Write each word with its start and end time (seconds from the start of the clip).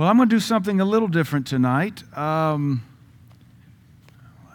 Well, 0.00 0.08
I'm 0.08 0.16
going 0.16 0.30
to 0.30 0.34
do 0.34 0.40
something 0.40 0.80
a 0.80 0.84
little 0.86 1.08
different 1.08 1.46
tonight. 1.46 2.02
Um, 2.16 2.82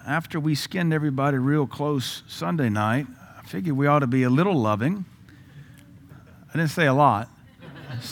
after 0.04 0.40
we 0.40 0.56
skinned 0.56 0.92
everybody 0.92 1.38
real 1.38 1.68
close 1.68 2.24
Sunday 2.28 2.68
night, 2.68 3.05
I 3.38 3.44
figured 3.44 3.78
we 3.78 3.86
ought 3.86 4.00
to 4.00 4.08
be 4.08 4.23
a 4.23 4.29
little 4.31 4.55
loving. 4.55 5.05
I 6.52 6.58
didn't 6.58 6.71
say 6.71 6.88
a 6.88 6.96
lot. 6.96 7.29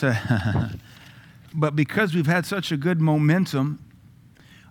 But 1.52 1.74
because 1.74 2.14
we've 2.14 2.28
had 2.28 2.46
such 2.46 2.70
a 2.70 2.76
good 2.76 3.00
momentum 3.00 3.80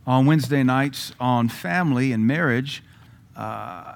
on 0.07 0.25
Wednesday 0.25 0.63
nights 0.63 1.11
on 1.19 1.49
family 1.49 2.13
and 2.13 2.25
marriage, 2.25 2.81
uh, 3.35 3.95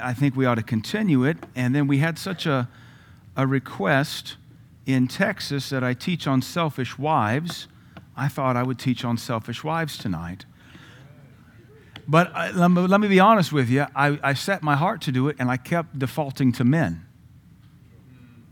I 0.00 0.14
think 0.14 0.34
we 0.34 0.46
ought 0.46 0.54
to 0.54 0.62
continue 0.62 1.24
it. 1.24 1.36
And 1.54 1.74
then 1.74 1.86
we 1.88 1.98
had 1.98 2.18
such 2.18 2.46
a, 2.46 2.70
a 3.36 3.46
request 3.46 4.36
in 4.86 5.08
Texas 5.08 5.68
that 5.68 5.84
I 5.84 5.92
teach 5.92 6.26
on 6.26 6.40
selfish 6.40 6.98
wives. 6.98 7.68
I 8.16 8.28
thought 8.28 8.56
I 8.56 8.62
would 8.62 8.78
teach 8.78 9.04
on 9.04 9.16
selfish 9.16 9.64
wives 9.64 9.96
tonight. 9.96 10.44
But 12.06 12.34
I, 12.34 12.50
let, 12.50 12.68
me, 12.68 12.80
let, 12.82 13.00
me, 13.00 13.08
be 13.08 13.20
honest 13.20 13.52
with 13.52 13.70
you. 13.70 13.86
I, 13.94 14.18
I 14.22 14.34
set 14.34 14.62
my 14.62 14.74
heart 14.74 15.00
to 15.02 15.12
do 15.12 15.28
it, 15.28 15.36
and 15.38 15.50
I 15.50 15.56
kept 15.56 15.98
defaulting 15.98 16.52
to 16.52 16.64
men 16.64 17.06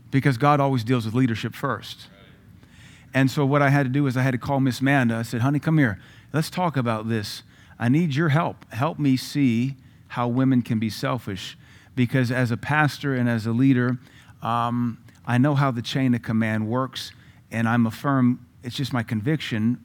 because 0.09 0.37
God 0.37 0.59
always 0.59 0.83
deals 0.83 1.05
with 1.05 1.13
leadership 1.13 1.53
first. 1.53 2.07
And 3.13 3.29
so 3.29 3.45
what 3.45 3.61
I 3.61 3.69
had 3.69 3.83
to 3.83 3.89
do 3.89 4.07
is 4.07 4.15
I 4.15 4.21
had 4.21 4.31
to 4.31 4.37
call 4.37 4.59
Miss 4.59 4.81
Manda. 4.81 5.15
I 5.15 5.21
said, 5.23 5.41
honey, 5.41 5.59
come 5.59 5.77
here. 5.77 5.99
Let's 6.31 6.49
talk 6.49 6.77
about 6.77 7.09
this. 7.09 7.43
I 7.77 7.89
need 7.89 8.15
your 8.15 8.29
help. 8.29 8.71
Help 8.71 8.99
me 8.99 9.17
see 9.17 9.75
how 10.09 10.27
women 10.27 10.61
can 10.61 10.79
be 10.79 10.89
selfish. 10.89 11.57
Because 11.95 12.31
as 12.31 12.51
a 12.51 12.57
pastor 12.57 13.15
and 13.15 13.29
as 13.29 13.45
a 13.45 13.51
leader, 13.51 13.97
um, 14.41 15.03
I 15.25 15.37
know 15.37 15.55
how 15.55 15.71
the 15.71 15.81
chain 15.81 16.13
of 16.13 16.21
command 16.21 16.67
works, 16.67 17.11
and 17.51 17.67
I'm 17.67 17.85
a 17.85 17.91
firm, 17.91 18.45
it's 18.63 18.75
just 18.75 18.93
my 18.93 19.03
conviction, 19.03 19.83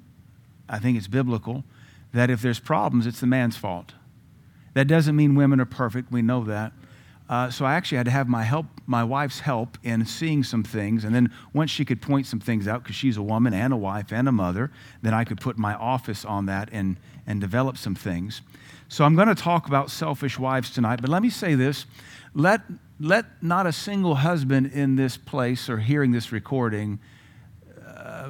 I 0.69 0.79
think 0.79 0.97
it's 0.99 1.09
biblical, 1.09 1.65
that 2.13 2.31
if 2.31 2.43
there's 2.43 2.59
problems, 2.59 3.07
it's 3.07 3.21
the 3.21 3.27
man's 3.27 3.57
fault. 3.57 3.93
That 4.75 4.87
doesn't 4.87 5.17
mean 5.17 5.35
women 5.35 5.61
are 5.61 5.67
perfect, 5.67 6.13
we 6.13 6.23
know 6.23 6.45
that. 6.45 6.73
Uh, 7.29 7.51
so 7.51 7.65
I 7.65 7.75
actually 7.75 7.97
had 7.97 8.07
to 8.07 8.13
have 8.13 8.29
my 8.29 8.45
help, 8.45 8.67
my 8.87 9.03
wife's 9.03 9.41
help 9.41 9.79
in 9.83 10.07
seeing 10.07 10.45
some 10.45 10.63
things, 10.63 11.05
and 11.05 11.15
then 11.15 11.33
once 11.53 11.73
she 11.73 11.85
could 11.85 12.01
point 12.01 12.27
some 12.27 12.39
things 12.39 12.69
out, 12.69 12.85
because 12.85 12.95
she's 12.95 13.17
a 13.17 13.23
woman 13.23 13.53
and 13.53 13.73
a 13.73 13.77
wife 13.77 14.13
and 14.13 14.29
a 14.29 14.33
mother, 14.33 14.71
then 15.03 15.13
I 15.13 15.25
could 15.25 15.41
put 15.41 15.59
my 15.59 15.75
office 15.75 16.25
on 16.25 16.47
that 16.47 16.69
and 16.73 16.97
and 17.27 17.41
develop 17.41 17.77
some 17.77 17.97
things. 17.97 18.43
So 18.89 19.05
I'm 19.05 19.17
going 19.17 19.27
to 19.27 19.35
talk 19.35 19.67
about 19.67 19.91
selfish 19.91 20.39
wives 20.39 20.71
tonight, 20.71 21.01
but 21.01 21.11
let 21.11 21.21
me 21.21 21.31
say 21.31 21.57
this: 21.57 21.87
let 22.33 22.61
let 23.01 23.25
not 23.43 23.67
a 23.67 23.73
single 23.73 24.15
husband 24.15 24.71
in 24.73 24.95
this 24.95 25.17
place 25.17 25.69
or 25.69 25.79
hearing 25.79 26.13
this 26.13 26.31
recording 26.31 27.01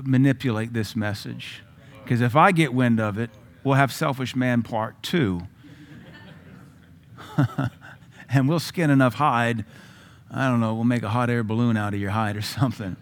manipulate 0.04 0.72
this 0.72 0.96
message, 0.96 1.62
because 2.02 2.20
if 2.20 2.36
I 2.36 2.52
get 2.52 2.72
wind 2.72 3.00
of 3.00 3.18
it, 3.18 3.30
we'll 3.64 3.74
have 3.74 3.92
selfish 3.92 4.36
man 4.36 4.62
part 4.62 5.02
two. 5.02 5.42
and 8.28 8.48
we'll 8.48 8.60
skin 8.60 8.90
enough 8.90 9.14
hide. 9.14 9.64
I 10.30 10.48
don't 10.48 10.60
know, 10.60 10.74
we'll 10.74 10.84
make 10.84 11.02
a 11.02 11.08
hot 11.08 11.30
air 11.30 11.42
balloon 11.42 11.76
out 11.76 11.94
of 11.94 12.00
your 12.00 12.10
hide 12.10 12.36
or 12.36 12.42
something. 12.42 12.96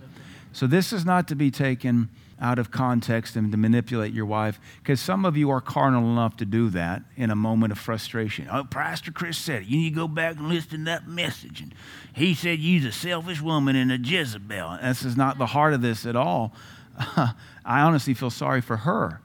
So, 0.52 0.66
this 0.66 0.92
is 0.92 1.04
not 1.04 1.26
to 1.28 1.34
be 1.34 1.50
taken 1.50 2.08
out 2.40 2.58
of 2.58 2.70
context 2.70 3.36
and 3.36 3.50
to 3.52 3.58
manipulate 3.58 4.12
your 4.12 4.26
wife, 4.26 4.60
because 4.82 5.00
some 5.00 5.24
of 5.24 5.36
you 5.36 5.50
are 5.50 5.60
carnal 5.60 6.02
enough 6.12 6.36
to 6.36 6.44
do 6.44 6.68
that 6.70 7.02
in 7.16 7.30
a 7.30 7.36
moment 7.36 7.72
of 7.72 7.78
frustration. 7.78 8.48
Oh, 8.50 8.64
Pastor 8.64 9.12
Chris 9.12 9.38
said 9.38 9.62
it. 9.62 9.68
You 9.68 9.78
need 9.78 9.90
to 9.90 9.96
go 9.96 10.08
back 10.08 10.36
and 10.36 10.48
listen 10.48 10.80
to 10.80 10.84
that 10.84 11.08
message. 11.08 11.60
And 11.60 11.74
he 12.12 12.34
said 12.34 12.58
you're 12.58 12.88
a 12.88 12.92
selfish 12.92 13.40
woman 13.40 13.76
and 13.76 13.90
a 13.90 13.98
Jezebel. 13.98 14.78
This 14.82 15.04
is 15.04 15.16
not 15.16 15.38
the 15.38 15.46
heart 15.46 15.74
of 15.74 15.82
this 15.82 16.06
at 16.06 16.16
all. 16.16 16.52
I 17.64 17.80
honestly 17.80 18.14
feel 18.14 18.30
sorry 18.30 18.60
for 18.60 18.78
her. 18.78 19.20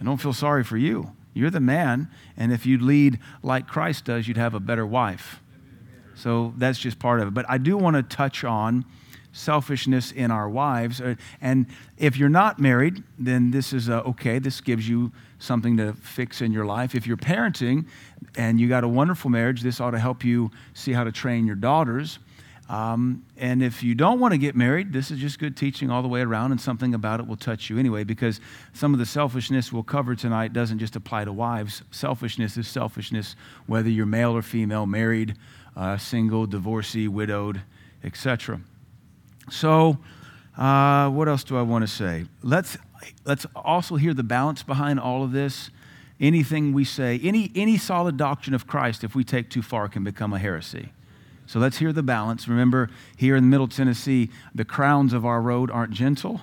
I 0.00 0.04
don't 0.04 0.18
feel 0.18 0.32
sorry 0.32 0.64
for 0.64 0.76
you. 0.76 1.12
You're 1.34 1.50
the 1.50 1.60
man, 1.60 2.08
and 2.36 2.52
if 2.52 2.66
you'd 2.66 2.82
lead 2.82 3.18
like 3.42 3.66
Christ 3.68 4.04
does, 4.04 4.26
you'd 4.26 4.36
have 4.36 4.54
a 4.54 4.60
better 4.60 4.84
wife. 4.84 5.40
So 6.16 6.52
that's 6.58 6.78
just 6.78 6.98
part 6.98 7.20
of 7.20 7.28
it. 7.28 7.34
But 7.34 7.46
I 7.48 7.58
do 7.58 7.76
want 7.76 7.96
to 7.96 8.02
touch 8.02 8.44
on 8.44 8.84
selfishness 9.32 10.12
in 10.12 10.30
our 10.30 10.48
wives. 10.48 11.00
Uh, 11.00 11.14
and 11.40 11.66
if 11.98 12.16
you're 12.16 12.28
not 12.28 12.58
married, 12.58 13.02
then 13.18 13.50
this 13.50 13.72
is 13.72 13.88
uh, 13.88 14.00
okay. 14.00 14.38
This 14.38 14.60
gives 14.60 14.88
you 14.88 15.12
something 15.38 15.76
to 15.76 15.94
fix 15.94 16.42
in 16.42 16.52
your 16.52 16.66
life. 16.66 16.94
If 16.94 17.06
you're 17.06 17.16
parenting 17.16 17.86
and 18.36 18.60
you 18.60 18.68
got 18.68 18.84
a 18.84 18.88
wonderful 18.88 19.30
marriage, 19.30 19.62
this 19.62 19.80
ought 19.80 19.92
to 19.92 19.98
help 19.98 20.24
you 20.24 20.50
see 20.74 20.92
how 20.92 21.04
to 21.04 21.12
train 21.12 21.46
your 21.46 21.56
daughters. 21.56 22.18
Um, 22.70 23.24
and 23.36 23.64
if 23.64 23.82
you 23.82 23.96
don't 23.96 24.20
want 24.20 24.30
to 24.30 24.38
get 24.38 24.54
married, 24.54 24.92
this 24.92 25.10
is 25.10 25.18
just 25.18 25.40
good 25.40 25.56
teaching 25.56 25.90
all 25.90 26.02
the 26.02 26.08
way 26.08 26.20
around, 26.20 26.52
and 26.52 26.60
something 26.60 26.94
about 26.94 27.18
it 27.18 27.26
will 27.26 27.36
touch 27.36 27.68
you 27.68 27.78
anyway, 27.78 28.04
because 28.04 28.40
some 28.72 28.92
of 28.92 29.00
the 29.00 29.06
selfishness 29.06 29.72
we'll 29.72 29.82
cover 29.82 30.14
tonight 30.14 30.52
doesn't 30.52 30.78
just 30.78 30.94
apply 30.94 31.24
to 31.24 31.32
wives. 31.32 31.82
Selfishness 31.90 32.56
is 32.56 32.68
selfishness, 32.68 33.34
whether 33.66 33.88
you're 33.88 34.06
male 34.06 34.36
or 34.36 34.42
female, 34.42 34.86
married, 34.86 35.34
uh, 35.74 35.98
single, 35.98 36.46
divorcee, 36.46 37.08
widowed, 37.08 37.60
etc. 38.04 38.60
So, 39.50 39.98
uh, 40.56 41.10
what 41.10 41.26
else 41.26 41.42
do 41.42 41.56
I 41.56 41.62
want 41.62 41.82
to 41.82 41.88
say? 41.88 42.26
Let's, 42.40 42.78
let's 43.24 43.46
also 43.56 43.96
hear 43.96 44.14
the 44.14 44.22
balance 44.22 44.62
behind 44.62 45.00
all 45.00 45.24
of 45.24 45.32
this. 45.32 45.70
Anything 46.20 46.72
we 46.72 46.84
say, 46.84 47.18
any, 47.24 47.50
any 47.56 47.78
solid 47.78 48.16
doctrine 48.16 48.54
of 48.54 48.68
Christ, 48.68 49.02
if 49.02 49.16
we 49.16 49.24
take 49.24 49.50
too 49.50 49.62
far, 49.62 49.88
can 49.88 50.04
become 50.04 50.32
a 50.32 50.38
heresy. 50.38 50.90
So 51.50 51.58
let's 51.58 51.78
hear 51.78 51.92
the 51.92 52.04
balance. 52.04 52.46
Remember, 52.46 52.90
here 53.16 53.34
in 53.34 53.50
Middle 53.50 53.66
Tennessee, 53.66 54.30
the 54.54 54.64
crowns 54.64 55.12
of 55.12 55.26
our 55.26 55.42
road 55.42 55.68
aren't 55.68 55.92
gentle, 55.92 56.42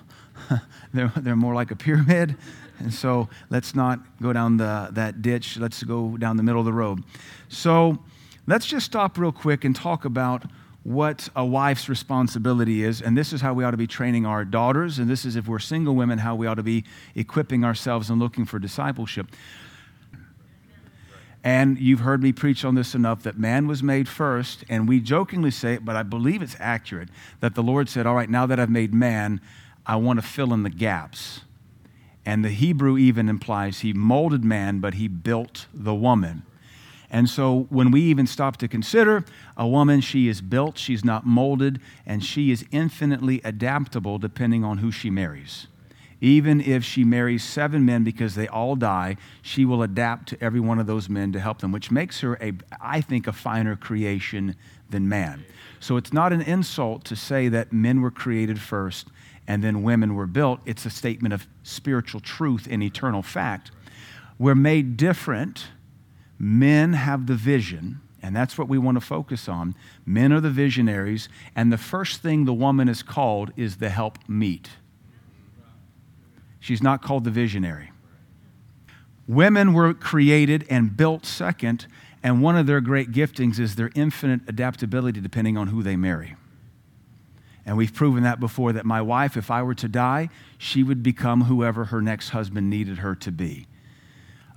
they're, 0.94 1.14
they're 1.16 1.38
more 1.38 1.56
like 1.56 1.72
a 1.72 1.78
pyramid. 1.78 2.36
And 2.80 2.94
so 2.94 3.30
let's 3.50 3.74
not 3.74 4.02
go 4.22 4.34
down 4.34 4.58
the, 4.58 4.90
that 4.92 5.22
ditch. 5.22 5.56
Let's 5.56 5.82
go 5.82 6.18
down 6.18 6.36
the 6.36 6.44
middle 6.44 6.60
of 6.60 6.66
the 6.66 6.74
road. 6.74 7.06
So 7.48 8.00
let's 8.48 8.66
just 8.66 8.86
stop 8.86 9.18
real 9.18 9.32
quick 9.32 9.64
and 9.64 9.74
talk 9.74 10.04
about 10.04 10.44
what 10.84 11.30
a 11.38 11.46
wife's 11.46 11.88
responsibility 11.88 12.84
is. 12.84 13.02
And 13.02 13.18
this 13.18 13.32
is 13.32 13.40
how 13.40 13.54
we 13.54 13.64
ought 13.64 13.72
to 13.72 13.78
be 13.78 13.88
training 13.88 14.26
our 14.26 14.44
daughters. 14.44 15.00
And 15.00 15.10
this 15.10 15.24
is, 15.24 15.38
if 15.38 15.48
we're 15.48 15.60
single 15.60 15.96
women, 15.96 16.20
how 16.20 16.36
we 16.36 16.48
ought 16.48 16.56
to 16.56 16.64
be 16.64 16.84
equipping 17.16 17.64
ourselves 17.64 18.10
and 18.10 18.20
looking 18.20 18.44
for 18.44 18.60
discipleship. 18.60 19.28
And 21.48 21.80
you've 21.80 22.02
heard 22.02 22.22
me 22.22 22.34
preach 22.34 22.66
on 22.66 22.76
this 22.76 22.94
enough 22.94 23.24
that 23.24 23.40
man 23.40 23.68
was 23.68 23.82
made 23.82 24.10
first, 24.10 24.66
and 24.68 24.86
we 24.86 25.00
jokingly 25.00 25.50
say 25.50 25.76
it, 25.76 25.86
but 25.86 25.96
I 25.96 26.04
believe 26.04 26.42
it's 26.42 26.58
accurate 26.60 27.08
that 27.40 27.56
the 27.56 27.64
Lord 27.64 27.88
said, 27.88 28.06
All 28.06 28.16
right, 28.16 28.30
now 28.30 28.46
that 28.48 28.60
I've 28.60 28.70
made 28.70 28.94
man, 28.94 29.40
I 29.86 29.96
want 29.96 30.20
to 30.20 30.28
fill 30.28 30.54
in 30.54 30.64
the 30.64 30.70
gaps. 30.70 31.40
And 32.26 32.44
the 32.44 32.50
Hebrew 32.50 32.98
even 32.98 33.30
implies 33.30 33.80
he 33.80 33.94
molded 33.94 34.44
man, 34.44 34.80
but 34.80 34.96
he 34.96 35.08
built 35.08 35.68
the 35.74 35.96
woman. 35.96 36.44
And 37.10 37.30
so 37.30 37.66
when 37.70 37.92
we 37.92 38.02
even 38.02 38.28
stop 38.28 38.58
to 38.58 38.68
consider 38.68 39.24
a 39.56 39.66
woman, 39.66 40.02
she 40.02 40.28
is 40.28 40.42
built, 40.42 40.78
she's 40.78 41.06
not 41.06 41.26
molded, 41.26 41.80
and 42.06 42.26
she 42.26 42.52
is 42.52 42.66
infinitely 42.72 43.40
adaptable 43.46 44.18
depending 44.20 44.66
on 44.66 44.80
who 44.80 44.92
she 44.92 45.10
marries. 45.10 45.68
Even 46.20 46.60
if 46.60 46.84
she 46.84 47.04
marries 47.04 47.44
seven 47.44 47.86
men 47.86 48.04
because 48.04 48.36
they 48.36 48.48
all 48.48 48.76
die, 48.76 49.18
she 49.42 49.66
will 49.66 49.84
adapt 49.84 50.30
to 50.30 50.44
every 50.44 50.60
one 50.60 50.80
of 50.80 50.88
those 50.88 51.10
men 51.10 51.32
to 51.32 51.40
help 51.40 51.60
them, 51.60 51.72
which 51.72 51.92
makes 51.92 52.22
her, 52.22 52.38
a, 52.42 52.54
I 52.82 53.02
think, 53.02 53.28
a 53.28 53.32
finer 53.32 53.76
creation 53.76 54.56
than 54.90 55.08
man. 55.08 55.46
So 55.80 55.98
it's 55.98 56.12
not 56.12 56.34
an 56.34 56.42
insult 56.42 57.04
to 57.06 57.16
say 57.16 57.50
that 57.50 57.72
men 57.72 58.02
were 58.02 58.12
created 58.12 58.60
first 58.60 59.08
and 59.48 59.64
then 59.64 59.82
women 59.82 60.16
were 60.16 60.28
built. 60.28 60.60
It's 60.66 60.86
a 60.86 60.90
statement 60.90 61.34
of 61.34 61.48
spiritual 61.64 62.20
truth 62.20 62.68
and 62.70 62.84
eternal 62.84 63.22
fact. 63.22 63.72
We're 64.38 64.56
made 64.56 64.98
different. 64.98 65.68
Men 66.38 66.94
have 66.94 67.26
the 67.26 67.36
vision, 67.36 68.02
and 68.22 68.36
that's 68.36 68.58
what 68.58 68.68
we 68.68 68.78
want 68.78 68.96
to 68.96 69.02
focus 69.02 69.50
on. 69.50 69.74
Men 70.06 70.32
are 70.32 70.42
the 70.42 70.50
visionaries, 70.50 71.30
and 71.56 71.72
the 71.72 71.78
first 71.78 72.22
thing 72.22 72.46
the 72.46 72.54
woman 72.54 72.90
is 72.90 73.02
called 73.02 73.52
is 73.56 73.78
the 73.78 73.90
help 73.90 74.20
meet. 74.28 74.70
She's 76.68 76.84
not 76.84 77.02
called 77.02 77.24
the 77.24 77.32
visionary. 77.32 77.92
Women 79.26 79.72
were 79.72 79.94
created 79.94 80.66
and 80.70 80.98
built 80.98 81.26
second, 81.26 81.88
and 82.22 82.42
one 82.42 82.58
of 82.58 82.68
their 82.68 82.82
great 82.82 83.14
giftings 83.14 83.58
is 83.58 83.76
their 83.76 83.90
infinite 83.96 84.42
adaptability 84.50 85.22
depending 85.22 85.56
on 85.56 85.68
who 85.68 85.82
they 85.82 85.96
marry. 85.96 86.36
And 87.66 87.78
we've 87.78 87.94
proven 87.94 88.24
that 88.24 88.42
before 88.42 88.74
that 88.74 88.86
my 88.86 89.02
wife, 89.02 89.38
if 89.38 89.50
I 89.50 89.64
were 89.64 89.76
to 89.76 89.88
die, 89.88 90.28
she 90.58 90.84
would 90.84 91.04
become 91.04 91.46
whoever 91.46 91.86
her 91.86 92.02
next 92.02 92.30
husband 92.32 92.70
needed 92.70 92.98
her 92.98 93.16
to 93.16 93.32
be. 93.32 93.66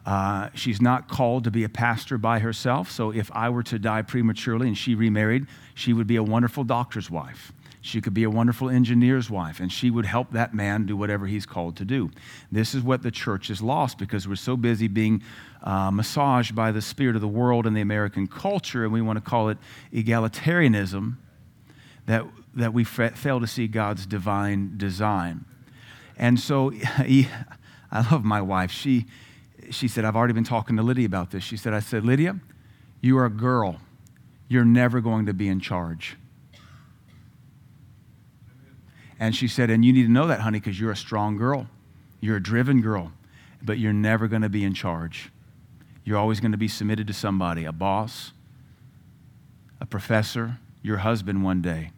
Uh, 0.04 0.48
she's 0.52 0.82
not 0.82 1.06
called 1.06 1.44
to 1.44 1.52
be 1.52 1.62
a 1.62 1.68
pastor 1.68 2.18
by 2.18 2.40
herself, 2.40 2.90
so 2.90 3.12
if 3.12 3.30
I 3.30 3.50
were 3.50 3.62
to 3.62 3.78
die 3.78 4.02
prematurely 4.02 4.66
and 4.66 4.76
she 4.76 4.96
remarried, 4.96 5.46
she 5.76 5.92
would 5.92 6.08
be 6.08 6.16
a 6.16 6.24
wonderful 6.24 6.64
doctor's 6.64 7.08
wife. 7.08 7.52
She 7.82 8.02
could 8.02 8.12
be 8.12 8.24
a 8.24 8.30
wonderful 8.30 8.68
engineer's 8.68 9.30
wife, 9.30 9.58
and 9.58 9.72
she 9.72 9.90
would 9.90 10.04
help 10.04 10.32
that 10.32 10.52
man 10.52 10.84
do 10.84 10.96
whatever 10.96 11.26
he's 11.26 11.46
called 11.46 11.76
to 11.76 11.84
do. 11.84 12.10
This 12.52 12.74
is 12.74 12.82
what 12.82 13.02
the 13.02 13.10
church 13.10 13.48
has 13.48 13.62
lost 13.62 13.96
because 13.96 14.28
we're 14.28 14.36
so 14.36 14.56
busy 14.56 14.86
being 14.86 15.22
uh, 15.62 15.90
massaged 15.90 16.54
by 16.54 16.72
the 16.72 16.82
spirit 16.82 17.14
of 17.14 17.22
the 17.22 17.28
world 17.28 17.66
and 17.66 17.74
the 17.74 17.80
American 17.80 18.26
culture, 18.26 18.84
and 18.84 18.92
we 18.92 19.00
want 19.00 19.16
to 19.16 19.22
call 19.22 19.48
it 19.48 19.56
egalitarianism, 19.94 21.16
that, 22.04 22.24
that 22.54 22.74
we 22.74 22.84
fail 22.84 23.40
to 23.40 23.46
see 23.46 23.66
God's 23.66 24.04
divine 24.04 24.76
design. 24.76 25.46
And 26.18 26.38
so 26.38 26.72
I 26.98 27.26
love 28.10 28.24
my 28.24 28.42
wife. 28.42 28.70
She, 28.70 29.06
she 29.70 29.88
said, 29.88 30.04
I've 30.04 30.16
already 30.16 30.34
been 30.34 30.44
talking 30.44 30.76
to 30.76 30.82
Lydia 30.82 31.06
about 31.06 31.30
this. 31.30 31.42
She 31.42 31.56
said, 31.56 31.72
I 31.72 31.80
said, 31.80 32.04
Lydia, 32.04 32.38
you 33.00 33.16
are 33.16 33.24
a 33.24 33.30
girl. 33.30 33.76
You're 34.48 34.66
never 34.66 35.00
going 35.00 35.26
to 35.26 35.32
be 35.32 35.48
in 35.48 35.60
charge. 35.60 36.16
And 39.20 39.36
she 39.36 39.46
said, 39.46 39.68
and 39.70 39.84
you 39.84 39.92
need 39.92 40.04
to 40.04 40.10
know 40.10 40.26
that, 40.26 40.40
honey, 40.40 40.58
because 40.58 40.80
you're 40.80 40.90
a 40.90 40.96
strong 40.96 41.36
girl. 41.36 41.68
You're 42.20 42.38
a 42.38 42.42
driven 42.42 42.80
girl, 42.80 43.12
but 43.62 43.78
you're 43.78 43.92
never 43.92 44.26
going 44.26 44.42
to 44.42 44.48
be 44.48 44.64
in 44.64 44.74
charge. 44.74 45.30
You're 46.04 46.18
always 46.18 46.40
going 46.40 46.52
to 46.52 46.58
be 46.58 46.68
submitted 46.68 47.06
to 47.06 47.12
somebody, 47.12 47.64
a 47.64 47.72
boss, 47.72 48.32
a 49.78 49.86
professor, 49.86 50.58
your 50.82 50.98
husband 50.98 51.44
one 51.44 51.60
day. 51.60 51.90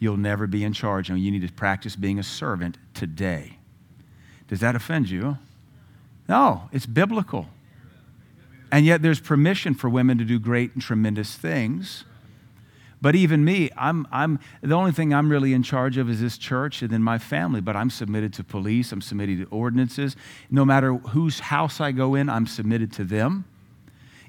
You'll 0.00 0.16
never 0.16 0.48
be 0.48 0.64
in 0.64 0.72
charge, 0.72 1.08
and 1.08 1.18
you 1.18 1.30
need 1.30 1.46
to 1.46 1.52
practice 1.52 1.94
being 1.94 2.18
a 2.18 2.24
servant 2.24 2.76
today. 2.92 3.58
Does 4.48 4.60
that 4.60 4.74
offend 4.74 5.08
you? 5.08 5.38
No, 6.28 6.68
it's 6.72 6.86
biblical. 6.86 7.48
And 8.72 8.84
yet 8.84 9.02
there's 9.02 9.20
permission 9.20 9.74
for 9.74 9.88
women 9.88 10.18
to 10.18 10.24
do 10.24 10.40
great 10.40 10.74
and 10.74 10.82
tremendous 10.82 11.36
things. 11.36 12.04
But 13.04 13.14
even 13.14 13.44
me, 13.44 13.68
I'm, 13.76 14.08
I'm, 14.10 14.38
the 14.62 14.74
only 14.74 14.90
thing 14.90 15.12
I'm 15.12 15.28
really 15.28 15.52
in 15.52 15.62
charge 15.62 15.98
of 15.98 16.08
is 16.08 16.22
this 16.22 16.38
church 16.38 16.80
and 16.80 16.90
then 16.90 17.02
my 17.02 17.18
family. 17.18 17.60
But 17.60 17.76
I'm 17.76 17.90
submitted 17.90 18.32
to 18.32 18.44
police, 18.44 18.92
I'm 18.92 19.02
submitted 19.02 19.40
to 19.40 19.44
ordinances. 19.54 20.16
No 20.50 20.64
matter 20.64 20.94
whose 20.94 21.38
house 21.38 21.82
I 21.82 21.92
go 21.92 22.14
in, 22.14 22.30
I'm 22.30 22.46
submitted 22.46 22.94
to 22.94 23.04
them. 23.04 23.44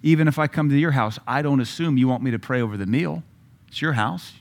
Even 0.04 0.28
if 0.28 0.38
I 0.38 0.48
come 0.48 0.68
to 0.68 0.78
your 0.78 0.92
house, 0.92 1.18
I 1.26 1.42
don't 1.42 1.62
assume 1.62 1.98
you 1.98 2.10
want 2.10 2.22
me 2.22 2.32
to 2.32 2.38
pray 2.38 2.60
over 2.60 2.76
the 2.76 2.86
meal. 2.86 3.24
It's 3.70 3.82
your 3.82 3.94
house. 3.94 4.34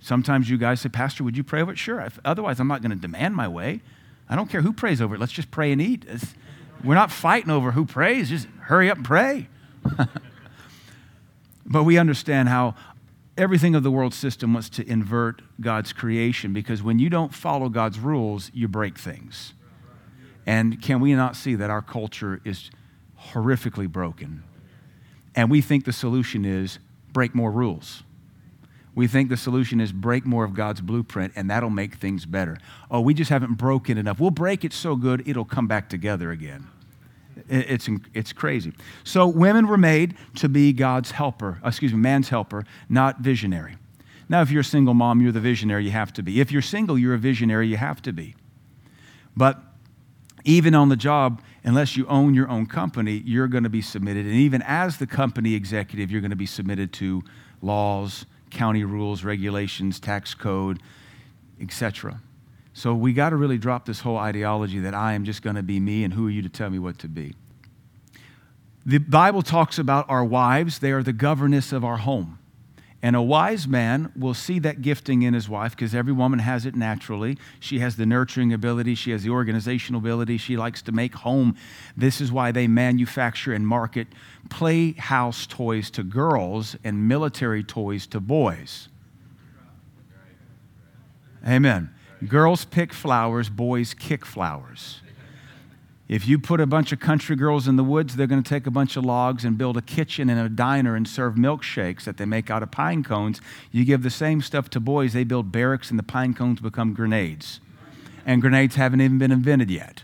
Sometimes 0.00 0.50
you 0.50 0.58
guys 0.58 0.80
say, 0.80 0.88
Pastor, 0.88 1.22
would 1.22 1.36
you 1.36 1.44
pray 1.44 1.62
over 1.62 1.70
it? 1.70 1.78
Sure. 1.78 2.04
Otherwise, 2.24 2.58
I'm 2.58 2.66
not 2.66 2.82
going 2.82 2.90
to 2.90 2.96
demand 2.96 3.36
my 3.36 3.46
way. 3.46 3.80
I 4.28 4.34
don't 4.34 4.50
care 4.50 4.62
who 4.62 4.72
prays 4.72 5.00
over 5.00 5.14
it. 5.14 5.20
Let's 5.20 5.30
just 5.30 5.52
pray 5.52 5.70
and 5.70 5.80
eat. 5.80 6.04
It's, 6.08 6.34
we're 6.82 6.96
not 6.96 7.12
fighting 7.12 7.52
over 7.52 7.70
who 7.70 7.84
prays. 7.84 8.30
Just 8.30 8.48
hurry 8.62 8.90
up 8.90 8.96
and 8.96 9.06
pray. 9.06 9.48
but 11.64 11.84
we 11.84 11.96
understand 11.96 12.48
how 12.48 12.74
everything 13.36 13.74
of 13.74 13.82
the 13.82 13.90
world 13.90 14.14
system 14.14 14.54
wants 14.54 14.68
to 14.70 14.88
invert 14.88 15.42
God's 15.60 15.92
creation 15.92 16.52
because 16.52 16.82
when 16.82 16.98
you 16.98 17.10
don't 17.10 17.34
follow 17.34 17.68
God's 17.68 17.98
rules, 17.98 18.50
you 18.54 18.68
break 18.68 18.98
things. 18.98 19.54
And 20.46 20.80
can 20.80 21.00
we 21.00 21.14
not 21.14 21.36
see 21.36 21.54
that 21.54 21.70
our 21.70 21.82
culture 21.82 22.40
is 22.44 22.70
horrifically 23.32 23.88
broken? 23.88 24.44
And 25.34 25.50
we 25.50 25.60
think 25.60 25.84
the 25.84 25.92
solution 25.92 26.44
is 26.44 26.78
break 27.12 27.34
more 27.34 27.50
rules. 27.50 28.02
We 28.94 29.08
think 29.08 29.28
the 29.28 29.36
solution 29.36 29.80
is 29.80 29.90
break 29.90 30.24
more 30.24 30.44
of 30.44 30.54
God's 30.54 30.80
blueprint, 30.80 31.32
and 31.34 31.50
that'll 31.50 31.70
make 31.70 31.96
things 31.96 32.26
better. 32.26 32.58
Oh, 32.90 33.00
we 33.00 33.12
just 33.12 33.30
haven't 33.30 33.54
broken 33.54 33.98
enough. 33.98 34.20
We'll 34.20 34.30
break 34.30 34.64
it 34.64 34.72
so 34.72 34.94
good, 34.94 35.26
it'll 35.28 35.44
come 35.44 35.66
back 35.66 35.88
together 35.88 36.30
again. 36.30 36.68
It's, 37.48 37.88
it's 38.12 38.32
crazy. 38.32 38.72
So, 39.04 39.26
women 39.26 39.66
were 39.66 39.76
made 39.76 40.14
to 40.36 40.48
be 40.48 40.72
God's 40.72 41.10
helper, 41.10 41.60
excuse 41.64 41.92
me, 41.92 41.98
man's 41.98 42.28
helper, 42.28 42.64
not 42.88 43.20
visionary. 43.20 43.76
Now, 44.28 44.40
if 44.42 44.50
you're 44.50 44.62
a 44.62 44.64
single 44.64 44.94
mom, 44.94 45.20
you're 45.20 45.32
the 45.32 45.40
visionary, 45.40 45.84
you 45.84 45.90
have 45.90 46.12
to 46.14 46.22
be. 46.22 46.40
If 46.40 46.50
you're 46.50 46.62
single, 46.62 46.98
you're 46.98 47.14
a 47.14 47.18
visionary, 47.18 47.68
you 47.68 47.76
have 47.76 48.00
to 48.02 48.12
be. 48.12 48.34
But 49.36 49.60
even 50.44 50.74
on 50.74 50.88
the 50.88 50.96
job, 50.96 51.42
unless 51.62 51.96
you 51.96 52.06
own 52.06 52.34
your 52.34 52.48
own 52.48 52.66
company, 52.66 53.22
you're 53.24 53.48
going 53.48 53.64
to 53.64 53.70
be 53.70 53.82
submitted. 53.82 54.26
And 54.26 54.34
even 54.34 54.62
as 54.62 54.98
the 54.98 55.06
company 55.06 55.54
executive, 55.54 56.10
you're 56.10 56.20
going 56.20 56.30
to 56.30 56.36
be 56.36 56.46
submitted 56.46 56.92
to 56.94 57.22
laws, 57.62 58.26
county 58.50 58.84
rules, 58.84 59.24
regulations, 59.24 59.98
tax 59.98 60.34
code, 60.34 60.80
etc. 61.60 62.20
So 62.74 62.92
we 62.92 63.12
got 63.12 63.30
to 63.30 63.36
really 63.36 63.56
drop 63.56 63.86
this 63.86 64.00
whole 64.00 64.18
ideology 64.18 64.80
that 64.80 64.94
I 64.94 65.14
am 65.14 65.24
just 65.24 65.42
going 65.42 65.56
to 65.56 65.62
be 65.62 65.78
me 65.78 66.02
and 66.02 66.12
who 66.12 66.26
are 66.26 66.30
you 66.30 66.42
to 66.42 66.48
tell 66.48 66.68
me 66.68 66.80
what 66.80 66.98
to 66.98 67.08
be. 67.08 67.34
The 68.84 68.98
Bible 68.98 69.42
talks 69.42 69.78
about 69.78 70.04
our 70.10 70.24
wives, 70.24 70.80
they 70.80 70.90
are 70.90 71.02
the 71.02 71.12
governess 71.12 71.72
of 71.72 71.84
our 71.84 71.98
home. 71.98 72.38
And 73.00 73.14
a 73.14 73.22
wise 73.22 73.68
man 73.68 74.12
will 74.16 74.34
see 74.34 74.58
that 74.60 74.82
gifting 74.82 75.22
in 75.22 75.34
his 75.34 75.48
wife 75.48 75.76
because 75.76 75.94
every 75.94 76.12
woman 76.12 76.38
has 76.40 76.66
it 76.66 76.74
naturally. 76.74 77.38
She 77.60 77.78
has 77.78 77.96
the 77.96 78.06
nurturing 78.06 78.52
ability, 78.52 78.94
she 78.94 79.10
has 79.12 79.22
the 79.22 79.30
organizational 79.30 80.00
ability, 80.00 80.38
she 80.38 80.56
likes 80.56 80.82
to 80.82 80.92
make 80.92 81.14
home. 81.14 81.56
This 81.96 82.20
is 82.20 82.32
why 82.32 82.50
they 82.50 82.66
manufacture 82.66 83.52
and 83.52 83.66
market 83.66 84.08
playhouse 84.50 85.46
toys 85.46 85.90
to 85.90 86.02
girls 86.02 86.76
and 86.82 87.06
military 87.06 87.62
toys 87.62 88.06
to 88.08 88.20
boys. 88.20 88.88
Amen. 91.46 91.90
Girls 92.28 92.64
pick 92.64 92.92
flowers, 92.92 93.48
boys 93.48 93.94
kick 93.94 94.24
flowers. 94.24 95.00
If 96.06 96.28
you 96.28 96.38
put 96.38 96.60
a 96.60 96.66
bunch 96.66 96.92
of 96.92 97.00
country 97.00 97.34
girls 97.34 97.66
in 97.66 97.76
the 97.76 97.84
woods, 97.84 98.14
they're 98.14 98.26
going 98.26 98.42
to 98.42 98.48
take 98.48 98.66
a 98.66 98.70
bunch 98.70 98.96
of 98.96 99.04
logs 99.04 99.44
and 99.44 99.56
build 99.56 99.78
a 99.78 99.82
kitchen 99.82 100.28
and 100.28 100.38
a 100.38 100.50
diner 100.50 100.94
and 100.96 101.08
serve 101.08 101.34
milkshakes 101.34 102.04
that 102.04 102.18
they 102.18 102.26
make 102.26 102.50
out 102.50 102.62
of 102.62 102.70
pine 102.70 103.02
cones. 103.02 103.40
You 103.72 103.86
give 103.86 104.02
the 104.02 104.10
same 104.10 104.42
stuff 104.42 104.68
to 104.70 104.80
boys, 104.80 105.14
they 105.14 105.24
build 105.24 105.50
barracks 105.50 105.90
and 105.90 105.98
the 105.98 106.02
pine 106.02 106.34
cones 106.34 106.60
become 106.60 106.92
grenades. 106.92 107.60
And 108.26 108.42
grenades 108.42 108.76
haven't 108.76 109.00
even 109.00 109.18
been 109.18 109.32
invented 109.32 109.70
yet. 109.70 110.02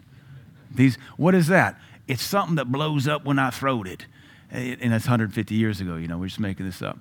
These, 0.75 0.97
what 1.17 1.35
is 1.35 1.49
that? 1.49 1.79
It's 2.09 2.23
something 2.23 2.57
that 2.57 2.73
blows 2.73 3.07
up 3.07 3.25
when 3.25 3.39
I 3.39 3.51
throw 3.51 3.83
it. 3.83 4.07
Eh, 4.53 4.77
and 4.81 4.93
that's 4.93 5.05
150 5.05 5.55
years 5.55 5.81
ago, 5.81 5.97
you 5.97 6.09
know, 6.09 6.19
we're 6.19 6.29
just 6.29 6.41
making 6.41 6.65
this 6.65 6.81
up. 6.81 6.99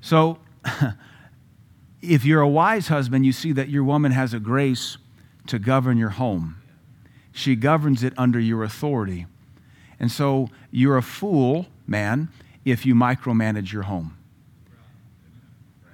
So, 0.00 0.38
if 2.02 2.24
you're 2.24 2.40
a 2.40 2.48
wise 2.48 2.88
husband, 2.88 3.26
you 3.26 3.32
see 3.32 3.52
that 3.52 3.68
your 3.68 3.84
woman 3.84 4.12
has 4.12 4.34
a 4.34 4.40
grace 4.40 4.96
to 5.46 5.58
govern 5.58 5.98
your 5.98 6.10
home 6.10 6.60
she 7.32 7.56
governs 7.56 8.02
it 8.02 8.12
under 8.16 8.40
your 8.40 8.62
authority. 8.64 9.26
And 9.98 10.10
so 10.10 10.48
you're 10.70 10.96
a 10.96 11.02
fool, 11.02 11.66
man, 11.86 12.28
if 12.64 12.84
you 12.84 12.94
micromanage 12.94 13.72
your 13.72 13.84
home. 13.84 14.16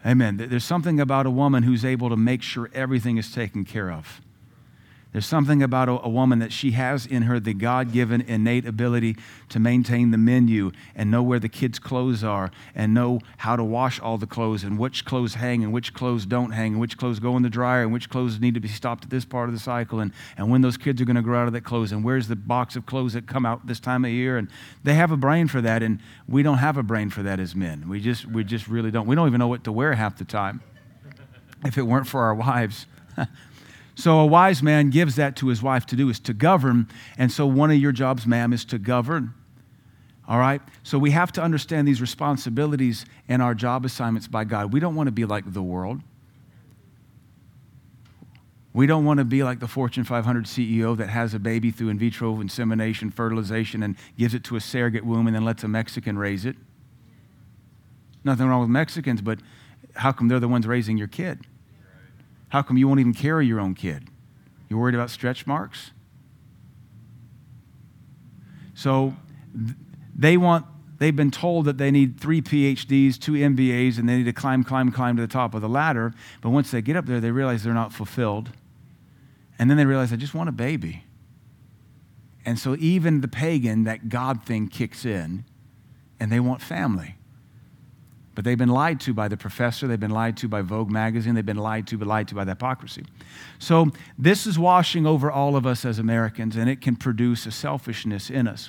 Amen. 0.05 0.37
There's 0.37 0.65
something 0.65 1.01
about 1.01 1.27
a 1.27 1.31
woman 1.31 1.65
who's 1.65 1.85
able 1.85 2.09
to 2.11 2.17
make 2.17 2.43
sure 2.43 2.71
everything 2.73 3.17
is 3.17 3.33
taken 3.33 3.65
care 3.65 3.91
of. 3.91 4.21
There's 5.17 5.25
something 5.25 5.63
about 5.63 5.89
a, 5.89 5.93
a 6.05 6.11
woman 6.11 6.41
that 6.41 6.53
she 6.53 6.73
has 6.73 7.07
in 7.07 7.23
her 7.23 7.41
the 7.41 7.55
God 7.55 7.91
given 7.91 8.21
innate 8.21 8.67
ability 8.67 9.17
to 9.49 9.59
maintain 9.59 10.11
the 10.11 10.19
menu 10.19 10.73
and 10.95 11.11
know 11.11 11.23
where 11.23 11.39
the 11.39 11.49
kids' 11.49 11.79
clothes 11.79 12.23
are 12.23 12.51
and 12.75 12.93
know 12.93 13.21
how 13.39 13.57
to 13.57 13.65
wash 13.65 13.99
all 13.99 14.19
the 14.19 14.27
clothes 14.27 14.63
and 14.63 14.79
which 14.79 15.07
clothes 15.07 15.37
hang 15.37 15.65
and 15.65 15.73
which 15.73 15.95
clothes 15.95 16.27
don't 16.27 16.51
hang 16.51 16.73
and 16.73 16.81
which 16.83 16.99
clothes 16.99 17.19
go 17.19 17.35
in 17.35 17.43
the 17.43 17.49
dryer 17.49 17.83
and 17.83 17.95
which 17.95 18.11
clothes 18.11 18.39
need 18.41 18.53
to 18.53 18.61
be 18.61 18.69
stopped 18.69 19.05
at 19.05 19.11
this 19.11 19.25
part 19.25 19.49
of 19.49 19.55
the 19.55 19.59
cycle 19.59 20.01
and, 20.01 20.13
and 20.37 20.51
when 20.51 20.61
those 20.61 20.77
kids 20.77 21.01
are 21.01 21.07
going 21.07 21.17
to 21.17 21.23
grow 21.23 21.41
out 21.41 21.47
of 21.47 21.55
that 21.55 21.65
clothes 21.65 21.93
and 21.93 22.05
where's 22.05 22.29
the 22.29 22.37
box 22.37 22.77
of 22.77 22.85
clothes 22.85 23.15
that 23.15 23.27
come 23.27 23.47
out 23.47 23.67
this 23.67 23.81
time 23.81 24.05
of 24.05 24.11
year. 24.11 24.37
And 24.37 24.49
they 24.85 24.97
have 24.97 25.13
a 25.13 25.17
brain 25.17 25.49
for 25.49 25.63
that, 25.63 25.83
and 25.83 25.99
we 26.29 26.43
don't 26.43 26.59
have 26.59 26.77
a 26.77 26.83
brain 26.83 27.09
for 27.09 27.23
that 27.23 27.41
as 27.41 27.57
men. 27.57 27.89
We 27.89 28.01
just, 28.01 28.27
we 28.27 28.45
just 28.45 28.69
really 28.69 28.91
don't. 28.91 29.07
We 29.07 29.17
don't 29.17 29.29
even 29.29 29.39
know 29.39 29.49
what 29.49 29.65
to 29.65 29.73
wear 29.73 29.95
half 29.95 30.19
the 30.19 30.27
time 30.27 30.61
if 31.65 31.79
it 31.79 31.85
weren't 31.85 32.07
for 32.07 32.21
our 32.21 32.35
wives. 32.35 32.85
So 33.97 34.21
a 34.21 34.27
wise 34.27 34.63
man 34.63 34.91
gives 34.91 35.17
that 35.17 35.37
to 35.37 35.49
his 35.49 35.63
wife 35.63 35.87
to 35.87 35.97
do 35.97 36.09
is 36.11 36.21
to 36.21 36.35
govern. 36.35 36.87
And 37.17 37.33
so 37.33 37.47
one 37.47 37.71
of 37.71 37.79
your 37.79 37.93
jobs, 37.93 38.27
ma'am, 38.27 38.53
is 38.53 38.65
to 38.67 38.79
govern. 38.79 39.33
All 40.29 40.39
right? 40.39 40.61
So 40.83 40.99
we 40.99 41.13
have 41.13 41.33
to 41.33 41.43
understand 41.43 41.89
these 41.89 42.01
responsibilities 42.01 43.07
and 43.27 43.41
our 43.41 43.55
job 43.55 43.87
assignments 43.87 44.29
by 44.29 44.45
God. 44.45 44.73
We 44.73 44.81
don't 44.81 44.95
want 44.95 45.07
to 45.07 45.13
be 45.13 45.25
like 45.25 45.51
the 45.51 45.63
world. 45.63 46.03
We 48.75 48.87
don't 48.87 49.07
want 49.07 49.19
to 49.19 49.25
be 49.25 49.43
like 49.43 49.61
the 49.61 49.69
Fortune 49.69 50.05
500 50.05 50.45
CEO 50.45 50.95
that 50.99 51.09
has 51.09 51.33
a 51.33 51.39
baby 51.39 51.71
through 51.71 51.89
in 51.89 51.99
vitro 51.99 52.39
insemination, 52.39 53.11
fertilization, 53.11 53.83
and 53.83 53.97
gives 54.19 54.35
it 54.35 54.45
to 54.45 54.57
a 54.57 54.61
surrogate 54.61 55.07
womb 55.07 55.27
and 55.27 55.35
then 55.35 55.47
lets 55.47 55.65
a 55.65 55.69
Mexican 55.69 56.19
raise 56.19 56.45
it. 56.45 56.57
Nothing 58.23 58.49
wrong 58.49 58.61
with 58.61 58.69
Mexicans, 58.69 59.23
but 59.23 59.39
how 59.95 60.13
come 60.13 60.29
they're 60.29 60.39
the 60.39 60.49
ones 60.49 60.67
raising 60.67 60.99
your 60.99 61.09
kid? 61.09 61.47
How 62.49 62.63
come 62.63 62.77
you 62.77 62.89
won't 62.89 63.01
even 63.01 63.15
carry 63.15 63.47
your 63.47 63.61
own 63.61 63.75
kid? 63.75 64.09
You 64.69 64.79
worried 64.79 64.95
about 64.95 65.11
stretch 65.11 65.47
marks? 65.47 65.91
So 68.75 69.15
they 70.15 70.37
want 70.37 70.67
they've 70.99 71.15
been 71.15 71.31
told 71.31 71.65
that 71.67 71.79
they 71.79 71.91
need 71.91 72.19
three 72.21 72.41
PhDs, 72.41 73.19
two 73.19 73.33
MBAs, 73.33 73.99
and 73.99 74.09
they 74.09 74.17
need 74.17 74.25
to 74.25 74.33
climb, 74.33 74.65
climb, 74.65 74.93
climb 74.93 75.17
to 75.17 75.23
the 75.23 75.29
top 75.29 75.55
of 75.55 75.61
the 75.61 75.69
ladder. 75.69 76.15
But 76.41 76.51
once 76.51 76.71
they 76.71 76.83
get 76.83 76.97
up 76.97 77.07
there, 77.07 77.21
they 77.21 77.31
realize 77.31 77.65
they're 77.65 77.75
not 77.75 77.93
fulfilled. 77.93 78.51
And 79.59 79.71
then 79.71 79.77
they 79.77 79.85
realize, 79.85 80.13
I 80.13 80.17
just 80.17 80.35
want 80.35 80.49
a 80.49 80.53
baby. 80.53 81.05
And 82.45 82.59
so 82.59 82.77
even 82.79 83.21
the 83.21 83.29
pagan, 83.29 83.85
that 83.85 84.09
God 84.09 84.45
thing 84.45 84.69
kicks 84.69 85.05
in, 85.05 85.45
and 86.21 86.31
they 86.31 86.41
want 86.41 86.63
family. 86.63 87.16
But 88.37 88.45
they've 88.45 88.59
been 88.59 88.69
lied 88.69 89.01
to 89.01 89.15
by 89.15 89.29
the 89.29 89.37
professor, 89.39 89.89
they've 89.89 89.99
been 89.99 90.11
lied 90.11 90.37
to 90.37 90.49
by 90.49 90.61
Vogue 90.61 90.91
magazine, 90.91 91.35
they've 91.35 91.45
been 91.45 91.57
lied 91.57 91.87
to, 91.87 91.97
but 91.97 92.07
lied 92.07 92.29
to 92.29 92.35
by 92.35 92.45
the 92.45 92.51
hypocrisy. 92.51 93.07
So 93.59 93.91
this 94.19 94.47
is 94.47 94.59
washing 94.59 95.07
over 95.07 95.31
all 95.31 95.57
of 95.57 95.67
us 95.67 95.87
as 95.87 95.99
Americans, 95.99 96.55
and 96.55 96.69
it 96.69 96.83
can 96.83 96.97
produce 96.97 97.47
a 97.47 97.51
selfishness 97.51 98.29
in 98.29 98.47
us. 98.47 98.69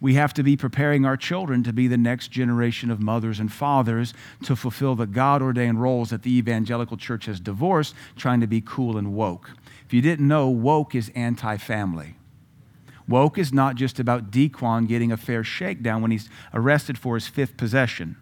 We 0.00 0.14
have 0.14 0.34
to 0.34 0.42
be 0.42 0.56
preparing 0.56 1.06
our 1.06 1.16
children 1.16 1.62
to 1.62 1.72
be 1.72 1.86
the 1.86 1.96
next 1.96 2.32
generation 2.32 2.90
of 2.90 3.00
mothers 3.00 3.38
and 3.38 3.52
fathers 3.52 4.14
to 4.42 4.56
fulfill 4.56 4.96
the 4.96 5.06
God 5.06 5.42
ordained 5.42 5.80
roles 5.80 6.10
that 6.10 6.24
the 6.24 6.36
evangelical 6.36 6.96
church 6.96 7.26
has 7.26 7.38
divorced, 7.38 7.94
trying 8.16 8.40
to 8.40 8.48
be 8.48 8.60
cool 8.60 8.98
and 8.98 9.14
woke. 9.14 9.52
If 9.86 9.94
you 9.94 10.02
didn't 10.02 10.26
know, 10.26 10.48
woke 10.48 10.96
is 10.96 11.12
anti 11.14 11.56
family. 11.56 12.16
Woke 13.06 13.38
is 13.38 13.52
not 13.52 13.76
just 13.76 14.00
about 14.00 14.32
Dequan 14.32 14.88
getting 14.88 15.12
a 15.12 15.16
fair 15.16 15.44
shakedown 15.44 16.02
when 16.02 16.10
he's 16.10 16.28
arrested 16.52 16.98
for 16.98 17.14
his 17.14 17.28
fifth 17.28 17.56
possession. 17.56 18.16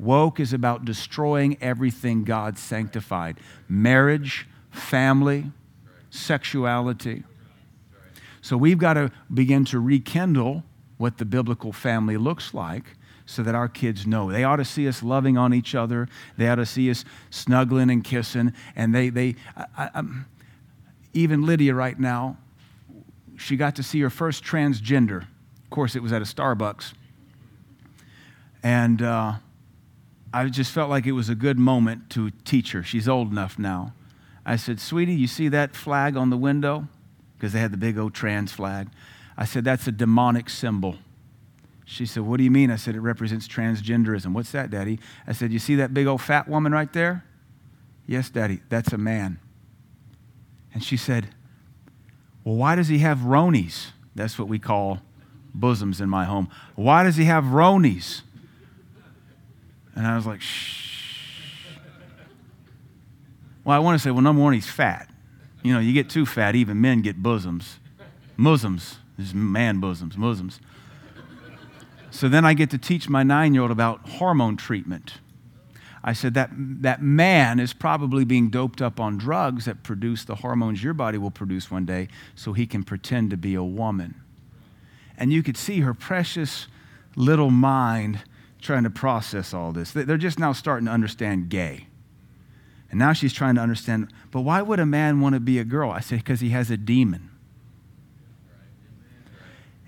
Woke 0.00 0.40
is 0.40 0.54
about 0.54 0.86
destroying 0.86 1.58
everything 1.60 2.24
God 2.24 2.58
sanctified 2.58 3.38
marriage, 3.68 4.48
family, 4.70 5.52
sexuality. 6.08 7.22
So 8.40 8.56
we've 8.56 8.78
got 8.78 8.94
to 8.94 9.12
begin 9.32 9.66
to 9.66 9.78
rekindle 9.78 10.64
what 10.96 11.18
the 11.18 11.26
biblical 11.26 11.72
family 11.72 12.16
looks 12.16 12.54
like 12.54 12.84
so 13.26 13.42
that 13.42 13.54
our 13.54 13.68
kids 13.68 14.06
know. 14.06 14.32
They 14.32 14.42
ought 14.42 14.56
to 14.56 14.64
see 14.64 14.88
us 14.88 15.02
loving 15.02 15.36
on 15.36 15.52
each 15.52 15.74
other. 15.74 16.08
They 16.38 16.48
ought 16.48 16.56
to 16.56 16.66
see 16.66 16.90
us 16.90 17.04
snuggling 17.28 17.90
and 17.90 18.02
kissing. 18.02 18.54
And 18.74 18.94
they, 18.94 19.10
they 19.10 19.36
I, 19.54 19.90
I, 19.94 20.02
even 21.12 21.44
Lydia 21.44 21.74
right 21.74 21.98
now, 21.98 22.38
she 23.36 23.56
got 23.56 23.76
to 23.76 23.82
see 23.82 24.00
her 24.00 24.10
first 24.10 24.42
transgender. 24.42 25.22
Of 25.22 25.70
course, 25.70 25.94
it 25.94 26.02
was 26.02 26.12
at 26.12 26.22
a 26.22 26.24
Starbucks. 26.24 26.94
And 28.62 29.02
uh, 29.02 29.34
I 30.32 30.48
just 30.48 30.70
felt 30.70 30.90
like 30.90 31.06
it 31.06 31.12
was 31.12 31.28
a 31.28 31.34
good 31.34 31.58
moment 31.58 32.08
to 32.10 32.30
teach 32.44 32.72
her. 32.72 32.82
She's 32.82 33.08
old 33.08 33.30
enough 33.30 33.58
now. 33.58 33.94
I 34.46 34.56
said, 34.56 34.80
Sweetie, 34.80 35.14
you 35.14 35.26
see 35.26 35.48
that 35.48 35.74
flag 35.74 36.16
on 36.16 36.30
the 36.30 36.36
window? 36.36 36.88
Because 37.36 37.52
they 37.52 37.60
had 37.60 37.72
the 37.72 37.76
big 37.76 37.98
old 37.98 38.14
trans 38.14 38.52
flag. 38.52 38.88
I 39.36 39.44
said, 39.44 39.64
That's 39.64 39.86
a 39.86 39.92
demonic 39.92 40.48
symbol. 40.48 40.96
She 41.84 42.06
said, 42.06 42.22
What 42.22 42.36
do 42.36 42.44
you 42.44 42.50
mean? 42.50 42.70
I 42.70 42.76
said, 42.76 42.94
It 42.94 43.00
represents 43.00 43.48
transgenderism. 43.48 44.32
What's 44.32 44.52
that, 44.52 44.70
Daddy? 44.70 45.00
I 45.26 45.32
said, 45.32 45.52
You 45.52 45.58
see 45.58 45.74
that 45.76 45.92
big 45.92 46.06
old 46.06 46.22
fat 46.22 46.48
woman 46.48 46.72
right 46.72 46.92
there? 46.92 47.24
Yes, 48.06 48.30
Daddy, 48.30 48.60
that's 48.68 48.92
a 48.92 48.98
man. 48.98 49.40
And 50.72 50.84
she 50.84 50.96
said, 50.96 51.28
Well, 52.44 52.54
why 52.54 52.76
does 52.76 52.88
he 52.88 52.98
have 52.98 53.18
ronies? 53.18 53.88
That's 54.14 54.38
what 54.38 54.48
we 54.48 54.58
call 54.58 55.00
bosoms 55.54 56.00
in 56.00 56.08
my 56.08 56.24
home. 56.24 56.48
Why 56.76 57.02
does 57.02 57.16
he 57.16 57.24
have 57.24 57.44
ronies? 57.44 58.22
And 59.94 60.06
I 60.06 60.16
was 60.16 60.26
like, 60.26 60.40
Shh. 60.40 60.80
Well, 63.64 63.76
I 63.76 63.78
want 63.80 63.98
to 63.98 64.02
say, 64.02 64.10
well, 64.10 64.22
number 64.22 64.42
one, 64.42 64.52
he's 64.52 64.70
fat. 64.70 65.08
You 65.62 65.74
know, 65.74 65.80
you 65.80 65.92
get 65.92 66.08
too 66.08 66.24
fat, 66.24 66.54
even 66.54 66.80
men 66.80 67.02
get 67.02 67.22
bosoms. 67.22 67.78
Muslims, 68.36 68.98
is 69.18 69.34
man 69.34 69.80
bosoms, 69.80 70.16
Muslims. 70.16 70.60
So 72.10 72.28
then 72.28 72.44
I 72.44 72.54
get 72.54 72.70
to 72.70 72.78
teach 72.78 73.08
my 73.08 73.22
nine 73.22 73.52
year 73.54 73.62
old 73.62 73.70
about 73.70 74.08
hormone 74.08 74.56
treatment. 74.56 75.14
I 76.02 76.14
said 76.14 76.32
that 76.34 76.50
that 76.54 77.02
man 77.02 77.60
is 77.60 77.74
probably 77.74 78.24
being 78.24 78.48
doped 78.48 78.80
up 78.80 78.98
on 78.98 79.18
drugs 79.18 79.66
that 79.66 79.82
produce 79.82 80.24
the 80.24 80.36
hormones 80.36 80.82
your 80.82 80.94
body 80.94 81.18
will 81.18 81.30
produce 81.30 81.70
one 81.70 81.84
day 81.84 82.08
so 82.34 82.54
he 82.54 82.66
can 82.66 82.82
pretend 82.82 83.30
to 83.30 83.36
be 83.36 83.54
a 83.54 83.62
woman. 83.62 84.14
And 85.18 85.30
you 85.30 85.42
could 85.42 85.58
see 85.58 85.80
her 85.80 85.92
precious 85.92 86.68
little 87.16 87.50
mind 87.50 88.20
trying 88.60 88.84
to 88.84 88.90
process 88.90 89.52
all 89.54 89.72
this. 89.72 89.92
They're 89.92 90.16
just 90.16 90.38
now 90.38 90.52
starting 90.52 90.86
to 90.86 90.92
understand 90.92 91.48
gay. 91.48 91.86
And 92.90 92.98
now 92.98 93.12
she's 93.12 93.32
trying 93.32 93.54
to 93.54 93.60
understand, 93.60 94.12
but 94.30 94.40
why 94.40 94.62
would 94.62 94.80
a 94.80 94.86
man 94.86 95.20
want 95.20 95.34
to 95.34 95.40
be 95.40 95.58
a 95.58 95.64
girl? 95.64 95.90
I 95.90 96.00
said, 96.00 96.18
because 96.18 96.40
he 96.40 96.50
has 96.50 96.70
a 96.70 96.76
demon. 96.76 97.30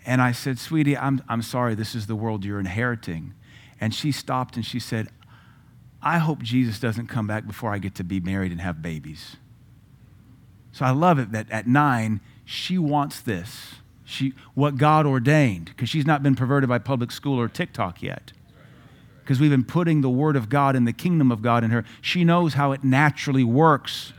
And 0.07 0.21
I 0.21 0.33
said, 0.33 0.59
Sweetie, 0.59 0.97
I'm, 0.97 1.23
I'm 1.29 1.43
sorry, 1.43 1.75
this 1.75 1.95
is 1.95 2.07
the 2.07 2.17
world 2.17 2.45
you're 2.45 2.61
inheriting. 2.61 3.35
And 3.81 3.95
she 3.95 4.12
stopped 4.12 4.57
and 4.57 4.64
she 4.64 4.79
said, 4.79 5.09
I 6.00 6.19
hope 6.19 6.43
Jesus 6.43 6.81
doesn't 6.81 7.07
come 7.07 7.26
back 7.26 7.47
before 7.47 7.73
I 7.73 7.79
get 7.79 7.95
to 7.97 8.05
be 8.05 8.21
married 8.21 8.52
and 8.52 8.61
have 8.61 8.83
babies. 8.83 9.37
So 10.73 10.85
I 10.85 10.91
love 10.91 11.19
it 11.19 11.33
that 11.33 11.50
at 11.50 11.67
nine, 11.67 12.21
she 12.45 12.79
wants 12.79 13.21
this. 13.21 13.76
She, 14.05 14.35
what 14.55 14.76
God 14.76 15.07
ordained, 15.07 15.67
because 15.67 15.88
she's 15.88 16.07
not 16.07 16.23
been 16.23 16.35
perverted 16.35 16.69
by 16.69 16.79
public 16.79 17.12
school 17.12 17.41
or 17.41 17.49
TikTok 17.49 18.02
yet. 18.02 18.33
Because 19.23 19.41
we've 19.41 19.50
been 19.50 19.64
putting 19.64 20.00
the 20.00 20.11
Word 20.11 20.37
of 20.37 20.49
God 20.49 20.75
and 20.75 20.87
the 20.87 20.93
kingdom 20.93 21.31
of 21.31 21.43
God 21.43 21.64
in 21.64 21.71
her. 21.71 21.85
She 22.00 22.25
knows 22.25 22.55
how 22.55 22.73
it 22.73 22.83
naturally 22.83 23.45
works. 23.45 24.12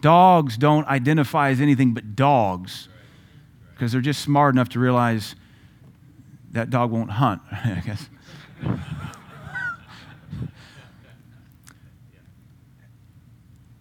Dogs 0.00 0.56
don't 0.56 0.86
identify 0.88 1.50
as 1.50 1.60
anything 1.60 1.94
but 1.94 2.16
dogs 2.16 2.88
because 3.72 3.92
they're 3.92 4.00
just 4.00 4.22
smart 4.22 4.54
enough 4.54 4.70
to 4.70 4.80
realize 4.80 5.34
that 6.52 6.70
dog 6.70 6.90
won't 6.90 7.10
hunt, 7.10 7.42
I 7.52 7.82
guess. 7.84 8.08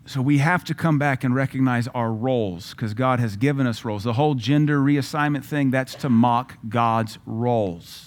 so 0.06 0.22
we 0.22 0.38
have 0.38 0.64
to 0.66 0.74
come 0.74 1.00
back 1.00 1.24
and 1.24 1.34
recognize 1.34 1.88
our 1.90 2.12
roles 2.12 2.72
because 2.72 2.94
God 2.94 3.20
has 3.20 3.38
given 3.38 3.66
us 3.66 3.86
roles. 3.86 4.04
The 4.04 4.14
whole 4.14 4.36
gender 4.36 4.80
reassignment 4.80 5.44
thing, 5.44 5.72
that's 5.72 5.96
to 5.96 6.10
mock 6.10 6.58
God's 6.68 7.18
roles. 7.26 8.05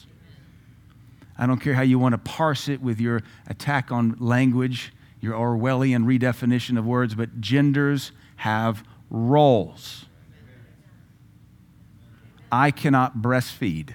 I 1.38 1.46
don't 1.46 1.60
care 1.60 1.74
how 1.74 1.82
you 1.82 1.98
want 1.98 2.14
to 2.14 2.18
parse 2.18 2.68
it 2.68 2.82
with 2.82 3.00
your 3.00 3.22
attack 3.46 3.92
on 3.92 4.16
language, 4.18 4.92
your 5.20 5.34
Orwellian 5.34 6.04
redefinition 6.04 6.76
of 6.76 6.84
words, 6.84 7.14
but 7.14 7.40
genders 7.40 8.10
have 8.36 8.84
roles. 9.08 10.06
I 12.50 12.70
cannot 12.70 13.18
breastfeed. 13.18 13.90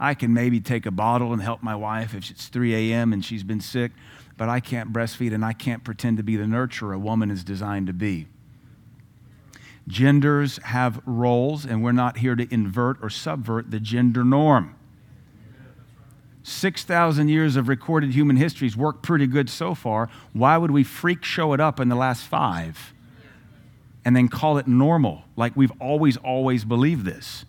I 0.00 0.14
can 0.14 0.32
maybe 0.32 0.60
take 0.60 0.86
a 0.86 0.90
bottle 0.90 1.32
and 1.32 1.42
help 1.42 1.62
my 1.62 1.74
wife 1.74 2.14
if 2.14 2.30
it's 2.30 2.48
3 2.48 2.92
a.m. 2.92 3.12
and 3.12 3.24
she's 3.24 3.42
been 3.42 3.60
sick, 3.60 3.92
but 4.36 4.48
I 4.48 4.60
can't 4.60 4.92
breastfeed 4.92 5.34
and 5.34 5.44
I 5.44 5.52
can't 5.52 5.84
pretend 5.84 6.16
to 6.16 6.22
be 6.22 6.36
the 6.36 6.44
nurturer 6.44 6.94
a 6.94 6.98
woman 6.98 7.30
is 7.30 7.44
designed 7.44 7.88
to 7.88 7.92
be. 7.92 8.26
Genders 9.88 10.58
have 10.64 11.00
roles, 11.06 11.64
and 11.64 11.82
we're 11.82 11.92
not 11.92 12.18
here 12.18 12.36
to 12.36 12.52
invert 12.52 12.98
or 13.00 13.08
subvert 13.08 13.70
the 13.70 13.80
gender 13.80 14.22
norm. 14.22 14.77
6,000 16.48 17.28
years 17.28 17.56
of 17.56 17.68
recorded 17.68 18.12
human 18.12 18.36
history's 18.36 18.76
worked 18.76 19.02
pretty 19.02 19.26
good 19.26 19.50
so 19.50 19.74
far. 19.74 20.08
Why 20.32 20.56
would 20.56 20.70
we 20.70 20.82
freak 20.84 21.24
show 21.24 21.52
it 21.52 21.60
up 21.60 21.78
in 21.78 21.88
the 21.88 21.94
last 21.94 22.24
five 22.24 22.94
and 24.04 24.16
then 24.16 24.28
call 24.28 24.58
it 24.58 24.66
normal 24.66 25.24
like 25.36 25.56
we've 25.56 25.72
always, 25.80 26.16
always 26.16 26.64
believed 26.64 27.04
this? 27.04 27.44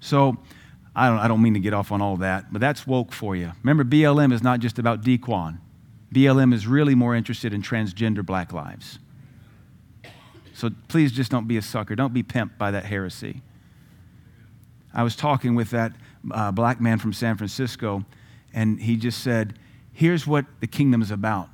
So 0.00 0.36
I 0.94 1.08
don't, 1.08 1.18
I 1.18 1.28
don't 1.28 1.42
mean 1.42 1.54
to 1.54 1.60
get 1.60 1.72
off 1.72 1.92
on 1.92 2.02
all 2.02 2.16
that, 2.18 2.52
but 2.52 2.60
that's 2.60 2.86
woke 2.86 3.12
for 3.12 3.34
you. 3.34 3.52
Remember, 3.62 3.84
BLM 3.84 4.32
is 4.32 4.42
not 4.42 4.60
just 4.60 4.78
about 4.78 5.02
Dequan. 5.02 5.58
BLM 6.12 6.52
is 6.52 6.66
really 6.66 6.94
more 6.94 7.14
interested 7.14 7.52
in 7.52 7.62
transgender 7.62 8.24
black 8.24 8.52
lives. 8.52 8.98
So 10.52 10.70
please 10.88 11.10
just 11.10 11.30
don't 11.30 11.48
be 11.48 11.56
a 11.56 11.62
sucker. 11.62 11.96
Don't 11.96 12.14
be 12.14 12.22
pimped 12.22 12.58
by 12.58 12.70
that 12.70 12.84
heresy. 12.84 13.42
I 14.92 15.02
was 15.02 15.16
talking 15.16 15.56
with 15.56 15.70
that 15.70 15.92
uh, 16.30 16.52
black 16.52 16.80
man 16.80 16.98
from 16.98 17.12
San 17.12 17.36
Francisco, 17.36 18.04
and 18.52 18.80
he 18.80 18.96
just 18.96 19.22
said, 19.22 19.58
Here's 19.92 20.26
what 20.26 20.46
the 20.60 20.66
kingdom 20.66 21.02
is 21.02 21.10
about 21.10 21.48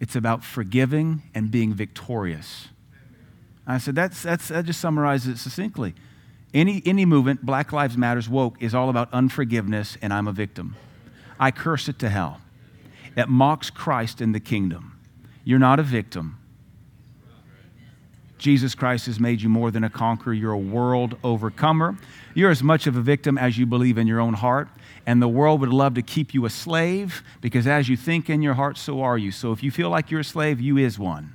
it's 0.00 0.16
about 0.16 0.44
forgiving 0.44 1.22
and 1.34 1.50
being 1.50 1.72
victorious. 1.72 2.68
I 3.66 3.78
said, 3.78 3.94
that's, 3.94 4.22
that's, 4.22 4.48
That 4.48 4.66
just 4.66 4.80
summarizes 4.80 5.36
it 5.36 5.38
succinctly. 5.38 5.94
Any, 6.52 6.82
any 6.84 7.04
movement, 7.04 7.44
Black 7.44 7.72
Lives 7.72 7.96
Matters, 7.96 8.28
woke, 8.28 8.62
is 8.62 8.74
all 8.74 8.90
about 8.90 9.12
unforgiveness 9.12 9.96
and 10.02 10.12
I'm 10.12 10.28
a 10.28 10.32
victim. 10.32 10.76
I 11.40 11.50
curse 11.50 11.88
it 11.88 11.98
to 12.00 12.08
hell. 12.08 12.40
It 13.16 13.28
mocks 13.28 13.70
Christ 13.70 14.20
in 14.20 14.32
the 14.32 14.40
kingdom. 14.40 15.00
You're 15.44 15.58
not 15.58 15.80
a 15.80 15.82
victim. 15.82 16.38
Jesus 18.44 18.74
Christ 18.74 19.06
has 19.06 19.18
made 19.18 19.40
you 19.40 19.48
more 19.48 19.70
than 19.70 19.84
a 19.84 19.88
conqueror. 19.88 20.34
You're 20.34 20.52
a 20.52 20.58
world 20.58 21.16
overcomer. 21.24 21.96
You're 22.34 22.50
as 22.50 22.62
much 22.62 22.86
of 22.86 22.94
a 22.94 23.00
victim 23.00 23.38
as 23.38 23.56
you 23.56 23.64
believe 23.64 23.96
in 23.96 24.06
your 24.06 24.20
own 24.20 24.34
heart. 24.34 24.68
And 25.06 25.22
the 25.22 25.28
world 25.28 25.60
would 25.60 25.70
love 25.70 25.94
to 25.94 26.02
keep 26.02 26.34
you 26.34 26.44
a 26.44 26.50
slave 26.50 27.22
because 27.40 27.66
as 27.66 27.88
you 27.88 27.96
think 27.96 28.28
in 28.28 28.42
your 28.42 28.52
heart, 28.52 28.76
so 28.76 29.00
are 29.00 29.16
you. 29.16 29.30
So 29.30 29.52
if 29.52 29.62
you 29.62 29.70
feel 29.70 29.88
like 29.88 30.10
you're 30.10 30.20
a 30.20 30.24
slave, 30.24 30.60
you 30.60 30.76
is 30.76 30.98
one. 30.98 31.32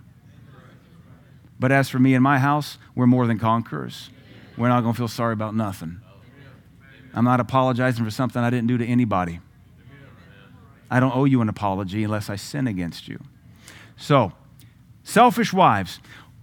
But 1.60 1.72
as 1.72 1.90
for 1.90 1.98
me 1.98 2.14
and 2.14 2.24
my 2.24 2.38
house, 2.38 2.78
we're 2.94 3.08
more 3.08 3.26
than 3.26 3.40
conquerors 3.40 4.12
we're 4.56 4.68
not 4.68 4.82
going 4.82 4.94
to 4.94 4.98
feel 4.98 5.08
sorry 5.08 5.34
about 5.34 5.56
nothing. 5.56 6.02
I'm 7.16 7.26
not 7.26 7.40
apologizing 7.40 8.06
for 8.06 8.12
something 8.12 8.40
I 8.40 8.52
didn't 8.52 8.68
do 8.68 8.78
to 8.78 8.86
anybody. 8.86 9.40
I 10.92 11.00
don't 11.00 11.16
owe 11.16 11.26
you 11.26 11.42
an 11.42 11.50
apology 11.50 12.04
unless 12.04 12.30
I 12.30 12.36
sin 12.36 12.68
against 12.68 13.08
you. 13.08 13.20
So, 13.98 14.34
selfish 15.02 15.54
wives. 15.54 16.00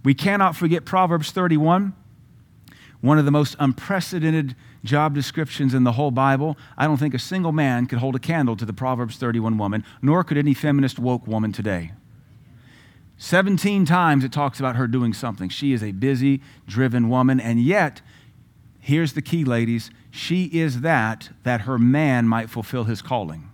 We 0.07 0.13
cannot 0.13 0.55
forget 0.55 0.85
Proverbs 0.85 1.31
31, 1.31 1.93
one 3.01 3.19
of 3.19 3.25
the 3.25 3.31
most 3.31 3.57
unprecedented 3.59 4.55
job 4.85 5.13
descriptions 5.13 5.73
in 5.73 5.83
the 5.83 5.91
whole 5.91 6.11
Bible. 6.11 6.55
I 6.77 6.87
don't 6.87 6.95
think 6.95 7.13
a 7.13 7.19
single 7.19 7.51
man 7.51 7.87
could 7.87 7.99
hold 7.99 8.15
a 8.15 8.19
candle 8.19 8.55
to 8.55 8.63
the 8.63 8.71
Proverbs 8.71 9.17
31 9.17 9.57
woman, 9.57 9.83
nor 10.01 10.23
could 10.23 10.37
any 10.37 10.53
feminist 10.53 10.97
woke 10.97 11.27
woman 11.27 11.51
today. 11.51 11.91
17 13.17 13.83
times 13.83 14.23
it 14.23 14.31
talks 14.31 14.61
about 14.61 14.77
her 14.77 14.87
doing 14.87 15.13
something. 15.13 15.49
She 15.49 15.73
is 15.73 15.83
a 15.83 15.91
busy, 15.91 16.41
driven 16.65 17.09
woman, 17.09 17.41
and 17.41 17.59
yet, 17.59 17.99
here's 18.79 19.11
the 19.11 19.21
key, 19.21 19.43
ladies 19.43 19.91
she 20.09 20.45
is 20.45 20.79
that 20.79 21.31
that 21.43 21.61
her 21.63 21.77
man 21.77 22.29
might 22.29 22.49
fulfill 22.49 22.85
his 22.85 23.01
calling. 23.01 23.51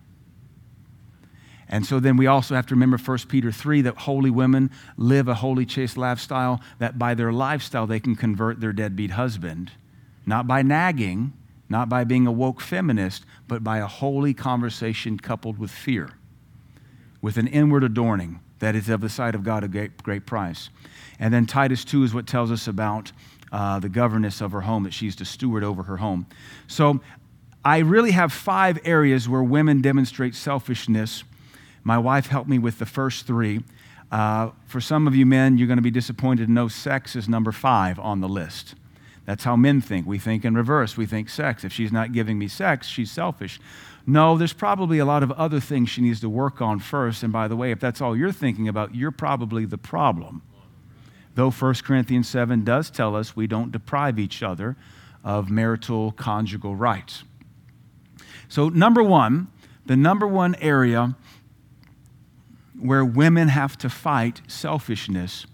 And 1.73 1.87
so 1.87 1.99
then 1.99 2.17
we 2.17 2.27
also 2.27 2.53
have 2.53 2.67
to 2.67 2.75
remember 2.75 2.99
1 2.99 3.17
Peter 3.29 3.51
3 3.51 3.81
that 3.81 3.97
holy 3.97 4.29
women 4.29 4.69
live 4.95 5.27
a 5.27 5.33
holy, 5.33 5.65
chaste 5.65 5.97
lifestyle, 5.97 6.61
that 6.77 6.99
by 6.99 7.15
their 7.15 7.33
lifestyle 7.33 7.87
they 7.87 7.99
can 7.99 8.15
convert 8.15 8.59
their 8.59 8.73
deadbeat 8.73 9.09
husband. 9.09 9.71
Not 10.23 10.45
by 10.45 10.61
nagging, 10.61 11.33
not 11.67 11.89
by 11.89 12.03
being 12.03 12.27
a 12.27 12.31
woke 12.31 12.61
feminist, 12.61 13.25
but 13.47 13.63
by 13.63 13.79
a 13.79 13.87
holy 13.87 14.35
conversation 14.35 15.17
coupled 15.17 15.57
with 15.57 15.71
fear, 15.71 16.11
with 17.23 17.37
an 17.37 17.47
inward 17.47 17.83
adorning 17.83 18.39
that 18.59 18.75
is 18.75 18.87
of 18.87 19.01
the 19.01 19.09
sight 19.09 19.33
of 19.33 19.43
God 19.43 19.63
a 19.63 19.67
great, 19.67 20.03
great 20.03 20.27
price. 20.27 20.69
And 21.17 21.33
then 21.33 21.47
Titus 21.47 21.83
2 21.83 22.03
is 22.03 22.13
what 22.13 22.27
tells 22.27 22.51
us 22.51 22.67
about 22.67 23.11
uh, 23.51 23.79
the 23.79 23.89
governess 23.89 24.41
of 24.41 24.51
her 24.51 24.61
home, 24.61 24.83
that 24.83 24.93
she's 24.93 25.15
to 25.15 25.25
steward 25.25 25.63
over 25.63 25.81
her 25.81 25.97
home. 25.97 26.27
So 26.67 27.01
I 27.65 27.79
really 27.79 28.11
have 28.11 28.31
five 28.31 28.77
areas 28.85 29.27
where 29.27 29.41
women 29.41 29.81
demonstrate 29.81 30.35
selfishness. 30.35 31.23
My 31.83 31.97
wife 31.97 32.27
helped 32.27 32.49
me 32.49 32.59
with 32.59 32.79
the 32.79 32.85
first 32.85 33.27
three. 33.27 33.63
Uh, 34.11 34.51
for 34.65 34.79
some 34.79 35.07
of 35.07 35.15
you 35.15 35.25
men, 35.25 35.57
you're 35.57 35.67
going 35.67 35.77
to 35.77 35.83
be 35.83 35.91
disappointed 35.91 36.45
to 36.45 36.51
know 36.51 36.67
sex 36.67 37.15
is 37.15 37.27
number 37.27 37.51
five 37.51 37.99
on 37.99 38.21
the 38.21 38.29
list. 38.29 38.75
That's 39.25 39.43
how 39.43 39.55
men 39.55 39.81
think. 39.81 40.05
We 40.05 40.19
think 40.19 40.43
in 40.43 40.53
reverse. 40.55 40.97
We 40.97 41.05
think 41.05 41.29
sex. 41.29 41.63
If 41.63 41.71
she's 41.71 41.91
not 41.91 42.11
giving 42.11 42.37
me 42.37 42.47
sex, 42.47 42.87
she's 42.87 43.11
selfish. 43.11 43.59
No, 44.05 44.37
there's 44.37 44.53
probably 44.53 44.99
a 44.99 45.05
lot 45.05 45.23
of 45.23 45.31
other 45.31 45.59
things 45.59 45.89
she 45.89 46.01
needs 46.01 46.19
to 46.21 46.29
work 46.29 46.61
on 46.61 46.79
first. 46.79 47.23
And 47.23 47.31
by 47.31 47.47
the 47.47 47.55
way, 47.55 47.71
if 47.71 47.79
that's 47.79 48.01
all 48.01 48.17
you're 48.17 48.33
thinking 48.33 48.67
about, 48.67 48.93
you're 48.93 49.11
probably 49.11 49.65
the 49.65 49.77
problem. 49.77 50.41
Though 51.35 51.49
1 51.49 51.75
Corinthians 51.85 52.27
7 52.27 52.63
does 52.63 52.91
tell 52.91 53.15
us 53.15 53.35
we 53.35 53.47
don't 53.47 53.71
deprive 53.71 54.19
each 54.19 54.43
other 54.43 54.75
of 55.23 55.49
marital 55.49 56.11
conjugal 56.11 56.75
rights. 56.75 57.23
So, 58.49 58.69
number 58.69 59.01
one, 59.01 59.47
the 59.85 59.95
number 59.95 60.27
one 60.27 60.55
area 60.55 61.15
where 62.79 63.05
women 63.05 63.49
have 63.49 63.77
to 63.79 63.89
fight 63.89 64.41
selfishness 64.47 65.45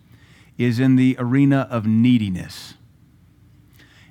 is 0.57 0.79
in 0.79 0.95
the 0.95 1.15
arena 1.19 1.67
of 1.69 1.85
neediness. 1.85 2.73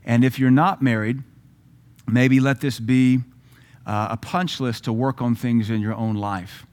And 0.05 0.25
if 0.25 0.39
you're 0.39 0.51
not 0.51 0.81
married, 0.81 1.23
maybe 2.07 2.41
let 2.41 2.61
this 2.61 2.81
be 2.81 3.21
uh, 3.87 4.09
a 4.11 4.17
punch 4.17 4.61
list 4.61 4.85
to 4.85 4.93
work 4.93 5.21
on 5.21 5.35
things 5.35 5.69
in 5.71 5.81
your 5.81 5.95
own 5.95 6.15
life. 6.15 6.67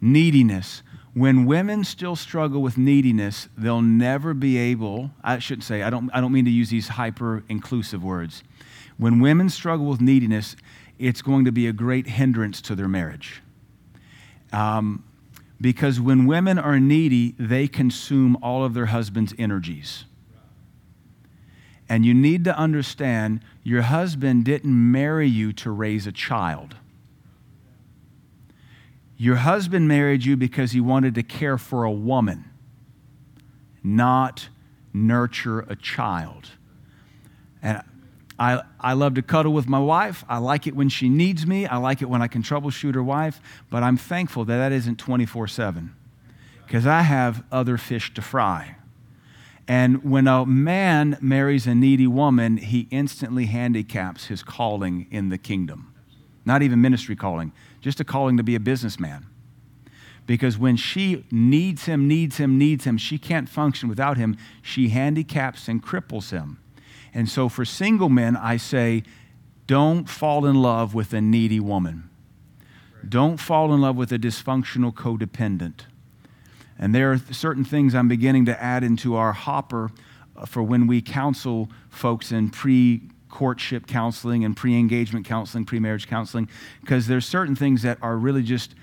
Neediness. 0.00 0.82
When 1.14 1.44
women 1.44 1.84
still 1.84 2.16
struggle 2.16 2.62
with 2.62 2.78
neediness, 2.78 3.48
they'll 3.56 3.82
never 3.82 4.34
be 4.34 4.56
able, 4.56 5.10
I 5.22 5.38
shouldn't 5.38 5.64
say, 5.64 5.82
I 5.82 5.90
don't, 5.90 6.10
I 6.14 6.20
don't 6.20 6.32
mean 6.32 6.46
to 6.46 6.50
use 6.50 6.70
these 6.70 6.88
hyper 6.88 7.44
inclusive 7.48 8.02
words. 8.02 8.42
When 8.96 9.20
women 9.20 9.48
struggle 9.50 9.86
with 9.86 10.00
neediness, 10.00 10.56
it's 10.98 11.22
going 11.22 11.44
to 11.44 11.52
be 11.52 11.66
a 11.66 11.72
great 11.72 12.06
hindrance 12.06 12.60
to 12.62 12.74
their 12.74 12.88
marriage. 12.88 13.42
Um, 14.52 15.04
because 15.60 16.00
when 16.00 16.26
women 16.26 16.58
are 16.58 16.80
needy, 16.80 17.34
they 17.38 17.68
consume 17.68 18.36
all 18.42 18.64
of 18.64 18.74
their 18.74 18.86
husband's 18.86 19.32
energies. 19.38 20.04
And 21.88 22.04
you 22.04 22.14
need 22.14 22.44
to 22.44 22.56
understand 22.56 23.40
your 23.62 23.82
husband 23.82 24.44
didn't 24.44 24.92
marry 24.92 25.28
you 25.28 25.52
to 25.54 25.70
raise 25.70 26.06
a 26.06 26.12
child. 26.12 26.76
Your 29.16 29.36
husband 29.36 29.86
married 29.86 30.24
you 30.24 30.36
because 30.36 30.72
he 30.72 30.80
wanted 30.80 31.14
to 31.14 31.22
care 31.22 31.56
for 31.58 31.84
a 31.84 31.92
woman, 31.92 32.50
not 33.84 34.48
nurture 34.92 35.60
a 35.60 35.76
child. 35.76 36.50
And 37.62 37.82
I, 38.42 38.64
I 38.80 38.94
love 38.94 39.14
to 39.14 39.22
cuddle 39.22 39.52
with 39.52 39.68
my 39.68 39.78
wife. 39.78 40.24
I 40.28 40.38
like 40.38 40.66
it 40.66 40.74
when 40.74 40.88
she 40.88 41.08
needs 41.08 41.46
me. 41.46 41.64
I 41.64 41.76
like 41.76 42.02
it 42.02 42.06
when 42.06 42.22
I 42.22 42.26
can 42.26 42.42
troubleshoot 42.42 42.96
her 42.96 43.02
wife. 43.02 43.40
But 43.70 43.84
I'm 43.84 43.96
thankful 43.96 44.44
that 44.46 44.56
that 44.56 44.72
isn't 44.72 44.96
24 44.96 45.46
7 45.46 45.94
because 46.66 46.84
I 46.84 47.02
have 47.02 47.44
other 47.52 47.78
fish 47.78 48.12
to 48.14 48.20
fry. 48.20 48.74
And 49.68 50.02
when 50.02 50.26
a 50.26 50.44
man 50.44 51.18
marries 51.20 51.68
a 51.68 51.74
needy 51.76 52.08
woman, 52.08 52.56
he 52.56 52.88
instantly 52.90 53.46
handicaps 53.46 54.26
his 54.26 54.42
calling 54.42 55.06
in 55.12 55.28
the 55.28 55.38
kingdom. 55.38 55.94
Not 56.44 56.62
even 56.62 56.80
ministry 56.80 57.14
calling, 57.14 57.52
just 57.80 58.00
a 58.00 58.04
calling 58.04 58.36
to 58.38 58.42
be 58.42 58.56
a 58.56 58.60
businessman. 58.60 59.24
Because 60.26 60.58
when 60.58 60.74
she 60.74 61.24
needs 61.30 61.84
him, 61.84 62.08
needs 62.08 62.38
him, 62.38 62.58
needs 62.58 62.86
him, 62.86 62.98
she 62.98 63.18
can't 63.18 63.48
function 63.48 63.88
without 63.88 64.16
him. 64.16 64.36
She 64.62 64.88
handicaps 64.88 65.68
and 65.68 65.80
cripples 65.80 66.32
him. 66.32 66.58
And 67.14 67.28
so 67.28 67.48
for 67.48 67.64
single 67.64 68.08
men, 68.08 68.36
I 68.36 68.56
say, 68.56 69.02
don't 69.66 70.08
fall 70.08 70.46
in 70.46 70.60
love 70.60 70.94
with 70.94 71.12
a 71.12 71.20
needy 71.20 71.60
woman. 71.60 72.08
Don't 73.06 73.38
fall 73.38 73.72
in 73.74 73.80
love 73.80 73.96
with 73.96 74.12
a 74.12 74.18
dysfunctional 74.18 74.92
codependent. 74.92 75.82
And 76.78 76.94
there 76.94 77.12
are 77.12 77.18
certain 77.30 77.64
things 77.64 77.94
I'm 77.94 78.08
beginning 78.08 78.46
to 78.46 78.62
add 78.62 78.82
into 78.82 79.14
our 79.14 79.32
hopper 79.32 79.90
uh, 80.36 80.46
for 80.46 80.62
when 80.62 80.86
we 80.86 81.00
counsel 81.02 81.68
folks 81.90 82.32
in 82.32 82.50
pre 82.50 83.02
courtship 83.28 83.86
counseling 83.86 84.44
and 84.44 84.56
pre 84.56 84.78
engagement 84.78 85.26
counseling, 85.26 85.64
pre 85.64 85.78
marriage 85.78 86.06
counseling, 86.06 86.48
because 86.80 87.06
there's 87.06 87.26
certain 87.26 87.56
things 87.56 87.82
that 87.82 87.98
are 88.02 88.16
really 88.16 88.42
just, 88.42 88.74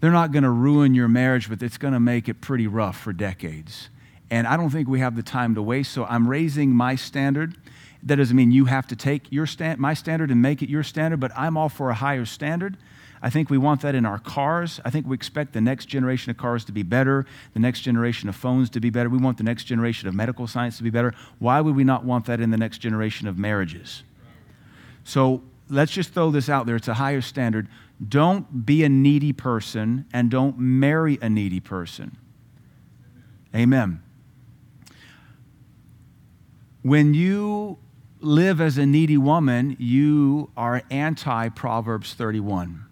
they're 0.00 0.10
not 0.10 0.32
going 0.32 0.42
to 0.42 0.50
ruin 0.50 0.94
your 0.94 1.08
marriage, 1.08 1.48
but 1.48 1.62
it's 1.62 1.78
going 1.78 1.94
to 1.94 2.00
make 2.00 2.28
it 2.28 2.40
pretty 2.40 2.66
rough 2.66 2.98
for 2.98 3.12
decades. 3.12 3.88
And 4.34 4.48
I 4.48 4.56
don't 4.56 4.70
think 4.70 4.88
we 4.88 4.98
have 4.98 5.14
the 5.14 5.22
time 5.22 5.54
to 5.54 5.62
waste, 5.62 5.92
so 5.92 6.06
I'm 6.06 6.26
raising 6.26 6.70
my 6.70 6.96
standard. 6.96 7.54
That 8.02 8.16
doesn't 8.16 8.36
mean 8.36 8.50
you 8.50 8.64
have 8.64 8.84
to 8.88 8.96
take 8.96 9.30
your 9.30 9.46
stand, 9.46 9.78
my 9.78 9.94
standard 9.94 10.32
and 10.32 10.42
make 10.42 10.60
it 10.60 10.68
your 10.68 10.82
standard, 10.82 11.20
but 11.20 11.30
I'm 11.36 11.56
all 11.56 11.68
for 11.68 11.88
a 11.88 11.94
higher 11.94 12.24
standard. 12.24 12.76
I 13.22 13.30
think 13.30 13.48
we 13.48 13.58
want 13.58 13.82
that 13.82 13.94
in 13.94 14.04
our 14.04 14.18
cars. 14.18 14.80
I 14.84 14.90
think 14.90 15.06
we 15.06 15.14
expect 15.14 15.52
the 15.52 15.60
next 15.60 15.86
generation 15.86 16.30
of 16.30 16.36
cars 16.36 16.64
to 16.64 16.72
be 16.72 16.82
better, 16.82 17.26
the 17.52 17.60
next 17.60 17.82
generation 17.82 18.28
of 18.28 18.34
phones 18.34 18.70
to 18.70 18.80
be 18.80 18.90
better. 18.90 19.08
We 19.08 19.18
want 19.18 19.38
the 19.38 19.44
next 19.44 19.64
generation 19.64 20.08
of 20.08 20.16
medical 20.16 20.48
science 20.48 20.78
to 20.78 20.82
be 20.82 20.90
better. 20.90 21.14
Why 21.38 21.60
would 21.60 21.76
we 21.76 21.84
not 21.84 22.04
want 22.04 22.26
that 22.26 22.40
in 22.40 22.50
the 22.50 22.58
next 22.58 22.78
generation 22.78 23.28
of 23.28 23.38
marriages? 23.38 24.02
So 25.04 25.44
let's 25.70 25.92
just 25.92 26.12
throw 26.12 26.32
this 26.32 26.48
out 26.48 26.66
there. 26.66 26.74
It's 26.74 26.88
a 26.88 26.94
higher 26.94 27.20
standard. 27.20 27.68
Don't 28.08 28.66
be 28.66 28.82
a 28.82 28.88
needy 28.88 29.32
person 29.32 30.06
and 30.12 30.28
don't 30.28 30.58
marry 30.58 31.20
a 31.22 31.30
needy 31.30 31.60
person. 31.60 32.16
Amen. 33.54 34.00
When 36.84 37.14
you 37.14 37.78
live 38.20 38.60
as 38.60 38.76
a 38.76 38.84
needy 38.84 39.16
woman, 39.16 39.74
you 39.78 40.50
are 40.54 40.82
anti 40.90 41.48
Proverbs 41.48 42.12
31 42.12 42.84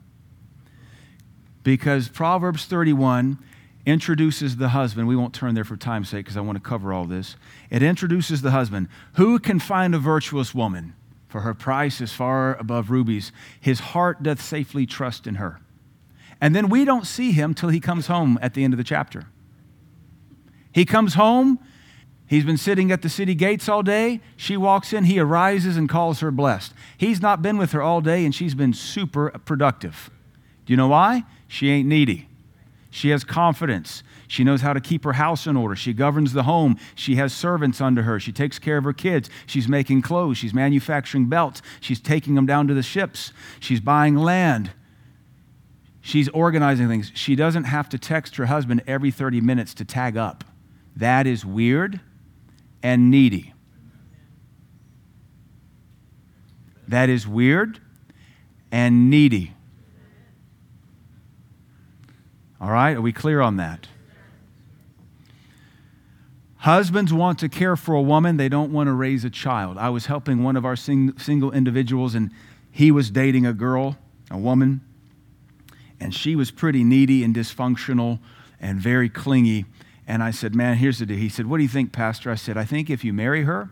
because 1.62 2.08
Proverbs 2.08 2.64
31 2.64 3.36
introduces 3.84 4.56
the 4.56 4.70
husband. 4.70 5.08
We 5.08 5.14
won't 5.14 5.34
turn 5.34 5.54
there 5.54 5.62
for 5.62 5.76
time's 5.76 6.08
sake 6.08 6.24
because 6.24 6.38
I 6.38 6.40
want 6.40 6.56
to 6.56 6.66
cover 6.66 6.94
all 6.94 7.04
this. 7.04 7.36
It 7.68 7.82
introduces 7.82 8.40
the 8.40 8.52
husband. 8.52 8.88
Who 9.16 9.38
can 9.38 9.58
find 9.58 9.94
a 9.94 9.98
virtuous 9.98 10.54
woman? 10.54 10.94
For 11.28 11.42
her 11.42 11.52
price 11.52 12.00
is 12.00 12.14
far 12.14 12.54
above 12.54 12.90
rubies. 12.90 13.30
His 13.60 13.80
heart 13.80 14.22
doth 14.22 14.40
safely 14.40 14.86
trust 14.86 15.26
in 15.26 15.34
her. 15.34 15.60
And 16.40 16.56
then 16.56 16.70
we 16.70 16.86
don't 16.86 17.06
see 17.06 17.32
him 17.32 17.52
till 17.52 17.68
he 17.68 17.78
comes 17.78 18.06
home 18.06 18.38
at 18.40 18.54
the 18.54 18.64
end 18.64 18.72
of 18.72 18.78
the 18.78 18.84
chapter. 18.84 19.26
He 20.72 20.86
comes 20.86 21.12
home. 21.12 21.58
He's 22.26 22.44
been 22.44 22.56
sitting 22.56 22.90
at 22.90 23.02
the 23.02 23.08
city 23.08 23.34
gates 23.34 23.68
all 23.68 23.82
day. 23.82 24.20
She 24.36 24.56
walks 24.56 24.92
in. 24.92 25.04
He 25.04 25.18
arises 25.18 25.76
and 25.76 25.88
calls 25.88 26.20
her 26.20 26.30
blessed. 26.30 26.72
He's 26.96 27.20
not 27.20 27.42
been 27.42 27.58
with 27.58 27.72
her 27.72 27.82
all 27.82 28.00
day, 28.00 28.24
and 28.24 28.34
she's 28.34 28.54
been 28.54 28.72
super 28.72 29.30
productive. 29.44 30.10
Do 30.64 30.72
you 30.72 30.76
know 30.76 30.88
why? 30.88 31.24
She 31.46 31.70
ain't 31.70 31.88
needy. 31.88 32.28
She 32.90 33.10
has 33.10 33.24
confidence. 33.24 34.02
She 34.28 34.44
knows 34.44 34.62
how 34.62 34.72
to 34.72 34.80
keep 34.80 35.04
her 35.04 35.14
house 35.14 35.46
in 35.46 35.56
order. 35.56 35.76
She 35.76 35.92
governs 35.92 36.32
the 36.32 36.44
home. 36.44 36.78
She 36.94 37.16
has 37.16 37.34
servants 37.34 37.80
under 37.80 38.02
her. 38.02 38.18
She 38.18 38.32
takes 38.32 38.58
care 38.58 38.78
of 38.78 38.84
her 38.84 38.92
kids. 38.92 39.28
She's 39.46 39.68
making 39.68 40.02
clothes. 40.02 40.38
She's 40.38 40.54
manufacturing 40.54 41.26
belts. 41.26 41.60
She's 41.80 42.00
taking 42.00 42.34
them 42.34 42.46
down 42.46 42.66
to 42.68 42.74
the 42.74 42.82
ships. 42.82 43.32
She's 43.60 43.80
buying 43.80 44.16
land. 44.16 44.70
She's 46.00 46.28
organizing 46.30 46.88
things. 46.88 47.12
She 47.14 47.36
doesn't 47.36 47.64
have 47.64 47.88
to 47.90 47.98
text 47.98 48.36
her 48.36 48.46
husband 48.46 48.82
every 48.86 49.10
30 49.10 49.40
minutes 49.40 49.74
to 49.74 49.84
tag 49.84 50.16
up. 50.16 50.44
That 50.96 51.26
is 51.26 51.44
weird 51.44 52.00
and 52.82 53.10
needy. 53.10 53.52
That 56.88 57.08
is 57.08 57.26
weird 57.26 57.80
and 58.70 59.08
needy. 59.10 59.54
All 62.60 62.70
right? 62.70 62.96
Are 62.96 63.00
we 63.00 63.12
clear 63.12 63.40
on 63.40 63.56
that? 63.56 63.88
Husbands 66.58 67.12
want 67.12 67.40
to 67.40 67.48
care 67.48 67.74
for 67.74 67.94
a 67.96 68.00
woman, 68.00 68.36
they 68.36 68.48
don't 68.48 68.72
want 68.72 68.86
to 68.86 68.92
raise 68.92 69.24
a 69.24 69.30
child. 69.30 69.76
I 69.78 69.88
was 69.88 70.06
helping 70.06 70.44
one 70.44 70.56
of 70.56 70.64
our 70.64 70.76
sing- 70.76 71.18
single 71.18 71.50
individuals, 71.50 72.14
and 72.14 72.30
he 72.70 72.92
was 72.92 73.10
dating 73.10 73.46
a 73.46 73.52
girl, 73.52 73.98
a 74.30 74.38
woman, 74.38 74.80
and 75.98 76.14
she 76.14 76.36
was 76.36 76.52
pretty 76.52 76.84
needy 76.84 77.24
and 77.24 77.34
dysfunctional 77.34 78.20
and 78.60 78.78
very 78.78 79.08
clingy. 79.08 79.64
And 80.06 80.22
I 80.22 80.30
said, 80.30 80.54
Man, 80.54 80.76
here's 80.76 80.98
the 80.98 81.06
deal. 81.06 81.16
He 81.16 81.28
said, 81.28 81.46
What 81.46 81.58
do 81.58 81.62
you 81.62 81.68
think, 81.68 81.92
Pastor? 81.92 82.30
I 82.30 82.34
said, 82.34 82.56
I 82.56 82.64
think 82.64 82.90
if 82.90 83.04
you 83.04 83.12
marry 83.12 83.44
her, 83.44 83.70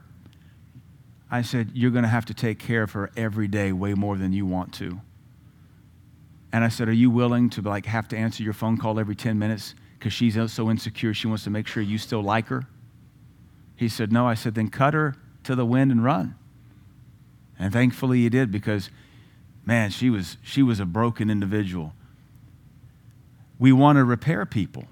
I 1.31 1.43
said, 1.43 1.71
You're 1.75 1.91
going 1.91 2.05
to 2.05 2.09
have 2.09 2.27
to 2.27 2.35
take 2.35 2.59
care 2.59 2.83
of 2.83 2.93
her 2.93 3.11
every 3.17 3.49
day 3.49 3.73
way 3.73 3.95
more 3.95 4.17
than 4.17 4.33
you 4.33 4.47
want 4.47 4.73
to. 4.75 5.01
And 6.53 6.65
I 6.65 6.69
said, 6.69 6.89
Are 6.89 6.93
you 6.93 7.11
willing 7.11 7.51
to 7.51 7.63
like 7.63 7.87
have 7.87 8.09
to 8.09 8.17
answer 8.17 8.43
your 8.43 8.53
phone 8.53 8.77
call 8.77 8.99
every 8.99 9.17
10 9.17 9.39
minutes 9.39 9.75
because 9.99 10.13
she's 10.13 10.39
so 10.53 10.71
insecure 10.71 11.15
she 11.15 11.27
wants 11.27 11.45
to 11.45 11.51
make 11.51 11.67
sure 11.67 11.83
you 11.83 11.99
still 11.99 12.23
like 12.23 12.49
her? 12.49 12.65
He 13.77 13.89
said, 13.89 14.13
No. 14.13 14.27
I 14.27 14.35
said, 14.35 14.55
Then 14.55 14.69
cut 14.69 14.95
her 14.95 15.15
to 15.45 15.55
the 15.55 15.67
wind 15.67 15.91
and 15.91 16.05
run. 16.05 16.35
And 17.59 17.73
thankfully 17.73 18.21
he 18.23 18.29
did 18.29 18.51
because, 18.51 18.91
man, 19.67 19.91
she 19.91 20.09
was, 20.11 20.39
she 20.43 20.63
was 20.63 20.81
a 20.81 20.87
broken 20.87 21.29
individual. 21.29 21.93
We 23.59 23.73
want 23.73 23.99
to 23.99 24.05
repair 24.05 24.47
people, 24.47 24.85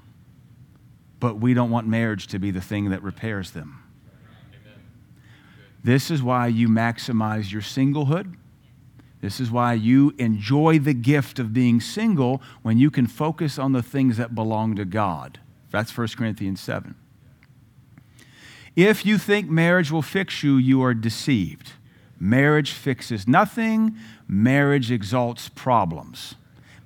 but 1.21 1.41
we 1.41 1.55
don't 1.55 1.71
want 1.71 1.87
marriage 1.87 2.27
to 2.29 2.39
be 2.39 2.51
the 2.51 2.61
thing 2.61 2.91
that 2.91 3.03
repairs 3.03 3.51
them. 3.51 3.83
This 5.83 6.11
is 6.11 6.23
why 6.23 6.49
you 6.49 6.69
maximize 6.69 7.53
your 7.53 7.63
singlehood. 7.63 8.35
This 9.21 9.41
is 9.41 9.51
why 9.51 9.73
you 9.73 10.15
enjoy 10.19 10.79
the 10.79 10.95
gift 10.95 11.39
of 11.39 11.53
being 11.53 11.81
single 11.81 12.41
when 12.63 12.79
you 12.79 12.91
can 12.91 13.07
focus 13.07 13.59
on 13.59 13.73
the 13.73 13.83
things 13.83 14.17
that 14.17 14.35
belong 14.35 14.77
to 14.77 14.85
God. 14.85 15.41
That's 15.71 15.97
1 15.97 16.09
Corinthians 16.17 16.61
7. 16.61 16.95
If 18.77 19.05
you 19.05 19.19
think 19.19 19.51
marriage 19.51 19.91
will 19.91 20.03
fix 20.03 20.43
you, 20.43 20.57
you 20.57 20.83
are 20.83 20.95
deceived. 20.95 21.73
Marriage 22.21 22.73
fixes 22.73 23.27
nothing, 23.27 23.97
marriage 24.29 24.91
exalts 24.93 25.49
problems. 25.49 26.37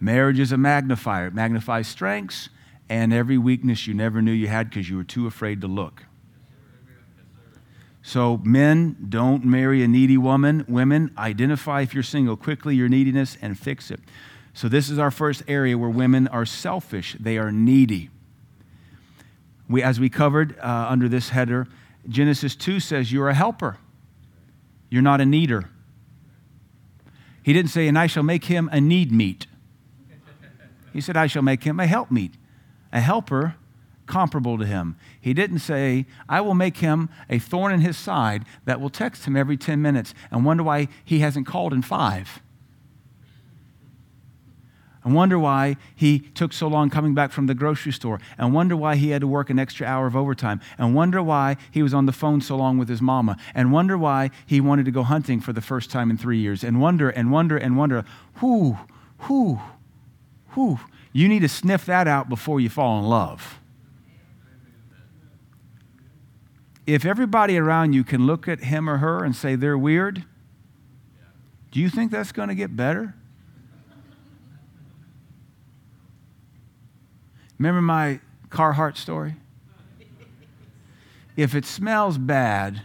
Marriage 0.01 0.39
is 0.39 0.53
a 0.53 0.57
magnifier, 0.57 1.27
it 1.27 1.35
magnifies 1.35 1.87
strengths 1.87 2.49
and 2.89 3.13
every 3.13 3.39
weakness 3.39 3.87
you 3.87 3.95
never 3.95 4.21
knew 4.21 4.33
you 4.33 4.49
had 4.49 4.69
because 4.69 4.89
you 4.89 4.97
were 4.97 5.05
too 5.05 5.27
afraid 5.27 5.61
to 5.61 5.67
look. 5.67 6.05
So, 8.03 8.41
men, 8.43 8.97
don't 9.09 9.45
marry 9.45 9.85
a 9.85 9.89
needy 9.89 10.17
woman. 10.17 10.65
Women, 10.67 11.13
identify 11.17 11.83
if 11.83 11.95
you're 11.95 12.03
single 12.03 12.37
quickly 12.37 12.75
your 12.75 12.89
neediness 12.89 13.39
and 13.41 13.57
fix 13.57 13.91
it. 13.93 14.01
So, 14.55 14.69
this 14.69 14.91
is 14.91 14.99
our 14.99 15.13
first 15.13 15.45
area 15.47 15.79
where 15.79 15.89
women 15.89 16.27
are 16.29 16.45
selfish, 16.45 17.17
they 17.21 17.39
are 17.39 17.53
needy. 17.53 18.11
We, 19.69 19.83
as 19.83 20.01
we 20.01 20.11
covered 20.11 20.59
uh, 20.59 20.87
under 20.91 21.09
this 21.09 21.29
header, 21.29 21.69
Genesis 22.09 22.57
2 22.57 22.81
says 22.81 23.13
you're 23.13 23.29
a 23.29 23.35
helper, 23.35 23.79
you're 24.91 25.01
not 25.01 25.21
a 25.21 25.25
needer. 25.25 25.71
He 27.43 27.53
didn't 27.53 27.71
say, 27.71 27.89
and 27.89 27.99
I 27.99 28.07
shall 28.07 28.23
make 28.23 28.45
him 28.45 28.69
a 28.73 28.81
need 28.81 29.13
meet. 29.13 29.47
He 30.93 31.01
said, 31.01 31.17
I 31.17 31.27
shall 31.27 31.43
make 31.43 31.65
him 31.65 31.81
a 31.81 31.87
help 31.87 32.11
meet, 32.11 32.35
a 32.93 33.01
helper 33.01 33.57
comparable 34.07 34.59
to 34.59 34.67
him. 34.67 34.97
He 35.21 35.33
didn't 35.33 35.61
say, 35.61 36.07
I 36.29 36.41
will 36.41 36.55
make 36.55 36.79
him 36.79 37.09
a 37.31 37.39
thorn 37.39 37.73
in 37.73 37.81
his 37.81 37.97
side 37.97 38.45
that 38.65 38.81
will 38.81 38.91
text 38.91 39.25
him 39.25 39.37
every 39.37 39.57
10 39.57 39.81
minutes 39.81 40.13
and 40.31 40.45
wonder 40.45 40.63
why 40.63 40.89
he 41.05 41.21
hasn't 41.21 41.47
called 41.47 41.73
in 41.73 41.83
five. 41.83 42.41
And 45.05 45.15
wonder 45.15 45.39
why 45.39 45.79
he 45.97 46.21
took 46.21 46.53
so 46.53 46.69
long 46.69 46.89
coming 46.89 47.13
back 47.13 47.33
from 47.33 47.47
the 47.47 47.55
grocery 47.55 47.91
store, 47.91 48.21
and 48.39 48.55
wonder 48.55 48.77
why 48.77 48.95
he 48.95 49.11
had 49.11 49.21
to 49.23 49.27
work 49.27 49.51
an 49.51 49.59
extra 49.59 49.85
hour 49.85 50.07
of 50.07 50.15
overtime, 50.15 50.61
and 50.79 50.95
wonder 50.95 51.21
why 51.21 51.57
he 51.73 51.83
was 51.83 51.93
on 51.93 52.07
the 52.07 52.13
phone 52.13 52.41
so 52.41 52.57
long 52.57 52.79
with 52.79 52.89
his 52.89 53.03
mama, 53.03 53.37
and 53.53 53.73
wonder 53.73 53.99
why 53.99 54.31
he 54.47 54.61
wanted 54.61 54.85
to 54.85 54.93
go 54.93 55.03
hunting 55.03 55.41
for 55.41 55.53
the 55.53 55.61
first 55.61 55.91
time 55.91 56.09
in 56.09 56.17
three 56.17 56.39
years, 56.39 56.63
and 56.63 56.81
wonder 56.81 57.11
and 57.11 57.33
wonder 57.33 57.57
and 57.57 57.77
wonder. 57.77 58.05
Whoo, 58.41 58.79
whoo, 59.29 59.61
whoo. 60.55 60.79
You 61.13 61.29
need 61.29 61.41
to 61.41 61.49
sniff 61.49 61.85
that 61.87 62.09
out 62.09 62.29
before 62.29 62.61
you 62.61 62.69
fall 62.69 62.99
in 62.99 63.05
love. 63.07 63.61
if 66.87 67.05
everybody 67.05 67.57
around 67.57 67.93
you 67.93 68.03
can 68.03 68.27
look 68.27 68.49
at 68.49 68.61
him 68.61 68.89
or 68.89 68.99
her 68.99 69.25
and 69.25 69.37
say 69.37 69.55
they're 69.55 69.79
weird, 69.79 70.25
do 71.71 71.81
you 71.81 71.89
think 71.89 72.11
that's 72.11 72.33
going 72.33 72.49
to 72.49 72.55
get 72.55 72.77
better? 72.77 73.15
Remember 77.59 77.81
my 77.81 78.21
Carhartt 78.49 78.97
story? 78.97 79.37
If 81.37 81.55
it 81.55 81.65
smells 81.65 82.19
bad 82.19 82.83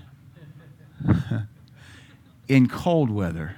in 2.48 2.70
cold 2.70 3.10
weather, 3.10 3.56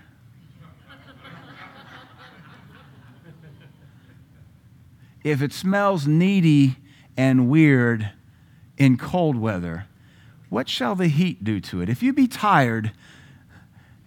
if 5.23 5.41
it 5.41 5.53
smells 5.53 6.08
needy 6.08 6.77
and 7.17 7.49
weird 7.49 8.12
in 8.77 8.97
cold 8.97 9.36
weather, 9.36 9.86
what 10.49 10.69
shall 10.69 10.95
the 10.95 11.08
heat 11.08 11.43
do 11.43 11.60
to 11.60 11.82
it? 11.82 11.89
If 11.89 12.01
you 12.01 12.13
be 12.13 12.27
tired 12.27 12.91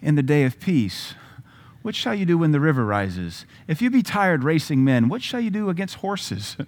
in 0.00 0.14
the 0.14 0.22
day 0.22 0.44
of 0.44 0.58
peace, 0.58 1.14
what 1.82 1.94
shall 1.94 2.14
you 2.14 2.24
do 2.24 2.38
when 2.38 2.52
the 2.52 2.60
river 2.60 2.84
rises? 2.84 3.44
If 3.68 3.82
you 3.82 3.90
be 3.90 4.02
tired 4.02 4.44
racing 4.44 4.84
men, 4.84 5.08
what 5.08 5.22
shall 5.22 5.40
you 5.40 5.50
do 5.50 5.68
against 5.68 5.96
horses? 5.96 6.56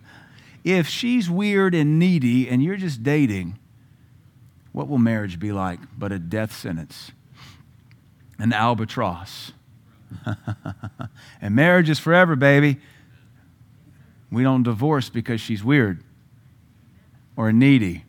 If 0.65 0.89
she's 0.89 1.29
weird 1.29 1.75
and 1.75 1.99
needy 1.99 2.49
and 2.49 2.65
you're 2.65 2.79
just 2.79 3.03
dating, 3.03 3.59
what 4.73 4.89
will 4.89 4.97
marriage 4.97 5.39
be 5.39 5.53
like 5.53 5.79
but 5.99 6.11
a 6.11 6.19
death 6.19 6.57
sentence? 6.57 7.13
An 8.39 8.55
albatross. 8.55 9.53
and 11.43 11.55
marriage 11.55 11.91
is 11.91 11.99
forever, 11.99 12.35
baby. 12.35 12.81
We 14.35 14.43
don't 14.43 14.65
divorce 14.65 15.09
because 15.09 15.41
she's 15.41 15.65
weird 15.65 16.03
or 17.37 17.53
needy 17.53 18.05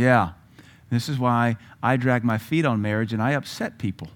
yeah. 0.00 0.30
This 0.90 1.08
is 1.08 1.18
why 1.18 1.56
I 1.82 1.96
drag 1.96 2.24
my 2.24 2.38
feet 2.38 2.64
on 2.64 2.80
marriage 2.80 3.12
and 3.12 3.22
I 3.22 3.32
upset 3.32 3.78
people. 3.78 4.08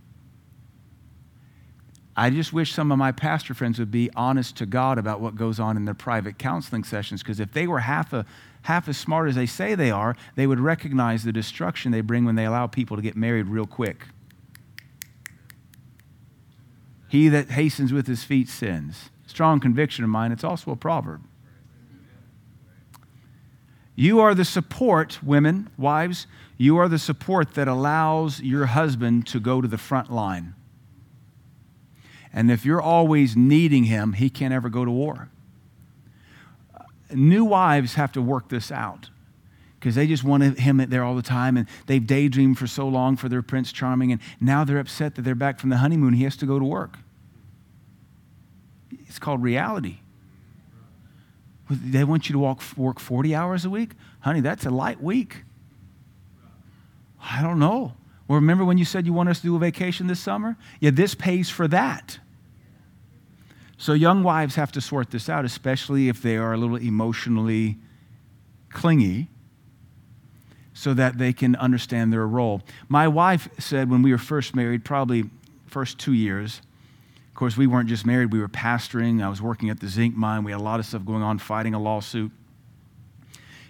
I 2.17 2.31
just 2.31 2.53
wish 2.53 2.73
some 2.73 2.91
of 2.91 2.99
my 2.99 3.13
pastor 3.13 3.55
friends 3.55 3.79
would 3.79 3.91
be 3.91 4.09
honest 4.17 4.57
to 4.57 4.67
God 4.67 4.99
about 4.99 5.21
what 5.21 5.35
goes 5.35 5.61
on 5.61 5.77
in 5.77 5.85
their 5.85 5.95
private 5.95 6.39
counseling 6.39 6.85
sessions 6.85 7.23
because 7.23 7.39
if 7.39 7.53
they 7.53 7.67
were 7.67 7.81
half, 7.81 8.13
a, 8.13 8.25
half 8.63 8.89
as 8.89 8.97
smart 8.97 9.29
as 9.29 9.35
they 9.35 9.47
say 9.47 9.75
they 9.75 9.91
are, 9.91 10.17
they 10.37 10.47
would 10.47 10.61
recognize 10.61 11.25
the 11.25 11.33
destruction 11.33 11.93
they 11.93 12.01
bring 12.01 12.25
when 12.25 12.37
they 12.37 12.47
allow 12.47 12.67
people 12.67 12.97
to 12.97 13.03
get 13.03 13.17
married 13.17 13.49
real 13.49 13.67
quick. 13.67 14.07
He 17.09 17.29
that 17.29 17.51
hastens 17.51 17.93
with 17.93 18.07
his 18.07 18.25
feet 18.25 18.49
sins. 18.49 19.11
Strong 19.27 19.61
conviction 19.61 20.05
of 20.05 20.11
mine. 20.11 20.33
It's 20.33 20.45
also 20.45 20.71
a 20.71 20.77
proverb. 20.77 21.23
You 23.97 24.21
are 24.21 24.35
the 24.35 24.45
support, 24.45 25.23
women, 25.23 25.71
wives, 25.79 26.27
you 26.57 26.77
are 26.79 26.89
the 26.89 26.99
support 26.99 27.55
that 27.55 27.69
allows 27.69 28.41
your 28.41 28.67
husband 28.67 29.27
to 29.29 29.41
go 29.41 29.61
to 29.61 29.69
the 29.69 29.79
front 29.79 30.13
line. 30.13 30.55
And 32.33 32.51
if 32.51 32.65
you're 32.65 32.83
always 32.83 33.37
needing 33.37 33.85
him, 33.85 34.15
he 34.15 34.29
can't 34.29 34.53
ever 34.53 34.69
go 34.69 34.85
to 34.85 34.91
war. 34.91 35.31
New 37.13 37.45
wives 37.45 37.95
have 37.95 38.11
to 38.13 38.23
work 38.23 38.49
this 38.49 38.73
out 38.73 39.11
because 39.79 39.95
they 39.95 40.07
just 40.07 40.25
wanted 40.25 40.59
him 40.59 40.79
there 40.79 41.05
all 41.05 41.15
the 41.15 41.23
time 41.23 41.57
and 41.57 41.69
they've 41.87 42.05
daydreamed 42.05 42.59
for 42.59 42.67
so 42.67 42.89
long 42.89 43.17
for 43.17 43.29
their 43.29 43.43
Prince 43.43 43.71
Charming 43.71 44.11
and 44.11 44.21
now 44.41 44.65
they're 44.65 44.79
upset 44.79 45.15
that 45.15 45.23
they're 45.23 45.35
back 45.37 45.61
from 45.61 45.71
the 45.71 45.77
honeymoon. 45.77 46.15
He 46.15 46.25
has 46.25 46.37
to 46.39 46.47
go 46.47 46.59
to 46.59 46.65
work. 46.65 46.99
It's 49.15 49.21
called 49.21 49.45
reality. 49.45 49.99
They 51.71 52.03
want 52.03 52.29
you 52.29 52.33
to 52.33 52.39
walk, 52.41 52.65
work 52.77 52.99
40 52.99 53.33
hours 53.33 53.65
a 53.65 53.71
week? 53.71 53.93
Honey, 54.19 54.41
that's 54.41 54.67
a 54.67 54.71
light 54.71 55.01
week. 55.01 55.45
I 57.23 57.41
don't 57.41 57.61
know. 57.61 57.93
Well, 58.27 58.41
remember 58.41 58.65
when 58.65 58.77
you 58.77 58.85
said 58.85 59.07
you 59.07 59.13
want 59.13 59.29
us 59.29 59.39
to 59.39 59.47
do 59.47 59.55
a 59.55 59.61
vacation 59.61 60.09
this 60.09 60.19
summer? 60.19 60.57
Yeah, 60.81 60.91
this 60.91 61.15
pays 61.15 61.49
for 61.49 61.69
that. 61.69 62.19
So 63.79 63.93
young 63.93 64.25
wives 64.25 64.57
have 64.57 64.73
to 64.73 64.81
sort 64.81 65.13
this 65.13 65.29
out, 65.29 65.45
especially 65.45 66.09
if 66.09 66.21
they 66.21 66.37
are 66.37 66.53
a 66.53 66.57
little 66.57 66.75
emotionally 66.75 67.77
clingy, 68.71 69.29
so 70.73 70.93
that 70.93 71.19
they 71.19 71.33
can 71.33 71.55
understand 71.55 72.13
their 72.13 72.27
role. 72.27 72.63
My 72.89 73.07
wife 73.07 73.49
said 73.61 73.89
when 73.89 74.03
we 74.03 74.11
were 74.11 74.19
first 74.19 74.57
married, 74.57 74.85
probably 74.85 75.31
first 75.69 76.01
two 76.01 76.15
years, 76.15 76.61
of 77.35 77.39
course, 77.39 77.57
we 77.57 77.67
weren't 77.67 77.89
just 77.89 78.07
married, 78.07 78.33
we 78.33 78.39
were 78.39 78.49
pastoring. 78.49 79.21
I 79.21 79.29
was 79.29 79.43
working 79.43 79.69
at 79.69 79.81
the 79.81 79.89
zinc 79.89 80.15
mine. 80.15 80.45
We 80.45 80.53
had 80.53 80.61
a 80.61 80.63
lot 80.63 80.79
of 80.79 80.87
stuff 80.87 81.05
going 81.05 81.25
on, 81.25 81.41
fighting 81.41 81.75
a 81.75 81.81
lawsuit. 81.81 82.31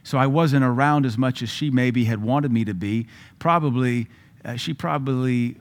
So 0.02 0.18
I 0.18 0.26
wasn't 0.26 0.66
around 0.66 1.06
as 1.06 1.16
much 1.16 1.40
as 1.40 1.48
she 1.48 1.70
maybe 1.70 2.04
had 2.04 2.20
wanted 2.20 2.52
me 2.52 2.66
to 2.66 2.74
be. 2.74 3.06
Probably, 3.38 4.08
uh, 4.44 4.56
she 4.56 4.74
probably, 4.74 5.56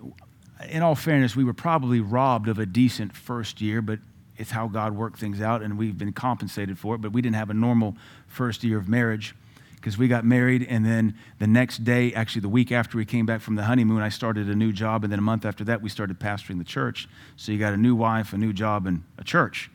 in 0.67 0.81
all 0.81 0.95
fairness, 0.95 1.37
we 1.37 1.45
were 1.45 1.53
probably 1.53 2.01
robbed 2.01 2.49
of 2.49 2.59
a 2.59 2.65
decent 2.65 3.15
first 3.15 3.61
year, 3.61 3.81
but 3.81 3.99
it's 4.35 4.51
how 4.51 4.67
God 4.67 4.97
worked 4.97 5.17
things 5.17 5.39
out, 5.39 5.61
and 5.61 5.77
we've 5.77 5.97
been 5.97 6.11
compensated 6.11 6.77
for 6.77 6.95
it. 6.95 6.97
But 6.97 7.13
we 7.13 7.21
didn't 7.21 7.37
have 7.37 7.51
a 7.51 7.53
normal 7.53 7.95
first 8.27 8.65
year 8.65 8.77
of 8.77 8.89
marriage 8.89 9.33
because 9.83 9.97
we 9.97 10.07
got 10.07 10.23
married, 10.23 10.65
and 10.69 10.85
then 10.85 11.13
the 11.39 11.45
next 11.45 11.83
day, 11.83 12.13
actually 12.13 12.39
the 12.39 12.47
week 12.47 12.71
after 12.71 12.97
we 12.97 13.03
came 13.03 13.25
back 13.25 13.41
from 13.41 13.55
the 13.55 13.63
honeymoon, 13.63 14.01
I 14.01 14.07
started 14.07 14.47
a 14.47 14.55
new 14.55 14.71
job, 14.71 15.03
and 15.03 15.11
then 15.11 15.19
a 15.19 15.23
month 15.23 15.43
after 15.43 15.65
that, 15.65 15.81
we 15.81 15.89
started 15.89 16.21
pastoring 16.21 16.57
the 16.57 16.63
church. 16.63 17.09
So 17.35 17.51
you 17.51 17.59
got 17.59 17.73
a 17.73 17.77
new 17.77 17.93
wife, 17.93 18.31
a 18.31 18.37
new 18.37 18.53
job, 18.53 18.87
and 18.87 19.03
a 19.17 19.25
church. 19.25 19.69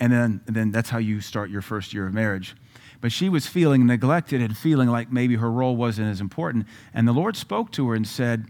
And 0.00 0.12
then, 0.12 0.40
and 0.48 0.56
then 0.56 0.72
that's 0.72 0.90
how 0.90 0.98
you 0.98 1.20
start 1.20 1.48
your 1.48 1.62
first 1.62 1.94
year 1.94 2.08
of 2.08 2.12
marriage. 2.12 2.56
But 3.00 3.12
she 3.12 3.28
was 3.28 3.46
feeling 3.46 3.86
neglected 3.86 4.42
and 4.42 4.58
feeling 4.58 4.88
like 4.88 5.12
maybe 5.12 5.36
her 5.36 5.50
role 5.50 5.76
wasn't 5.76 6.10
as 6.10 6.20
important. 6.20 6.66
And 6.92 7.06
the 7.06 7.12
Lord 7.12 7.36
spoke 7.36 7.70
to 7.72 7.88
her 7.90 7.94
and 7.94 8.08
said, 8.08 8.46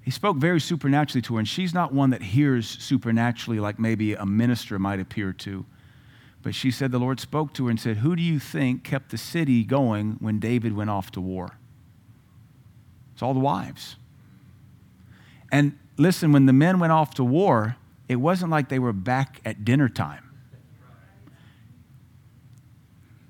He 0.00 0.12
spoke 0.12 0.36
very 0.36 0.60
supernaturally 0.60 1.22
to 1.22 1.34
her, 1.34 1.38
and 1.40 1.48
she's 1.48 1.74
not 1.74 1.92
one 1.92 2.10
that 2.10 2.22
hears 2.22 2.68
supernaturally 2.68 3.58
like 3.58 3.80
maybe 3.80 4.14
a 4.14 4.24
minister 4.24 4.78
might 4.78 5.00
appear 5.00 5.32
to. 5.32 5.66
But 6.44 6.54
she 6.54 6.70
said 6.70 6.92
the 6.92 6.98
Lord 6.98 7.20
spoke 7.20 7.54
to 7.54 7.64
her 7.64 7.70
and 7.70 7.80
said, 7.80 7.96
Who 7.96 8.14
do 8.14 8.22
you 8.22 8.38
think 8.38 8.84
kept 8.84 9.10
the 9.10 9.16
city 9.16 9.64
going 9.64 10.18
when 10.20 10.38
David 10.38 10.76
went 10.76 10.90
off 10.90 11.10
to 11.12 11.20
war? 11.20 11.56
It's 13.14 13.22
all 13.22 13.32
the 13.32 13.40
wives. 13.40 13.96
And 15.50 15.78
listen, 15.96 16.32
when 16.32 16.44
the 16.44 16.52
men 16.52 16.78
went 16.78 16.92
off 16.92 17.14
to 17.14 17.24
war, 17.24 17.76
it 18.10 18.16
wasn't 18.16 18.50
like 18.50 18.68
they 18.68 18.78
were 18.78 18.92
back 18.92 19.40
at 19.46 19.64
dinner 19.64 19.88
time. 19.88 20.20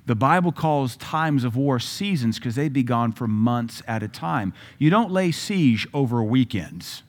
The 0.07 0.17
Bible 0.17 0.51
calls 0.51 0.97
times 0.97 1.45
of 1.45 1.57
war 1.57 1.79
seasons 1.79 2.41
because 2.41 2.57
they'd 2.57 2.73
be 2.73 2.83
gone 2.83 3.13
for 3.13 3.29
months 3.29 3.81
at 3.87 4.03
a 4.03 4.09
time. 4.09 4.53
You 4.77 4.91
don't 4.91 5.13
lay 5.13 5.31
siege 5.31 5.87
over 5.95 6.21
weekends. 6.23 7.05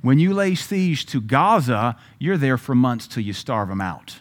When 0.00 0.18
you 0.18 0.32
lay 0.32 0.54
siege 0.54 1.04
to 1.06 1.20
Gaza, 1.20 1.96
you're 2.18 2.38
there 2.38 2.56
for 2.56 2.74
months 2.74 3.06
till 3.06 3.22
you 3.22 3.34
starve 3.34 3.68
them 3.68 3.82
out. 3.82 4.20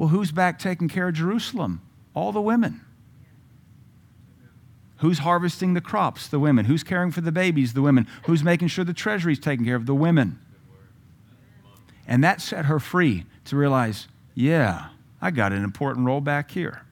Well, 0.00 0.08
who's 0.08 0.32
back 0.32 0.58
taking 0.58 0.88
care 0.88 1.08
of 1.08 1.14
Jerusalem? 1.14 1.82
All 2.14 2.32
the 2.32 2.40
women. 2.40 2.80
Who's 5.00 5.18
harvesting 5.18 5.74
the 5.74 5.82
crops? 5.82 6.26
The 6.26 6.38
women. 6.38 6.64
Who's 6.64 6.82
caring 6.82 7.10
for 7.10 7.20
the 7.20 7.30
babies? 7.30 7.74
The 7.74 7.82
women. 7.82 8.06
Who's 8.24 8.42
making 8.42 8.68
sure 8.68 8.82
the 8.82 8.94
treasury's 8.94 9.38
taken 9.38 9.66
care 9.66 9.76
of? 9.76 9.84
The 9.84 9.94
women. 9.94 10.38
And 12.06 12.24
that 12.24 12.40
set 12.40 12.64
her 12.64 12.80
free 12.80 13.26
to 13.44 13.56
realize, 13.56 14.08
yeah, 14.34 14.86
I 15.20 15.30
got 15.32 15.52
an 15.52 15.62
important 15.62 16.06
role 16.06 16.22
back 16.22 16.52
here. 16.52 16.86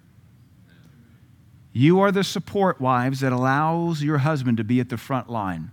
You 1.73 2.01
are 2.01 2.13
the 2.13 2.23
support, 2.23 2.79
wives, 2.79 3.21
that 3.21 3.33
allows 3.33 4.03
your 4.03 4.19
husband 4.19 4.59
to 4.59 4.65
be 4.65 4.81
at 4.81 4.91
the 4.91 4.99
front 4.99 5.31
line. 5.31 5.71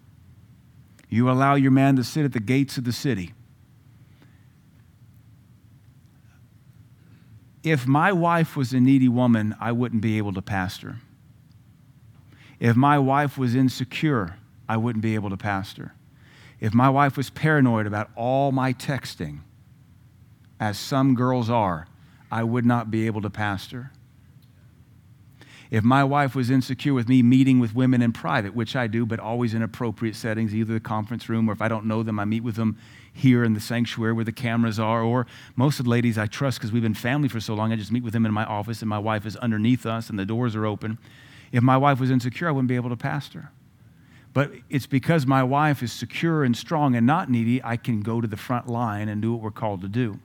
You 1.10 1.30
allow 1.30 1.56
your 1.56 1.72
man 1.72 1.98
to 1.98 2.04
sit 2.06 2.24
at 2.24 2.32
the 2.32 2.40
gates 2.40 2.78
of 2.78 2.86
the 2.86 2.94
city. 2.94 3.34
If 7.66 7.88
my 7.88 8.12
wife 8.12 8.56
was 8.56 8.74
a 8.74 8.80
needy 8.80 9.10
woman, 9.10 9.56
I 9.60 9.72
wouldn't 9.72 10.04
be 10.04 10.20
able 10.20 10.34
to 10.34 10.42
pastor. 10.44 10.98
If 12.60 12.76
my 12.76 13.00
wife 13.00 13.40
was 13.40 13.56
insecure, 13.56 14.38
I 14.70 14.78
wouldn't 14.78 15.02
be 15.02 15.16
able 15.16 15.32
to 15.32 15.38
pastor. 15.38 15.96
If 16.60 16.76
my 16.76 16.90
wife 16.90 17.18
was 17.18 17.32
paranoid 17.32 17.88
about 17.88 18.12
all 18.16 18.52
my 18.52 18.72
texting, 18.72 19.40
as 20.60 20.78
some 20.78 21.16
girls 21.16 21.50
are, 21.50 21.88
I 22.32 22.44
would 22.44 22.68
not 22.68 22.92
be 22.92 23.08
able 23.08 23.24
to 23.24 23.32
pastor. 23.32 23.92
If 25.72 25.84
my 25.84 26.04
wife 26.04 26.36
was 26.36 26.52
insecure 26.52 26.94
with 26.94 27.10
me 27.10 27.24
meeting 27.24 27.60
with 27.60 27.74
women 27.74 28.02
in 28.02 28.14
private, 28.14 28.54
which 28.54 28.76
I 28.76 28.88
do, 28.88 29.06
but 29.06 29.20
always 29.20 29.54
in 29.54 29.62
appropriate 29.62 30.16
settings, 30.16 30.54
either 30.54 30.74
the 30.74 30.80
conference 30.80 31.28
room 31.28 31.50
or 31.50 31.54
if 31.54 31.62
I 31.62 31.68
don't 31.68 31.86
know 31.86 32.04
them, 32.04 32.20
I 32.20 32.26
meet 32.26 32.44
with 32.44 32.56
them 32.56 32.78
here 33.12 33.44
in 33.44 33.54
the 33.54 33.60
sanctuary 33.60 34.14
where 34.14 34.26
the 34.26 34.32
cameras 34.32 34.80
are, 34.80 35.02
or 35.02 35.26
most 35.56 35.80
of 35.80 35.86
the 35.86 35.92
ladies 35.92 36.18
I 36.18 36.28
trust 36.28 36.60
because 36.60 36.72
we've 36.72 36.84
been 36.84 36.94
family 36.94 37.30
for 37.30 37.40
so 37.40 37.56
long, 37.56 37.72
I 37.72 37.78
just 37.78 37.92
meet 37.92 38.04
with 38.04 38.14
them 38.14 38.26
in 38.26 38.34
my 38.34 38.46
office 38.46 38.82
and 38.82 38.90
my 38.90 39.00
wife 39.00 39.26
is 39.26 39.36
underneath 39.38 39.86
us 39.86 40.10
and 40.10 40.20
the 40.20 40.26
doors 40.26 40.56
are 40.56 40.66
open. 40.66 41.00
If 41.52 41.64
my 41.64 41.78
wife 41.78 42.00
was 42.00 42.12
insecure, 42.12 42.48
I 42.48 42.52
wouldn't 42.52 42.68
be 42.68 42.76
able 42.76 42.90
to 42.90 42.98
pastor. 42.98 43.52
But 44.34 44.52
it's 44.70 44.86
because 44.86 45.26
my 45.26 45.44
wife 45.44 45.82
is 45.82 45.94
secure 45.94 46.44
and 46.44 46.56
strong 46.58 46.94
and 46.96 47.08
not 47.08 47.30
needy, 47.30 47.64
I 47.64 47.78
can 47.78 48.02
go 48.02 48.20
to 48.20 48.28
the 48.28 48.38
front 48.38 48.68
line 48.68 49.08
and 49.08 49.22
do 49.22 49.32
what 49.32 49.42
we're 49.42 49.52
called 49.52 49.82
to 49.82 49.88
do. 49.88 50.20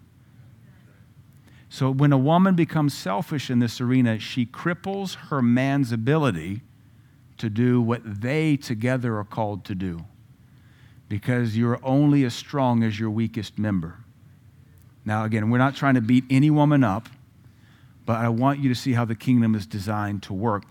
So 1.72 1.92
when 1.92 2.12
a 2.12 2.18
woman 2.18 2.56
becomes 2.56 2.92
selfish 2.92 3.48
in 3.48 3.60
this 3.60 3.80
arena, 3.80 4.18
she 4.18 4.44
cripples 4.44 5.14
her 5.14 5.40
man's 5.40 5.92
ability 5.92 6.62
to 7.38 7.48
do 7.48 7.80
what 7.80 8.02
they 8.04 8.56
together 8.56 9.16
are 9.16 9.24
called 9.24 9.64
to 9.66 9.74
do 9.76 10.04
because 11.08 11.56
you're 11.56 11.78
only 11.84 12.24
as 12.24 12.34
strong 12.34 12.82
as 12.82 12.98
your 12.98 13.08
weakest 13.08 13.56
member. 13.56 13.98
Now, 15.04 15.24
again, 15.24 15.48
we're 15.48 15.58
not 15.58 15.76
trying 15.76 15.94
to 15.94 16.00
beat 16.00 16.24
any 16.28 16.50
woman 16.50 16.82
up, 16.82 17.08
but 18.04 18.16
I 18.16 18.28
want 18.28 18.58
you 18.58 18.68
to 18.68 18.74
see 18.74 18.92
how 18.92 19.04
the 19.04 19.14
kingdom 19.14 19.54
is 19.54 19.64
designed 19.64 20.24
to 20.24 20.32
work. 20.32 20.64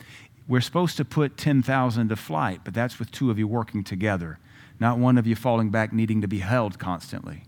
We're 0.49 0.61
supposed 0.61 0.97
to 0.97 1.05
put 1.05 1.37
10,000 1.37 2.09
to 2.09 2.15
flight, 2.17 2.61
but 2.65 2.73
that's 2.73 2.99
with 2.99 3.11
two 3.11 3.31
of 3.31 3.39
you 3.39 3.47
working 3.47 3.83
together, 3.85 4.37
not 4.79 4.97
one 4.97 5.17
of 5.17 5.25
you 5.25 5.35
falling 5.35 5.69
back 5.69 5.93
needing 5.93 6.21
to 6.21 6.27
be 6.27 6.39
held 6.39 6.77
constantly. 6.77 7.43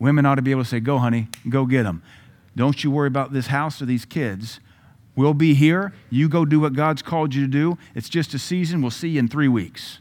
Women 0.00 0.26
ought 0.26 0.36
to 0.36 0.42
be 0.42 0.50
able 0.50 0.64
to 0.64 0.68
say, 0.68 0.80
Go, 0.80 0.98
honey, 0.98 1.28
go 1.48 1.66
get 1.66 1.84
them. 1.84 2.02
Don't 2.56 2.82
you 2.82 2.90
worry 2.90 3.06
about 3.06 3.32
this 3.32 3.46
house 3.46 3.80
or 3.80 3.86
these 3.86 4.04
kids. 4.04 4.58
We'll 5.14 5.34
be 5.34 5.54
here. 5.54 5.92
You 6.08 6.28
go 6.28 6.44
do 6.44 6.58
what 6.58 6.72
God's 6.72 7.02
called 7.02 7.34
you 7.34 7.42
to 7.42 7.48
do. 7.48 7.78
It's 7.94 8.08
just 8.08 8.34
a 8.34 8.38
season. 8.38 8.80
We'll 8.80 8.90
see 8.90 9.10
you 9.10 9.18
in 9.20 9.28
three 9.28 9.48
weeks. 9.48 9.98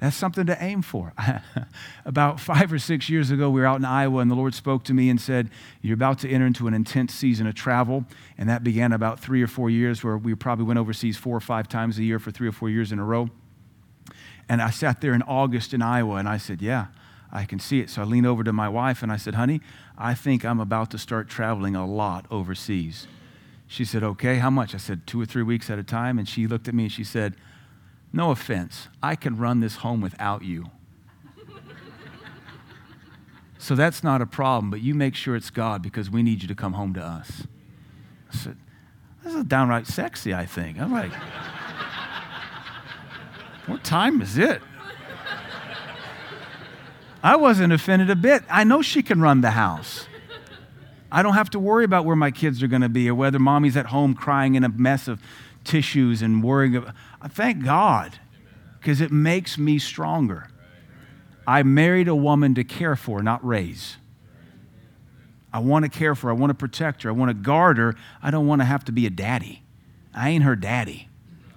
That's 0.00 0.16
something 0.16 0.46
to 0.46 0.56
aim 0.62 0.80
for. 0.80 1.12
about 2.06 2.40
five 2.40 2.72
or 2.72 2.78
six 2.78 3.10
years 3.10 3.30
ago, 3.30 3.50
we 3.50 3.60
were 3.60 3.66
out 3.66 3.78
in 3.78 3.84
Iowa, 3.84 4.20
and 4.20 4.30
the 4.30 4.34
Lord 4.34 4.54
spoke 4.54 4.82
to 4.84 4.94
me 4.94 5.10
and 5.10 5.20
said, 5.20 5.50
You're 5.82 5.94
about 5.94 6.18
to 6.20 6.28
enter 6.28 6.46
into 6.46 6.66
an 6.66 6.74
intense 6.74 7.14
season 7.14 7.46
of 7.46 7.54
travel. 7.54 8.06
And 8.38 8.48
that 8.48 8.64
began 8.64 8.92
about 8.92 9.20
three 9.20 9.42
or 9.42 9.46
four 9.46 9.68
years, 9.68 10.02
where 10.02 10.16
we 10.16 10.34
probably 10.34 10.64
went 10.64 10.78
overseas 10.78 11.18
four 11.18 11.36
or 11.36 11.40
five 11.40 11.68
times 11.68 11.98
a 11.98 12.02
year 12.02 12.18
for 12.18 12.30
three 12.30 12.48
or 12.48 12.52
four 12.52 12.70
years 12.70 12.92
in 12.92 12.98
a 12.98 13.04
row. 13.04 13.28
And 14.50 14.60
I 14.60 14.70
sat 14.70 15.00
there 15.00 15.14
in 15.14 15.22
August 15.22 15.72
in 15.72 15.80
Iowa 15.80 16.16
and 16.16 16.28
I 16.28 16.36
said, 16.36 16.60
Yeah, 16.60 16.86
I 17.32 17.44
can 17.44 17.60
see 17.60 17.78
it. 17.78 17.88
So 17.88 18.02
I 18.02 18.04
leaned 18.04 18.26
over 18.26 18.42
to 18.42 18.52
my 18.52 18.68
wife 18.68 19.00
and 19.00 19.12
I 19.12 19.16
said, 19.16 19.36
Honey, 19.36 19.60
I 19.96 20.12
think 20.12 20.44
I'm 20.44 20.58
about 20.58 20.90
to 20.90 20.98
start 20.98 21.28
traveling 21.28 21.76
a 21.76 21.86
lot 21.86 22.26
overseas. 22.32 23.06
She 23.68 23.84
said, 23.84 24.02
Okay, 24.02 24.38
how 24.38 24.50
much? 24.50 24.74
I 24.74 24.78
said, 24.78 25.06
Two 25.06 25.20
or 25.20 25.24
three 25.24 25.44
weeks 25.44 25.70
at 25.70 25.78
a 25.78 25.84
time. 25.84 26.18
And 26.18 26.28
she 26.28 26.48
looked 26.48 26.66
at 26.66 26.74
me 26.74 26.82
and 26.82 26.92
she 26.92 27.04
said, 27.04 27.36
No 28.12 28.32
offense, 28.32 28.88
I 29.00 29.14
can 29.14 29.38
run 29.38 29.60
this 29.60 29.76
home 29.76 30.00
without 30.00 30.42
you. 30.42 30.66
so 33.56 33.76
that's 33.76 34.02
not 34.02 34.20
a 34.20 34.26
problem, 34.26 34.68
but 34.68 34.80
you 34.80 34.96
make 34.96 35.14
sure 35.14 35.36
it's 35.36 35.50
God 35.50 35.80
because 35.80 36.10
we 36.10 36.24
need 36.24 36.42
you 36.42 36.48
to 36.48 36.56
come 36.56 36.72
home 36.72 36.92
to 36.94 37.00
us. 37.00 37.46
I 38.32 38.36
said, 38.36 38.56
This 39.22 39.32
is 39.32 39.44
downright 39.44 39.86
sexy, 39.86 40.34
I 40.34 40.44
think. 40.44 40.80
I'm 40.80 40.90
like, 40.90 41.12
what 43.70 43.84
time 43.84 44.20
is 44.20 44.36
it? 44.36 44.60
I 47.22 47.36
wasn't 47.36 47.72
offended 47.72 48.10
a 48.10 48.16
bit. 48.16 48.42
I 48.50 48.64
know 48.64 48.82
she 48.82 49.02
can 49.02 49.20
run 49.20 49.42
the 49.42 49.50
house. 49.50 50.06
I 51.12 51.22
don't 51.22 51.34
have 51.34 51.50
to 51.50 51.58
worry 51.58 51.84
about 51.84 52.04
where 52.04 52.16
my 52.16 52.30
kids 52.30 52.62
are 52.62 52.68
going 52.68 52.82
to 52.82 52.88
be 52.88 53.08
or 53.08 53.14
whether 53.14 53.38
mommy's 53.38 53.76
at 53.76 53.86
home 53.86 54.14
crying 54.14 54.54
in 54.54 54.64
a 54.64 54.68
mess 54.68 55.08
of 55.08 55.20
tissues 55.64 56.22
and 56.22 56.42
worrying. 56.42 56.76
About, 56.76 56.94
uh, 57.20 57.28
thank 57.28 57.64
God, 57.64 58.18
because 58.78 59.00
it 59.00 59.10
makes 59.10 59.58
me 59.58 59.78
stronger. 59.78 60.48
I 61.46 61.62
married 61.62 62.08
a 62.08 62.14
woman 62.14 62.54
to 62.54 62.64
care 62.64 62.96
for, 62.96 63.22
not 63.22 63.44
raise. 63.44 63.96
I 65.52 65.58
want 65.58 65.84
to 65.84 65.90
care 65.90 66.14
for 66.14 66.28
her. 66.28 66.30
I 66.32 66.36
want 66.36 66.50
to 66.50 66.54
protect 66.54 67.02
her. 67.02 67.10
I 67.10 67.12
want 67.12 67.30
to 67.30 67.34
guard 67.34 67.76
her. 67.78 67.96
I 68.22 68.30
don't 68.30 68.46
want 68.46 68.60
to 68.60 68.66
have 68.66 68.84
to 68.84 68.92
be 68.92 69.04
a 69.04 69.10
daddy. 69.10 69.62
I 70.14 70.30
ain't 70.30 70.44
her 70.44 70.56
daddy. 70.56 71.09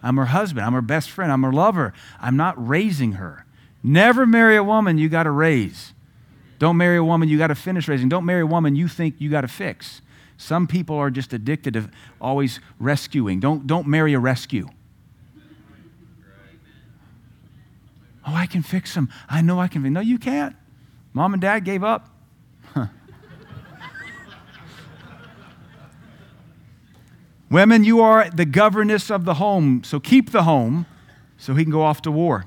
I'm 0.04 0.18
her 0.18 0.26
husband. 0.26 0.66
I'm 0.66 0.74
her 0.74 0.82
best 0.82 1.10
friend. 1.10 1.32
I'm 1.32 1.42
her 1.44 1.54
lover. 1.54 1.94
I'm 2.20 2.36
not 2.36 2.56
raising 2.68 3.14
her. 3.14 3.46
Never 3.82 4.26
marry 4.26 4.58
a 4.58 4.64
woman 4.64 4.98
you 4.98 5.10
got 5.10 5.24
to 5.24 5.32
raise. 5.32 5.94
Don't 6.60 6.78
marry 6.78 6.98
a 6.98 7.04
woman 7.04 7.30
you 7.30 7.38
got 7.38 7.48
to 7.48 7.56
finish 7.56 7.88
raising. 7.88 8.10
Don't 8.10 8.26
marry 8.26 8.42
a 8.42 8.46
woman 8.46 8.76
you 8.76 8.88
think 8.88 9.16
you 9.20 9.30
got 9.30 9.42
to 9.42 9.48
fix. 9.48 10.02
Some 10.38 10.68
people 10.68 10.96
are 10.98 11.10
just 11.10 11.34
addicted 11.34 11.74
to 11.74 11.90
always 12.20 12.60
rescuing. 12.80 13.40
Don't, 13.40 13.66
don't 13.66 13.88
marry 13.88 14.14
a 14.14 14.20
rescue. 14.20 14.68
Oh, 18.26 18.34
I 18.34 18.46
can 18.46 18.62
fix 18.62 18.94
them. 18.94 19.10
I 19.30 19.42
know 19.42 19.60
I 19.60 19.68
can. 19.68 19.84
No, 19.92 20.00
you 20.00 20.18
can't. 20.18 20.56
Mom 21.14 21.34
and 21.34 21.42
dad 21.42 21.62
gave 21.62 21.84
up. 21.84 22.13
Women, 27.54 27.84
you 27.84 28.02
are 28.02 28.32
the 28.32 28.46
governess 28.46 29.12
of 29.12 29.26
the 29.26 29.36
home, 29.36 29.84
so 29.84 30.00
keep 30.00 30.32
the 30.32 30.42
home 30.42 30.88
so 31.38 31.54
he 31.54 31.64
can 31.64 31.72
go 31.72 31.84
off 31.84 32.02
to 32.02 32.10
war. 32.10 32.46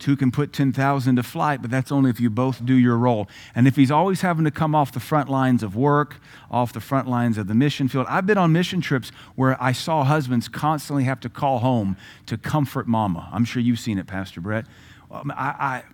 Two 0.00 0.16
can 0.16 0.32
put 0.32 0.52
10,000 0.52 1.14
to 1.14 1.22
flight, 1.22 1.62
but 1.62 1.70
that's 1.70 1.92
only 1.92 2.10
if 2.10 2.18
you 2.18 2.30
both 2.30 2.66
do 2.66 2.74
your 2.74 2.98
role. 2.98 3.28
And 3.54 3.68
if 3.68 3.76
he's 3.76 3.92
always 3.92 4.22
having 4.22 4.44
to 4.44 4.50
come 4.50 4.74
off 4.74 4.90
the 4.90 4.98
front 4.98 5.28
lines 5.28 5.62
of 5.62 5.76
work, 5.76 6.16
off 6.50 6.72
the 6.72 6.80
front 6.80 7.06
lines 7.06 7.38
of 7.38 7.46
the 7.46 7.54
mission 7.54 7.86
field, 7.86 8.06
I've 8.08 8.26
been 8.26 8.38
on 8.38 8.52
mission 8.52 8.80
trips 8.80 9.12
where 9.36 9.56
I 9.62 9.70
saw 9.70 10.02
husbands 10.02 10.48
constantly 10.48 11.04
have 11.04 11.20
to 11.20 11.28
call 11.28 11.60
home 11.60 11.96
to 12.26 12.36
comfort 12.36 12.88
mama. 12.88 13.28
I'm 13.32 13.44
sure 13.44 13.62
you've 13.62 13.78
seen 13.78 13.98
it, 13.98 14.08
Pastor 14.08 14.40
Brett. 14.40 14.66
Um, 15.12 15.30
I, 15.30 15.84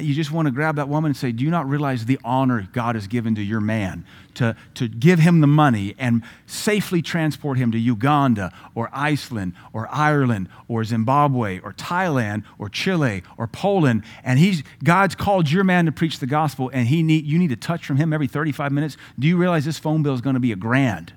you 0.00 0.14
just 0.14 0.30
want 0.30 0.46
to 0.46 0.52
grab 0.52 0.76
that 0.76 0.88
woman 0.88 1.10
and 1.10 1.16
say, 1.16 1.32
Do 1.32 1.44
you 1.44 1.50
not 1.50 1.68
realize 1.68 2.04
the 2.04 2.18
honor 2.24 2.68
God 2.72 2.94
has 2.94 3.06
given 3.06 3.34
to 3.36 3.42
your 3.42 3.60
man 3.60 4.04
to, 4.34 4.56
to 4.74 4.88
give 4.88 5.18
him 5.18 5.40
the 5.40 5.46
money 5.46 5.94
and 5.98 6.22
safely 6.46 7.02
transport 7.02 7.58
him 7.58 7.72
to 7.72 7.78
Uganda 7.78 8.52
or 8.74 8.90
Iceland 8.92 9.54
or 9.72 9.88
Ireland 9.90 10.48
or 10.68 10.84
Zimbabwe 10.84 11.60
or 11.60 11.72
Thailand 11.72 12.44
or 12.58 12.68
Chile 12.68 13.22
or 13.36 13.46
Poland? 13.46 14.02
And 14.24 14.38
he's, 14.38 14.62
God's 14.82 15.14
called 15.14 15.50
your 15.50 15.64
man 15.64 15.86
to 15.86 15.92
preach 15.92 16.18
the 16.18 16.26
gospel 16.26 16.70
and 16.72 16.88
he 16.88 17.02
need, 17.02 17.24
you 17.24 17.38
need 17.38 17.50
to 17.50 17.56
touch 17.56 17.86
from 17.86 17.96
him 17.96 18.12
every 18.12 18.26
35 18.26 18.72
minutes. 18.72 18.96
Do 19.18 19.26
you 19.26 19.36
realize 19.36 19.64
this 19.64 19.78
phone 19.78 20.02
bill 20.02 20.14
is 20.14 20.20
going 20.20 20.34
to 20.34 20.40
be 20.40 20.52
a 20.52 20.56
grand? 20.56 21.12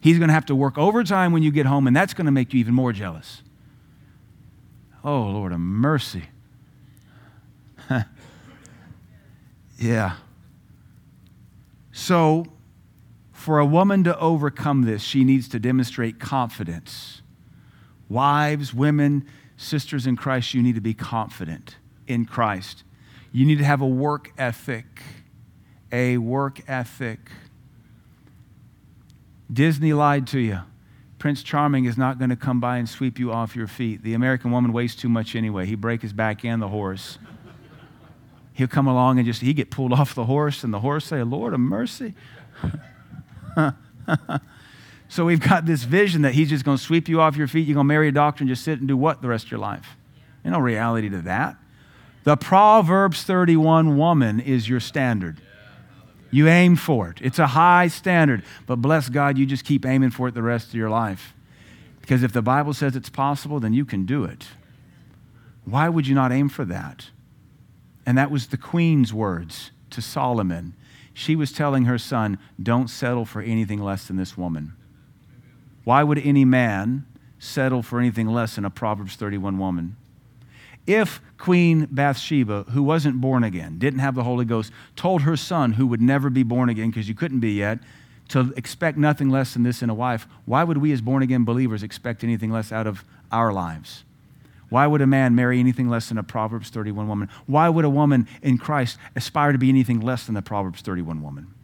He's 0.00 0.18
going 0.18 0.28
to 0.28 0.34
have 0.34 0.46
to 0.46 0.54
work 0.54 0.78
overtime 0.78 1.32
when 1.32 1.42
you 1.42 1.50
get 1.50 1.66
home, 1.66 1.86
and 1.86 1.96
that's 1.96 2.14
going 2.14 2.26
to 2.26 2.32
make 2.32 2.54
you 2.54 2.60
even 2.60 2.72
more 2.72 2.92
jealous. 2.92 3.42
Oh, 5.04 5.22
Lord 5.22 5.52
of 5.52 5.60
mercy. 5.60 6.24
yeah. 9.78 10.16
So, 11.92 12.46
for 13.32 13.58
a 13.58 13.66
woman 13.66 14.04
to 14.04 14.18
overcome 14.18 14.82
this, 14.82 15.02
she 15.02 15.24
needs 15.24 15.48
to 15.48 15.58
demonstrate 15.58 16.18
confidence. 16.18 17.22
Wives, 18.08 18.72
women, 18.72 19.26
sisters 19.56 20.06
in 20.06 20.16
Christ, 20.16 20.54
you 20.54 20.62
need 20.62 20.74
to 20.74 20.80
be 20.80 20.94
confident 20.94 21.76
in 22.06 22.24
Christ. 22.24 22.84
You 23.32 23.46
need 23.46 23.58
to 23.58 23.64
have 23.64 23.80
a 23.80 23.86
work 23.86 24.32
ethic. 24.38 25.02
A 25.92 26.18
work 26.18 26.60
ethic. 26.68 27.30
Disney 29.52 29.92
lied 29.92 30.26
to 30.28 30.38
you. 30.38 30.60
Prince 31.18 31.42
Charming 31.42 31.86
is 31.86 31.98
not 31.98 32.18
going 32.18 32.30
to 32.30 32.36
come 32.36 32.60
by 32.60 32.76
and 32.76 32.88
sweep 32.88 33.18
you 33.18 33.32
off 33.32 33.56
your 33.56 33.66
feet. 33.66 34.02
The 34.02 34.14
American 34.14 34.52
woman 34.52 34.72
weighs 34.72 34.94
too 34.94 35.08
much 35.08 35.34
anyway. 35.34 35.66
He 35.66 35.74
break 35.74 36.02
his 36.02 36.12
back 36.12 36.44
and 36.44 36.62
the 36.62 36.68
horse. 36.68 37.18
He'll 38.58 38.66
come 38.66 38.88
along 38.88 39.20
and 39.20 39.24
just 39.24 39.40
he 39.40 39.54
get 39.54 39.70
pulled 39.70 39.92
off 39.92 40.16
the 40.16 40.24
horse, 40.24 40.64
and 40.64 40.74
the 40.74 40.80
horse 40.80 41.04
say, 41.04 41.22
"Lord 41.22 41.54
of 41.54 41.60
mercy." 41.60 42.14
so 45.08 45.24
we've 45.24 45.38
got 45.38 45.64
this 45.64 45.84
vision 45.84 46.22
that 46.22 46.34
he's 46.34 46.48
just 46.50 46.64
going 46.64 46.76
to 46.76 46.82
sweep 46.82 47.08
you 47.08 47.20
off 47.20 47.36
your 47.36 47.46
feet. 47.46 47.68
You're 47.68 47.76
going 47.76 47.86
to 47.86 47.88
marry 47.88 48.08
a 48.08 48.12
doctor 48.12 48.42
and 48.42 48.48
just 48.48 48.64
sit 48.64 48.80
and 48.80 48.88
do 48.88 48.96
what 48.96 49.22
the 49.22 49.28
rest 49.28 49.44
of 49.44 49.52
your 49.52 49.60
life? 49.60 49.96
There's 50.42 50.52
no 50.52 50.58
reality 50.58 51.08
to 51.08 51.22
that. 51.22 51.54
The 52.24 52.36
Proverbs 52.36 53.22
31 53.22 53.96
woman 53.96 54.40
is 54.40 54.68
your 54.68 54.80
standard. 54.80 55.40
You 56.32 56.48
aim 56.48 56.74
for 56.74 57.10
it. 57.10 57.18
It's 57.20 57.38
a 57.38 57.46
high 57.46 57.86
standard, 57.86 58.42
but 58.66 58.82
bless 58.82 59.08
God, 59.08 59.38
you 59.38 59.46
just 59.46 59.64
keep 59.64 59.86
aiming 59.86 60.10
for 60.10 60.26
it 60.26 60.34
the 60.34 60.42
rest 60.42 60.70
of 60.70 60.74
your 60.74 60.90
life. 60.90 61.32
Because 62.00 62.24
if 62.24 62.32
the 62.32 62.42
Bible 62.42 62.74
says 62.74 62.96
it's 62.96 63.08
possible, 63.08 63.60
then 63.60 63.72
you 63.72 63.84
can 63.84 64.04
do 64.04 64.24
it. 64.24 64.48
Why 65.64 65.88
would 65.88 66.08
you 66.08 66.16
not 66.16 66.32
aim 66.32 66.48
for 66.48 66.64
that? 66.64 67.10
And 68.08 68.16
that 68.16 68.30
was 68.30 68.46
the 68.46 68.56
queen's 68.56 69.12
words 69.12 69.70
to 69.90 70.00
Solomon. 70.00 70.72
She 71.12 71.36
was 71.36 71.52
telling 71.52 71.84
her 71.84 71.98
son, 71.98 72.38
Don't 72.60 72.88
settle 72.88 73.26
for 73.26 73.42
anything 73.42 73.82
less 73.82 74.06
than 74.06 74.16
this 74.16 74.34
woman. 74.34 74.72
Why 75.84 76.02
would 76.02 76.16
any 76.16 76.46
man 76.46 77.04
settle 77.38 77.82
for 77.82 78.00
anything 78.00 78.28
less 78.28 78.54
than 78.54 78.64
a 78.64 78.70
Proverbs 78.70 79.16
31 79.16 79.58
woman? 79.58 79.96
if 80.86 81.20
Queen 81.36 81.86
Bathsheba, 81.90 82.64
who 82.70 82.82
wasn't 82.82 83.20
born 83.20 83.44
again, 83.44 83.78
didn't 83.78 83.98
have 83.98 84.14
the 84.14 84.24
Holy 84.24 84.46
Ghost, 84.46 84.72
told 84.96 85.20
her 85.20 85.36
son, 85.36 85.74
who 85.74 85.86
would 85.86 86.00
never 86.00 86.30
be 86.30 86.42
born 86.42 86.70
again 86.70 86.88
because 86.88 87.10
you 87.10 87.14
couldn't 87.14 87.40
be 87.40 87.52
yet, 87.52 87.78
to 88.28 88.54
expect 88.56 88.96
nothing 88.96 89.28
less 89.28 89.52
than 89.52 89.64
this 89.64 89.82
in 89.82 89.90
a 89.90 89.94
wife, 89.94 90.26
why 90.46 90.64
would 90.64 90.78
we 90.78 90.90
as 90.92 91.02
born 91.02 91.22
again 91.22 91.44
believers 91.44 91.82
expect 91.82 92.24
anything 92.24 92.50
less 92.50 92.72
out 92.72 92.86
of 92.86 93.04
our 93.30 93.52
lives? 93.52 94.04
Why 94.68 94.86
would 94.86 95.00
a 95.00 95.06
man 95.06 95.34
marry 95.34 95.60
anything 95.60 95.88
less 95.88 96.08
than 96.08 96.18
a 96.18 96.22
Proverbs 96.22 96.68
31 96.70 97.08
woman? 97.08 97.28
Why 97.46 97.68
would 97.68 97.84
a 97.84 97.90
woman 97.90 98.28
in 98.42 98.58
Christ 98.58 98.98
aspire 99.16 99.52
to 99.52 99.58
be 99.58 99.68
anything 99.68 100.00
less 100.00 100.26
than 100.26 100.36
a 100.36 100.42
Proverbs 100.42 100.82
31 100.82 101.22
woman? 101.22 101.54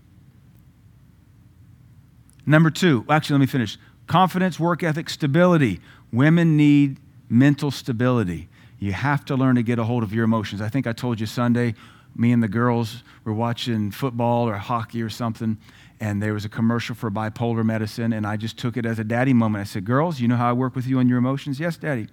Number 2.47 2.71
two, 2.71 3.05
actually, 3.09 3.35
let 3.35 3.40
me 3.40 3.47
finish. 3.47 3.79
Confidence, 4.07 4.61
work 4.61 4.83
ethic, 4.83 5.09
stability. 5.09 5.81
Women 6.12 6.57
need 6.57 6.99
mental 7.29 7.71
stability. 7.71 8.49
You 8.79 8.93
have 8.93 9.25
to 9.27 9.37
learn 9.37 9.57
to 9.57 9.62
get 9.62 9.79
a 9.79 9.85
hold 9.85 10.03
of 10.03 10.12
your 10.12 10.25
emotions. 10.25 10.61
I 10.61 10.69
think 10.69 10.87
I 10.87 10.93
told 10.93 11.21
you 11.21 11.27
Sunday, 11.27 11.75
me 12.17 12.33
and 12.33 12.43
the 12.43 12.49
girls 12.49 13.03
were 13.25 13.33
watching 13.33 13.90
football 13.90 14.49
or 14.49 14.55
hockey 14.55 15.03
or 15.03 15.09
something, 15.09 15.59
and 16.01 16.23
there 16.23 16.35
was 16.35 16.45
a 16.45 16.49
commercial 16.49 16.95
for 16.95 17.11
bipolar 17.11 17.64
medicine, 17.64 18.12
and 18.12 18.27
I 18.27 18.37
just 18.37 18.59
took 18.59 18.77
it 18.77 18.85
as 18.85 18.99
a 18.99 19.05
daddy 19.05 19.33
moment. 19.33 19.62
I 19.62 19.64
said, 19.64 19.85
Girls, 19.85 20.21
you 20.21 20.29
know 20.29 20.37
how 20.37 20.51
I 20.51 20.53
work 20.53 20.77
with 20.77 20.87
you 20.87 20.99
on 20.99 21.09
your 21.09 21.19
emotions? 21.19 21.59
Yes, 21.59 21.77
daddy. 21.77 22.09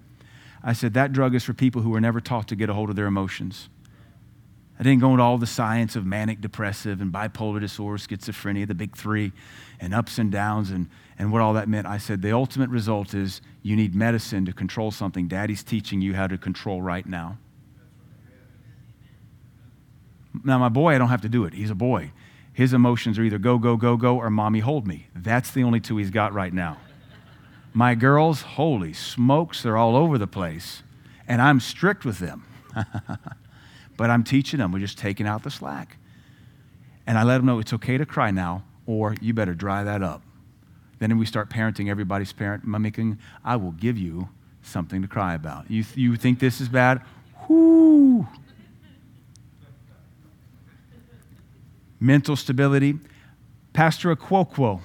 I 0.63 0.74
said, 0.74 0.93
That 0.93 1.12
drug 1.13 1.36
is 1.36 1.43
for 1.43 1.54
people 1.54 1.82
who 1.82 1.89
were 1.89 2.02
never 2.02 2.21
taught 2.21 2.47
to 2.50 2.56
get 2.56 2.69
a 2.69 2.74
hold 2.74 2.89
of 2.89 2.95
their 2.95 3.08
emotions. 3.08 3.69
I 4.80 4.84
didn't 4.84 5.02
go 5.02 5.12
into 5.12 5.21
all 5.21 5.38
the 5.38 5.45
science 5.45 5.95
of 5.95 6.08
manic 6.08 6.41
depressive 6.41 7.02
and 7.02 7.13
bipolar 7.13 7.60
disorder, 7.60 7.97
schizophrenia, 8.00 8.67
the 8.67 8.74
big 8.74 8.97
three, 8.97 9.32
and 9.80 9.93
ups 9.93 10.17
and 10.17 10.32
downs 10.32 10.71
and, 10.71 10.89
and 11.19 11.32
what 11.32 11.39
all 11.41 11.54
that 11.54 11.69
meant. 11.69 11.86
I 11.86 12.00
said 12.00 12.24
the 12.24 12.32
ultimate 12.32 12.71
result 12.71 13.13
is 13.13 13.41
you 13.62 13.76
need 13.76 13.93
medicine 13.93 14.43
to 14.45 14.54
control 14.54 14.89
something 14.89 15.28
daddy's 15.28 15.63
teaching 15.63 16.02
you 16.02 16.15
how 16.15 16.26
to 16.26 16.38
control 16.38 16.82
right 16.82 17.06
now. 17.06 17.38
Now, 20.43 20.58
my 20.58 20.69
boy, 20.69 20.95
I 20.95 20.97
don't 20.97 21.10
have 21.10 21.21
to 21.21 21.30
do 21.30 21.45
it. 21.45 21.54
He's 21.54 21.69
a 21.69 21.76
boy. 21.76 22.12
His 22.54 22.74
emotions 22.74 23.19
are 23.19 23.24
either 23.24 23.38
go, 23.38 23.60
go, 23.60 23.78
go, 23.78 23.97
go, 23.97 24.17
or 24.17 24.30
mommy, 24.30 24.62
hold 24.62 24.88
me. 24.88 25.08
That's 25.15 25.52
the 25.52 25.63
only 25.63 25.80
two 25.80 25.97
he's 25.97 26.10
got 26.10 26.34
right 26.34 26.54
now. 26.54 26.78
My 27.73 27.95
girls, 27.95 28.41
holy 28.41 28.93
smokes, 28.93 29.63
they're 29.63 29.77
all 29.77 29.95
over 29.95 30.17
the 30.17 30.27
place. 30.27 30.84
And 31.27 31.41
I'm 31.41 31.60
strict 31.60 32.03
with 32.05 32.19
them. 32.19 32.45
But 34.01 34.10
I'm 34.10 34.23
teaching 34.23 34.57
them. 34.57 34.71
We're 34.71 34.79
just 34.79 34.97
taking 34.97 35.27
out 35.27 35.43
the 35.43 35.51
slack. 35.51 35.97
And 37.05 37.19
I 37.19 37.23
let 37.23 37.38
them 37.38 37.45
know 37.45 37.60
it's 37.60 37.71
okay 37.73 37.99
to 37.99 38.05
cry 38.07 38.31
now, 38.31 38.63
or 38.88 39.15
you 39.21 39.31
better 39.31 39.53
dry 39.53 39.84
that 39.84 40.01
up. 40.01 40.23
Then 40.97 41.15
we 41.19 41.25
start 41.27 41.51
parenting 41.51 41.88
everybody's 41.88 42.34
parent, 42.34 42.65
mimicking, 42.65 43.19
I 43.45 43.57
will 43.57 43.73
give 43.73 43.99
you 43.99 44.29
something 44.63 45.03
to 45.03 45.07
cry 45.07 45.36
about. 45.36 45.69
You, 45.69 45.86
you 45.93 46.15
think 46.15 46.39
this 46.39 46.60
is 46.60 46.67
bad? 46.67 47.03
Whoo! 47.47 48.27
Mental 51.99 52.36
stability. 52.36 52.97
Pastor 53.71 54.15
Aquokwo 54.15 54.81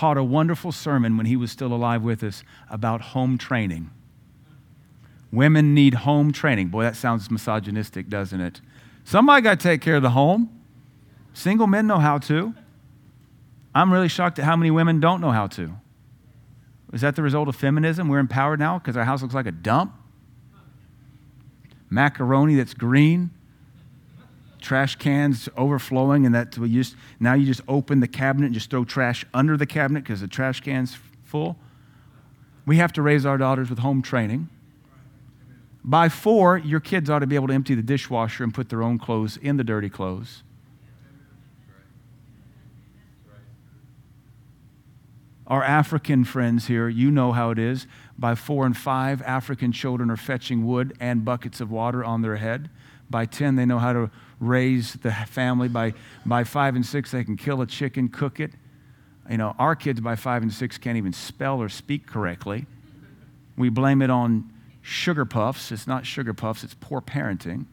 taught 0.00 0.16
a 0.16 0.24
wonderful 0.24 0.72
sermon 0.72 1.18
when 1.18 1.26
he 1.26 1.36
was 1.36 1.52
still 1.52 1.74
alive 1.74 2.02
with 2.02 2.22
us 2.22 2.42
about 2.70 3.02
home 3.02 3.36
training. 3.36 3.90
Women 5.30 5.74
need 5.74 5.92
home 5.92 6.32
training. 6.32 6.68
Boy, 6.68 6.84
that 6.84 6.96
sounds 6.96 7.30
misogynistic, 7.30 8.08
doesn't 8.08 8.40
it? 8.40 8.62
Somebody 9.04 9.42
got 9.42 9.60
to 9.60 9.62
take 9.62 9.82
care 9.82 9.96
of 9.96 10.02
the 10.02 10.10
home. 10.10 10.48
Single 11.34 11.66
men 11.66 11.86
know 11.86 11.98
how 11.98 12.16
to. 12.16 12.54
I'm 13.74 13.92
really 13.92 14.08
shocked 14.08 14.38
at 14.38 14.46
how 14.46 14.56
many 14.56 14.70
women 14.70 15.00
don't 15.00 15.20
know 15.20 15.32
how 15.32 15.46
to. 15.48 15.74
Is 16.94 17.02
that 17.02 17.14
the 17.14 17.22
result 17.22 17.46
of 17.48 17.54
feminism? 17.54 18.08
We're 18.08 18.20
empowered 18.20 18.58
now 18.58 18.78
because 18.78 18.96
our 18.96 19.04
house 19.04 19.20
looks 19.20 19.34
like 19.34 19.46
a 19.46 19.52
dump? 19.52 19.92
Macaroni 21.90 22.54
that's 22.54 22.72
green, 22.72 23.32
trash 24.60 24.96
cans 24.96 25.48
overflowing, 25.56 26.26
and 26.26 26.34
that 26.34 26.56
we 26.58 26.72
just 26.72 26.94
now 27.18 27.34
you 27.34 27.46
just 27.46 27.62
open 27.66 28.00
the 28.00 28.08
cabinet 28.08 28.46
and 28.46 28.54
just 28.54 28.70
throw 28.70 28.84
trash 28.84 29.24
under 29.34 29.56
the 29.56 29.66
cabinet 29.66 30.04
because 30.04 30.20
the 30.20 30.28
trash 30.28 30.60
can's 30.60 30.96
full. 31.24 31.56
We 32.66 32.76
have 32.76 32.92
to 32.94 33.02
raise 33.02 33.26
our 33.26 33.38
daughters 33.38 33.70
with 33.70 33.80
home 33.80 34.02
training. 34.02 34.48
By 35.82 36.08
four, 36.08 36.58
your 36.58 36.80
kids 36.80 37.08
ought 37.08 37.20
to 37.20 37.26
be 37.26 37.34
able 37.34 37.48
to 37.48 37.54
empty 37.54 37.74
the 37.74 37.82
dishwasher 37.82 38.44
and 38.44 38.52
put 38.52 38.68
their 38.68 38.82
own 38.82 38.98
clothes 38.98 39.38
in 39.38 39.56
the 39.56 39.64
dirty 39.64 39.88
clothes. 39.88 40.42
Our 45.46 45.64
African 45.64 46.22
friends 46.22 46.68
here, 46.68 46.88
you 46.88 47.10
know 47.10 47.32
how 47.32 47.50
it 47.50 47.58
is. 47.58 47.88
By 48.16 48.36
four 48.36 48.66
and 48.66 48.76
five, 48.76 49.20
African 49.22 49.72
children 49.72 50.08
are 50.08 50.16
fetching 50.16 50.64
wood 50.64 50.96
and 51.00 51.24
buckets 51.24 51.60
of 51.60 51.72
water 51.72 52.04
on 52.04 52.22
their 52.22 52.36
head. 52.36 52.70
By 53.10 53.26
10, 53.26 53.56
they 53.56 53.66
know 53.66 53.80
how 53.80 53.92
to 53.92 54.10
raise 54.40 54.94
the 54.94 55.12
family. 55.12 55.68
By, 55.68 55.94
by 56.26 56.44
five 56.44 56.74
and 56.74 56.84
six, 56.84 57.12
they 57.12 57.22
can 57.22 57.36
kill 57.36 57.60
a 57.60 57.66
chicken, 57.66 58.08
cook 58.08 58.40
it. 58.40 58.52
You 59.30 59.36
know, 59.36 59.54
our 59.58 59.76
kids 59.76 60.00
by 60.00 60.16
five 60.16 60.42
and 60.42 60.52
six 60.52 60.78
can't 60.78 60.96
even 60.96 61.12
spell 61.12 61.62
or 61.62 61.68
speak 61.68 62.06
correctly. 62.06 62.66
We 63.56 63.68
blame 63.68 64.02
it 64.02 64.10
on 64.10 64.50
sugar 64.82 65.24
puffs. 65.24 65.70
It's 65.70 65.86
not 65.86 66.06
sugar 66.06 66.34
puffs, 66.34 66.64
it's 66.64 66.74
poor 66.74 67.00
parenting. 67.00 67.66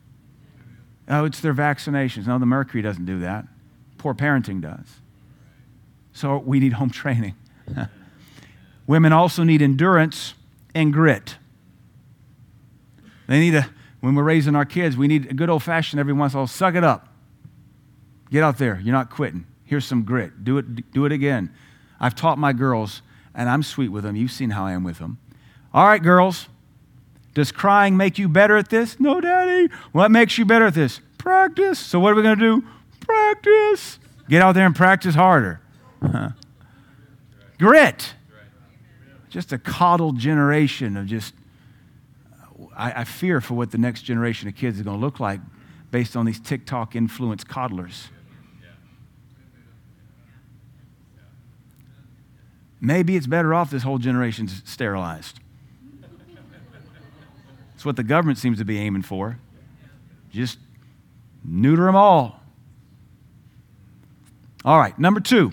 Oh, 1.09 1.23
it's 1.25 1.39
their 1.39 1.53
vaccinations. 1.53 2.27
No, 2.27 2.37
the 2.37 2.45
mercury 2.45 2.81
doesn't 2.81 3.05
do 3.05 3.19
that. 3.19 3.45
Poor 3.97 4.13
parenting 4.13 4.61
does. 4.61 4.99
So 6.11 6.37
we 6.37 6.59
need 6.59 6.73
home 6.73 6.89
training. 6.91 7.35
Women 8.85 9.13
also 9.13 9.43
need 9.43 9.61
endurance 9.61 10.33
and 10.75 10.93
grit. 10.93 11.37
They 13.27 13.39
need 13.39 13.55
a, 13.55 13.69
when 13.99 14.15
we're 14.15 14.23
raising 14.23 14.55
our 14.55 14.65
kids, 14.65 14.95
we 14.95 15.07
need 15.07 15.31
a 15.31 15.33
good 15.33 15.49
old 15.49 15.63
fashioned 15.63 15.99
every 15.99 16.13
once 16.13 16.33
in 16.33 16.37
a 16.37 16.41
while, 16.41 16.47
suck 16.47 16.75
it 16.75 16.83
up. 16.83 17.07
Get 18.29 18.43
out 18.43 18.57
there. 18.57 18.79
You're 18.83 18.93
not 18.93 19.09
quitting. 19.09 19.45
Here's 19.63 19.85
some 19.85 20.03
grit. 20.03 20.43
Do 20.43 20.57
it, 20.57 20.91
do 20.91 21.05
it 21.05 21.11
again. 21.11 21.53
I've 21.99 22.15
taught 22.15 22.37
my 22.37 22.53
girls, 22.53 23.01
and 23.33 23.49
I'm 23.49 23.63
sweet 23.63 23.89
with 23.89 24.03
them. 24.03 24.15
You've 24.15 24.31
seen 24.31 24.51
how 24.51 24.65
I 24.65 24.73
am 24.73 24.83
with 24.83 24.99
them. 24.99 25.17
All 25.73 25.85
right, 25.85 26.01
girls, 26.01 26.47
does 27.33 27.51
crying 27.51 27.97
make 27.97 28.17
you 28.17 28.27
better 28.29 28.57
at 28.57 28.69
this? 28.69 28.99
No, 28.99 29.19
Daddy. 29.21 29.69
What 29.91 30.11
makes 30.11 30.37
you 30.37 30.45
better 30.45 30.65
at 30.65 30.73
this? 30.73 31.01
Practice. 31.17 31.79
So, 31.79 31.99
what 31.99 32.13
are 32.13 32.15
we 32.15 32.23
going 32.23 32.39
to 32.39 32.61
do? 32.61 32.67
Practice. 33.01 33.99
Get 34.29 34.41
out 34.41 34.53
there 34.53 34.65
and 34.65 34.75
practice 34.75 35.15
harder. 35.15 35.61
Grit. 37.59 38.13
Just 39.29 39.51
a 39.51 39.57
coddled 39.57 40.17
generation 40.17 40.97
of 40.97 41.05
just, 41.05 41.33
I, 42.75 43.01
I 43.01 43.03
fear 43.03 43.41
for 43.41 43.53
what 43.53 43.71
the 43.71 43.77
next 43.77 44.01
generation 44.03 44.47
of 44.47 44.55
kids 44.55 44.77
is 44.77 44.83
going 44.83 44.97
to 44.97 45.01
look 45.05 45.19
like 45.19 45.39
based 45.91 46.15
on 46.15 46.25
these 46.25 46.39
TikTok 46.39 46.95
influenced 46.95 47.47
coddlers. 47.47 48.09
maybe 52.79 53.15
it's 53.15 53.27
better 53.27 53.53
off 53.53 53.69
this 53.71 53.83
whole 53.83 53.97
generation's 53.97 54.61
sterilized. 54.65 55.39
It's 57.75 57.85
what 57.85 57.95
the 57.95 58.03
government 58.03 58.39
seems 58.39 58.57
to 58.57 58.65
be 58.65 58.79
aiming 58.79 59.03
for. 59.03 59.39
Just 60.31 60.57
neuter 61.43 61.85
them 61.85 61.95
all. 61.95 62.39
All 64.65 64.79
right, 64.79 64.97
number 64.97 65.19
two. 65.19 65.51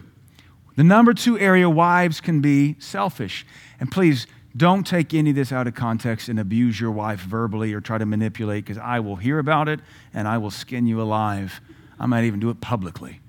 The 0.77 0.85
number 0.85 1.15
two 1.15 1.39
area 1.39 1.69
wives 1.69 2.21
can 2.21 2.41
be 2.41 2.77
selfish. 2.79 3.47
And 3.79 3.91
please 3.93 4.27
don't 4.57 4.87
take 4.87 5.13
any 5.15 5.31
of 5.31 5.37
this 5.37 5.53
out 5.53 5.67
of 5.67 5.75
context 5.75 6.29
and 6.29 6.39
abuse 6.39 6.81
your 6.81 6.91
wife 6.91 7.21
verbally 7.21 7.73
or 7.73 7.81
try 7.81 7.99
to 7.99 8.07
manipulate 8.07 8.65
because 8.65 8.79
I 8.79 9.01
will 9.01 9.17
hear 9.17 9.39
about 9.39 9.69
it 9.69 9.81
and 10.13 10.29
I 10.29 10.39
will 10.39 10.51
skin 10.51 10.87
you 10.87 11.01
alive. 11.01 11.61
I 11.99 12.07
might 12.07 12.25
even 12.25 12.41
do 12.41 12.51
it 12.51 12.61
publicly. 12.61 13.21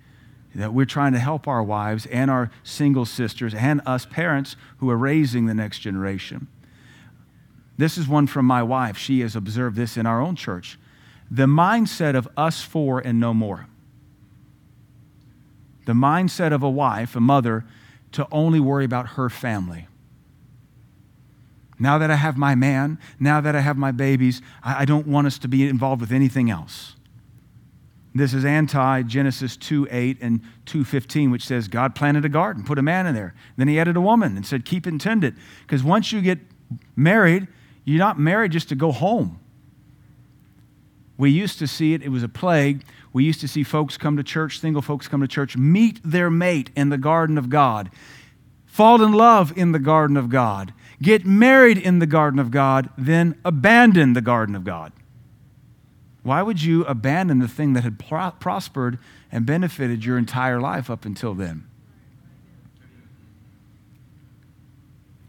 That 0.54 0.74
we're 0.74 0.86
trying 0.86 1.14
to 1.14 1.20
help 1.20 1.48
our 1.48 1.62
wives 1.62 2.06
and 2.06 2.32
our 2.32 2.50
single 2.64 3.06
sisters 3.06 3.54
and 3.54 3.82
us 3.86 4.06
parents 4.06 4.56
who 4.78 4.90
are 4.90 4.98
raising 4.98 5.48
the 5.48 5.54
next 5.54 5.80
generation. 5.80 6.48
This 7.78 7.98
is 7.98 8.08
one 8.08 8.28
from 8.28 8.46
my 8.46 8.64
wife. 8.64 8.98
She 8.98 9.20
has 9.20 9.36
observed 9.36 9.76
this 9.76 9.98
in 9.98 10.06
our 10.06 10.22
own 10.22 10.38
church. 10.38 10.80
The 11.30 11.46
mindset 11.46 12.16
of 12.16 12.30
us 12.38 12.62
four 12.62 13.00
and 13.00 13.20
no 13.20 13.34
more 13.34 13.68
the 15.86 15.94
mindset 15.94 16.52
of 16.52 16.64
a 16.64 16.70
wife, 16.70 17.16
a 17.16 17.20
mother, 17.20 17.64
to 18.12 18.28
only 18.32 18.60
worry 18.60 18.86
about 18.86 19.10
her 19.10 19.30
family. 19.30 19.88
Now 21.78 21.98
that 21.98 22.10
I 22.10 22.16
have 22.16 22.38
my 22.38 22.56
man, 22.56 23.00
now 23.20 23.42
that 23.42 23.56
I 23.56 23.60
have 23.60 23.78
my 23.78 23.92
babies, 23.92 24.42
I, 24.64 24.86
don't 24.86 25.08
want 25.08 25.28
us 25.28 25.38
to 25.40 25.48
be 25.48 25.68
involved 25.68 26.02
with 26.02 26.12
anything 26.12 26.50
else. 26.50 26.96
This 28.14 28.34
is 28.34 28.46
anti 28.46 29.02
Genesis 29.04 29.58
2 29.58 29.90
8 29.92 30.18
and 30.22 30.42
2 30.66 30.86
15, 30.86 31.32
which 31.32 31.46
says 31.46 31.68
God 31.68 31.96
planted 31.96 32.24
a 32.24 32.30
garden, 32.30 32.64
put 32.64 32.80
a 32.80 32.82
man 32.82 33.08
in 33.08 33.14
there. 33.14 33.34
Then 33.58 33.68
he 33.68 33.78
added 33.78 33.98
a 33.98 34.02
woman 34.02 34.38
and 34.38 34.46
said, 34.46 34.64
Keep 34.64 34.86
and 34.86 35.02
tend 35.02 35.26
it. 35.26 35.34
Because 35.64 35.84
once 35.84 36.14
you 36.14 36.22
get 36.22 36.40
married, 36.96 37.48
you're 37.84 38.00
not 38.00 38.18
married 38.18 38.54
just 38.54 38.70
to 38.70 38.76
go 38.76 38.94
home. 38.94 39.40
We 41.18 41.30
used 41.30 41.60
to 41.60 41.68
see 41.68 41.94
it, 41.94 42.04
it 42.04 42.10
was 42.10 42.24
a 42.24 42.30
plague 42.30 42.86
we 43.16 43.24
used 43.24 43.40
to 43.40 43.48
see 43.48 43.64
folks 43.64 43.98
come 43.98 44.18
to 44.18 44.24
church, 44.24 44.60
single 44.60 44.82
folks 44.82 45.08
come 45.08 45.22
to 45.22 45.28
church, 45.30 45.56
meet 45.56 46.02
their 46.04 46.30
mate 46.30 46.70
in 46.76 46.90
the 46.90 46.98
garden 46.98 47.38
of 47.38 47.50
God, 47.50 47.90
fall 48.66 49.02
in 49.02 49.14
love 49.14 49.58
in 49.58 49.72
the 49.72 49.80
garden 49.80 50.18
of 50.18 50.28
God, 50.28 50.74
get 51.02 51.26
married 51.26 51.78
in 51.78 52.00
the 52.00 52.06
garden 52.06 52.40
of 52.40 52.52
God, 52.52 52.90
then 52.98 53.40
abandon 53.44 54.14
the 54.14 54.22
garden 54.22 54.56
of 54.56 54.64
God. 54.64 54.92
Why 56.24 56.42
would 56.42 56.64
you 56.64 56.84
abandon 56.86 57.40
the 57.40 57.48
thing 57.48 57.74
that 57.74 57.84
had 57.84 58.00
prospered 58.00 58.98
and 59.32 59.46
benefited 59.46 60.04
your 60.04 60.18
entire 60.18 60.60
life 60.60 60.90
up 60.90 61.06
until 61.06 61.36
then? 61.36 61.68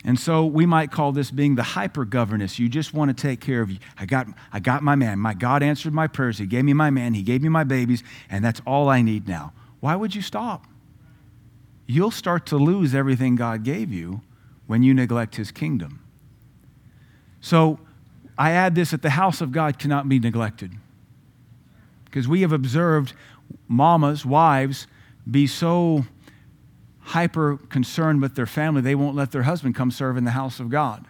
And 0.06 0.20
so 0.20 0.46
we 0.46 0.66
might 0.66 0.92
call 0.92 1.10
this 1.10 1.32
being 1.32 1.56
the 1.56 1.64
hyper 1.64 2.04
governess. 2.04 2.60
You 2.60 2.68
just 2.68 2.94
want 2.94 3.14
to 3.14 3.22
take 3.22 3.40
care 3.40 3.60
of 3.60 3.70
you. 3.70 3.78
I 3.98 4.06
got, 4.06 4.28
I 4.52 4.60
got 4.60 4.84
my 4.84 4.94
man. 4.94 5.18
My 5.18 5.34
God 5.34 5.64
answered 5.64 5.92
my 5.92 6.06
prayers. 6.06 6.38
He 6.38 6.46
gave 6.46 6.64
me 6.64 6.72
my 6.72 6.90
man. 6.90 7.12
He 7.12 7.22
gave 7.22 7.42
me 7.42 7.48
my 7.48 7.64
babies, 7.64 8.04
and 8.30 8.44
that's 8.44 8.62
all 8.64 8.88
I 8.88 9.02
need 9.02 9.26
now. 9.26 9.52
Why 9.80 9.96
would 9.96 10.14
you 10.14 10.22
stop? 10.22 10.66
You'll 11.86 12.12
start 12.12 12.46
to 12.46 12.56
lose 12.56 12.94
everything 12.94 13.34
God 13.34 13.64
gave 13.64 13.92
you 13.92 14.22
when 14.66 14.82
you 14.82 14.92
neglect 14.92 15.36
his 15.36 15.50
kingdom. 15.50 16.02
So 17.40 17.78
I 18.36 18.50
add 18.50 18.74
this 18.74 18.90
that 18.90 19.02
the 19.02 19.10
house 19.10 19.40
of 19.40 19.52
God 19.52 19.78
cannot 19.78 20.08
be 20.08 20.18
neglected. 20.18 20.72
Because 22.04 22.26
we 22.26 22.42
have 22.42 22.52
observed 22.52 23.12
mamas, 23.68 24.24
wives, 24.24 24.86
be 25.30 25.46
so 25.46 26.04
hyper 27.00 27.56
concerned 27.68 28.20
with 28.20 28.34
their 28.34 28.46
family, 28.46 28.80
they 28.80 28.94
won't 28.94 29.14
let 29.14 29.30
their 29.30 29.44
husband 29.44 29.74
come 29.74 29.90
serve 29.90 30.16
in 30.16 30.24
the 30.24 30.32
house 30.32 30.58
of 30.58 30.68
God. 30.70 31.06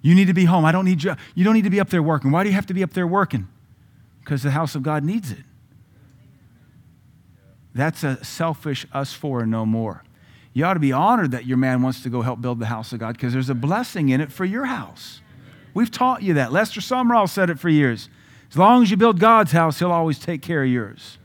You 0.00 0.14
need 0.14 0.26
to 0.26 0.34
be 0.34 0.46
home. 0.46 0.64
I 0.64 0.72
don't 0.72 0.84
need 0.84 1.02
you. 1.02 1.16
You 1.34 1.44
don't 1.44 1.54
need 1.54 1.64
to 1.64 1.70
be 1.70 1.80
up 1.80 1.90
there 1.90 2.02
working. 2.02 2.30
Why 2.30 2.44
do 2.44 2.48
you 2.48 2.54
have 2.54 2.66
to 2.66 2.74
be 2.74 2.82
up 2.82 2.92
there 2.92 3.06
working? 3.06 3.48
Because 4.20 4.42
the 4.42 4.52
house 4.52 4.74
of 4.74 4.82
God 4.82 5.04
needs 5.04 5.30
it. 5.32 5.44
That's 7.74 8.02
a 8.04 8.24
selfish 8.24 8.86
us 8.92 9.12
four 9.12 9.44
no 9.44 9.66
more. 9.66 10.02
You 10.52 10.64
ought 10.64 10.74
to 10.74 10.80
be 10.80 10.92
honored 10.92 11.30
that 11.32 11.46
your 11.46 11.56
man 11.56 11.82
wants 11.82 12.02
to 12.02 12.10
go 12.10 12.22
help 12.22 12.40
build 12.40 12.58
the 12.58 12.66
house 12.66 12.92
of 12.92 12.98
God 12.98 13.14
because 13.16 13.32
there's 13.32 13.50
a 13.50 13.54
blessing 13.54 14.08
in 14.08 14.20
it 14.20 14.32
for 14.32 14.44
your 14.44 14.64
house. 14.64 15.20
We've 15.74 15.90
taught 15.90 16.22
you 16.22 16.34
that. 16.34 16.52
Lester 16.52 16.80
Sumrall 16.80 17.28
said 17.28 17.50
it 17.50 17.58
for 17.58 17.68
years. 17.68 18.08
As 18.50 18.56
long 18.56 18.82
as 18.82 18.90
you 18.90 18.96
build 18.96 19.20
God's 19.20 19.52
house, 19.52 19.78
He'll 19.78 19.92
always 19.92 20.18
take 20.18 20.42
care 20.42 20.62
of 20.64 20.68
yours. 20.70 21.18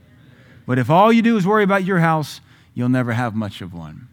But 0.66 0.78
if 0.78 0.90
all 0.90 1.12
you 1.12 1.22
do 1.22 1.38
is 1.38 1.48
worry 1.48 1.64
about 1.64 1.84
your 1.84 2.00
house, 2.00 2.42
you'll 2.74 2.90
never 2.90 3.14
have 3.14 3.34
much 3.34 3.62
of 3.62 3.74
one. 3.74 4.08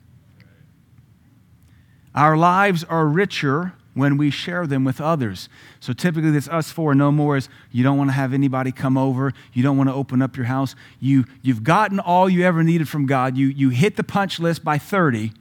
Our 2.15 2.37
lives 2.37 2.85
are 2.85 3.07
richer 3.07 3.75
when 3.95 4.17
we 4.17 4.31
share 4.31 4.67
them 4.67 4.85
with 4.85 5.01
others. 5.01 5.49
So 5.81 5.93
typically, 5.93 6.31
this 6.31 6.49
us 6.49 6.71
four 6.71 6.95
no 6.95 7.11
more 7.11 7.37
is 7.37 7.49
you 7.73 7.83
don't 7.83 7.99
want 7.99 8.11
to 8.11 8.15
have 8.15 8.33
anybody 8.33 8.73
come 8.73 8.97
over. 8.97 9.33
You 9.53 9.63
don't 9.63 9.77
want 9.77 9.89
to 9.89 9.95
open 9.95 10.23
up 10.23 10.37
your 10.37 10.47
house. 10.47 10.75
You, 11.01 11.25
you've 11.43 11.65
gotten 11.65 11.99
all 11.99 12.29
you 12.29 12.45
ever 12.45 12.63
needed 12.63 12.89
from 12.89 13.07
God. 13.07 13.37
You, 13.37 13.49
you 13.49 13.71
hit 13.71 13.97
the 13.97 14.05
punch 14.05 14.39
list 14.39 14.65
by 14.65 14.79
30, 14.79 15.33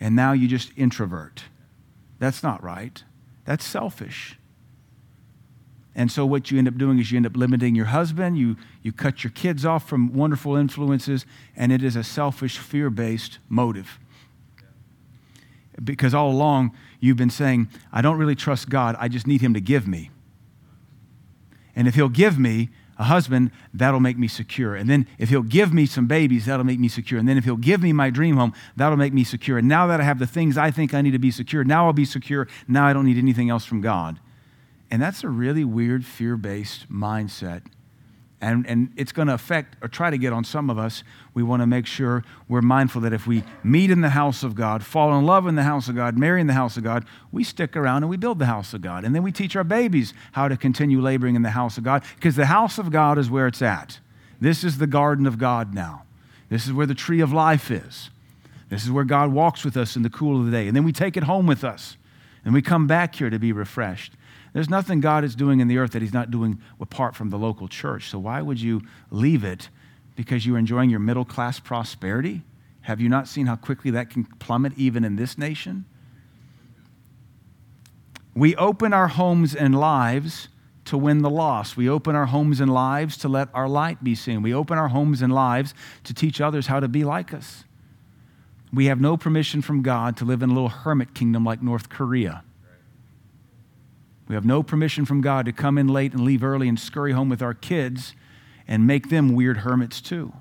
and 0.00 0.16
now 0.16 0.32
you 0.32 0.48
just 0.48 0.72
introvert. 0.76 1.44
That's 2.18 2.42
not 2.42 2.62
right. 2.62 3.02
That's 3.44 3.64
selfish. 3.64 4.38
And 5.94 6.10
so, 6.10 6.24
what 6.24 6.50
you 6.50 6.58
end 6.58 6.68
up 6.68 6.78
doing 6.78 6.98
is 6.98 7.12
you 7.12 7.16
end 7.16 7.26
up 7.26 7.36
limiting 7.36 7.74
your 7.74 7.86
husband, 7.86 8.38
you, 8.38 8.56
you 8.82 8.92
cut 8.92 9.22
your 9.24 9.30
kids 9.30 9.66
off 9.66 9.86
from 9.86 10.14
wonderful 10.14 10.56
influences, 10.56 11.26
and 11.54 11.70
it 11.70 11.82
is 11.82 11.96
a 11.96 12.04
selfish, 12.04 12.56
fear 12.56 12.88
based 12.88 13.38
motive. 13.48 13.98
Because 15.82 16.14
all 16.14 16.30
along, 16.30 16.72
you've 17.02 17.16
been 17.16 17.30
saying, 17.30 17.68
I 17.92 18.00
don't 18.00 18.16
really 18.16 18.36
trust 18.36 18.70
God, 18.70 18.96
I 18.98 19.08
just 19.08 19.26
need 19.26 19.40
Him 19.40 19.52
to 19.54 19.60
give 19.60 19.86
me. 19.86 20.10
And 21.74 21.88
if 21.88 21.94
He'll 21.94 22.08
give 22.08 22.38
me 22.38 22.70
a 22.98 23.04
husband, 23.04 23.50
that'll 23.74 24.00
make 24.00 24.16
me 24.16 24.28
secure. 24.28 24.76
And 24.76 24.88
then 24.88 25.06
if 25.18 25.28
He'll 25.28 25.42
give 25.42 25.74
me 25.74 25.84
some 25.84 26.06
babies, 26.06 26.46
that'll 26.46 26.64
make 26.64 26.78
me 26.78 26.88
secure. 26.88 27.18
And 27.18 27.28
then 27.28 27.36
if 27.36 27.44
He'll 27.44 27.56
give 27.56 27.82
me 27.82 27.92
my 27.92 28.10
dream 28.10 28.36
home, 28.36 28.54
that'll 28.76 28.96
make 28.96 29.12
me 29.12 29.24
secure. 29.24 29.58
And 29.58 29.68
now 29.68 29.86
that 29.88 30.00
I 30.00 30.04
have 30.04 30.18
the 30.18 30.26
things 30.26 30.56
I 30.56 30.70
think 30.70 30.94
I 30.94 31.02
need 31.02 31.10
to 31.10 31.18
be 31.18 31.30
secure, 31.30 31.64
now 31.64 31.86
I'll 31.86 31.92
be 31.92 32.04
secure. 32.04 32.46
Now 32.68 32.86
I 32.86 32.92
don't 32.92 33.04
need 33.04 33.18
anything 33.18 33.50
else 33.50 33.64
from 33.64 33.80
God. 33.80 34.20
And 34.90 35.02
that's 35.02 35.24
a 35.24 35.28
really 35.28 35.64
weird 35.64 36.04
fear 36.04 36.36
based 36.36 36.90
mindset. 36.92 37.62
And, 38.42 38.66
and 38.66 38.92
it's 38.96 39.12
going 39.12 39.28
to 39.28 39.34
affect 39.34 39.76
or 39.82 39.88
try 39.88 40.10
to 40.10 40.18
get 40.18 40.32
on 40.32 40.42
some 40.42 40.68
of 40.68 40.76
us. 40.76 41.04
We 41.32 41.44
want 41.44 41.62
to 41.62 41.66
make 41.66 41.86
sure 41.86 42.24
we're 42.48 42.60
mindful 42.60 43.00
that 43.02 43.12
if 43.12 43.24
we 43.24 43.44
meet 43.62 43.88
in 43.88 44.00
the 44.00 44.10
house 44.10 44.42
of 44.42 44.56
God, 44.56 44.84
fall 44.84 45.16
in 45.16 45.24
love 45.24 45.46
in 45.46 45.54
the 45.54 45.62
house 45.62 45.88
of 45.88 45.94
God, 45.94 46.18
marry 46.18 46.40
in 46.40 46.48
the 46.48 46.52
house 46.52 46.76
of 46.76 46.82
God, 46.82 47.06
we 47.30 47.44
stick 47.44 47.76
around 47.76 48.02
and 48.02 48.10
we 48.10 48.16
build 48.16 48.40
the 48.40 48.46
house 48.46 48.74
of 48.74 48.82
God. 48.82 49.04
And 49.04 49.14
then 49.14 49.22
we 49.22 49.30
teach 49.30 49.54
our 49.54 49.62
babies 49.62 50.12
how 50.32 50.48
to 50.48 50.56
continue 50.56 51.00
laboring 51.00 51.36
in 51.36 51.42
the 51.42 51.50
house 51.50 51.78
of 51.78 51.84
God 51.84 52.02
because 52.16 52.34
the 52.34 52.46
house 52.46 52.78
of 52.78 52.90
God 52.90 53.16
is 53.16 53.30
where 53.30 53.46
it's 53.46 53.62
at. 53.62 54.00
This 54.40 54.64
is 54.64 54.78
the 54.78 54.88
garden 54.88 55.24
of 55.24 55.38
God 55.38 55.72
now. 55.72 56.02
This 56.48 56.66
is 56.66 56.72
where 56.72 56.86
the 56.86 56.96
tree 56.96 57.20
of 57.20 57.32
life 57.32 57.70
is. 57.70 58.10
This 58.70 58.82
is 58.82 58.90
where 58.90 59.04
God 59.04 59.32
walks 59.32 59.64
with 59.64 59.76
us 59.76 59.94
in 59.94 60.02
the 60.02 60.10
cool 60.10 60.40
of 60.40 60.46
the 60.46 60.50
day. 60.50 60.66
And 60.66 60.74
then 60.74 60.82
we 60.82 60.92
take 60.92 61.16
it 61.16 61.22
home 61.22 61.46
with 61.46 61.62
us. 61.62 61.96
And 62.44 62.52
we 62.52 62.60
come 62.60 62.88
back 62.88 63.14
here 63.14 63.30
to 63.30 63.38
be 63.38 63.52
refreshed. 63.52 64.14
There's 64.52 64.68
nothing 64.68 65.00
God 65.00 65.24
is 65.24 65.34
doing 65.34 65.60
in 65.60 65.68
the 65.68 65.78
earth 65.78 65.92
that 65.92 66.02
He's 66.02 66.12
not 66.12 66.30
doing 66.30 66.60
apart 66.80 67.16
from 67.16 67.30
the 67.30 67.38
local 67.38 67.68
church. 67.68 68.08
So 68.10 68.18
why 68.18 68.42
would 68.42 68.60
you 68.60 68.82
leave 69.10 69.44
it 69.44 69.68
because 70.14 70.46
you're 70.46 70.58
enjoying 70.58 70.90
your 70.90 71.00
middle 71.00 71.24
class 71.24 71.58
prosperity? 71.58 72.42
Have 72.82 73.00
you 73.00 73.08
not 73.08 73.28
seen 73.28 73.46
how 73.46 73.56
quickly 73.56 73.90
that 73.92 74.10
can 74.10 74.24
plummet 74.24 74.72
even 74.76 75.04
in 75.04 75.16
this 75.16 75.38
nation? 75.38 75.84
We 78.34 78.56
open 78.56 78.92
our 78.92 79.08
homes 79.08 79.54
and 79.54 79.78
lives 79.78 80.48
to 80.86 80.98
win 80.98 81.22
the 81.22 81.30
lost. 81.30 81.76
We 81.76 81.88
open 81.88 82.16
our 82.16 82.26
homes 82.26 82.60
and 82.60 82.72
lives 82.72 83.16
to 83.18 83.28
let 83.28 83.48
our 83.54 83.68
light 83.68 84.02
be 84.02 84.14
seen. 84.14 84.42
We 84.42 84.52
open 84.52 84.78
our 84.78 84.88
homes 84.88 85.22
and 85.22 85.32
lives 85.32 85.74
to 86.04 86.14
teach 86.14 86.40
others 86.40 86.66
how 86.66 86.80
to 86.80 86.88
be 86.88 87.04
like 87.04 87.32
us. 87.32 87.64
We 88.72 88.86
have 88.86 89.00
no 89.00 89.16
permission 89.16 89.62
from 89.62 89.82
God 89.82 90.16
to 90.16 90.24
live 90.24 90.42
in 90.42 90.50
a 90.50 90.54
little 90.54 90.70
hermit 90.70 91.14
kingdom 91.14 91.44
like 91.44 91.62
North 91.62 91.88
Korea. 91.88 92.42
We 94.32 94.36
have 94.36 94.46
no 94.46 94.62
permission 94.62 95.04
from 95.04 95.20
God 95.20 95.44
to 95.44 95.52
come 95.52 95.76
in 95.76 95.88
late 95.88 96.14
and 96.14 96.24
leave 96.24 96.42
early 96.42 96.66
and 96.66 96.80
scurry 96.80 97.12
home 97.12 97.28
with 97.28 97.42
our 97.42 97.52
kids 97.52 98.14
and 98.66 98.86
make 98.86 99.10
them 99.10 99.34
weird 99.34 99.58
hermits 99.58 100.00
too. 100.00 100.32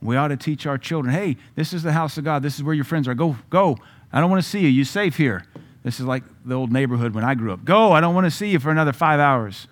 We 0.00 0.14
ought 0.14 0.28
to 0.28 0.36
teach 0.36 0.64
our 0.64 0.78
children 0.78 1.12
hey, 1.12 1.38
this 1.56 1.72
is 1.72 1.82
the 1.82 1.90
house 1.90 2.16
of 2.16 2.22
God. 2.22 2.44
This 2.44 2.54
is 2.54 2.62
where 2.62 2.72
your 2.72 2.84
friends 2.84 3.08
are. 3.08 3.14
Go, 3.14 3.36
go. 3.50 3.76
I 4.12 4.20
don't 4.20 4.30
want 4.30 4.40
to 4.40 4.48
see 4.48 4.60
you. 4.60 4.68
You're 4.68 4.84
safe 4.84 5.16
here. 5.16 5.44
This 5.82 5.98
is 5.98 6.06
like 6.06 6.22
the 6.44 6.54
old 6.54 6.70
neighborhood 6.70 7.16
when 7.16 7.24
I 7.24 7.34
grew 7.34 7.52
up. 7.52 7.64
Go. 7.64 7.90
I 7.90 8.00
don't 8.00 8.14
want 8.14 8.26
to 8.26 8.30
see 8.30 8.50
you 8.50 8.60
for 8.60 8.70
another 8.70 8.92
five 8.92 9.18
hours. 9.18 9.66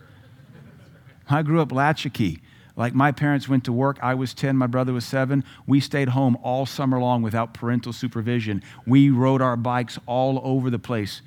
I 1.31 1.43
grew 1.43 1.61
up 1.61 1.71
latchkey. 1.71 2.43
Like 2.75 2.93
my 2.93 3.13
parents 3.13 3.49
went 3.49 3.63
to 3.67 3.73
work, 3.73 3.99
I 4.03 4.15
was 4.15 4.35
10, 4.35 4.57
my 4.57 4.67
brother 4.67 4.93
was 4.93 5.05
7. 5.05 5.45
We 5.69 5.79
stayed 5.79 6.09
home 6.09 6.37
all 6.43 6.67
summer 6.67 6.99
long 6.99 7.23
without 7.23 7.55
parental 7.55 7.93
supervision. 7.93 8.65
We 8.85 9.11
rode 9.11 9.43
our 9.43 9.57
bikes 9.57 9.97
all 10.07 10.41
over 10.43 10.71
the 10.71 10.81
place. 10.81 11.23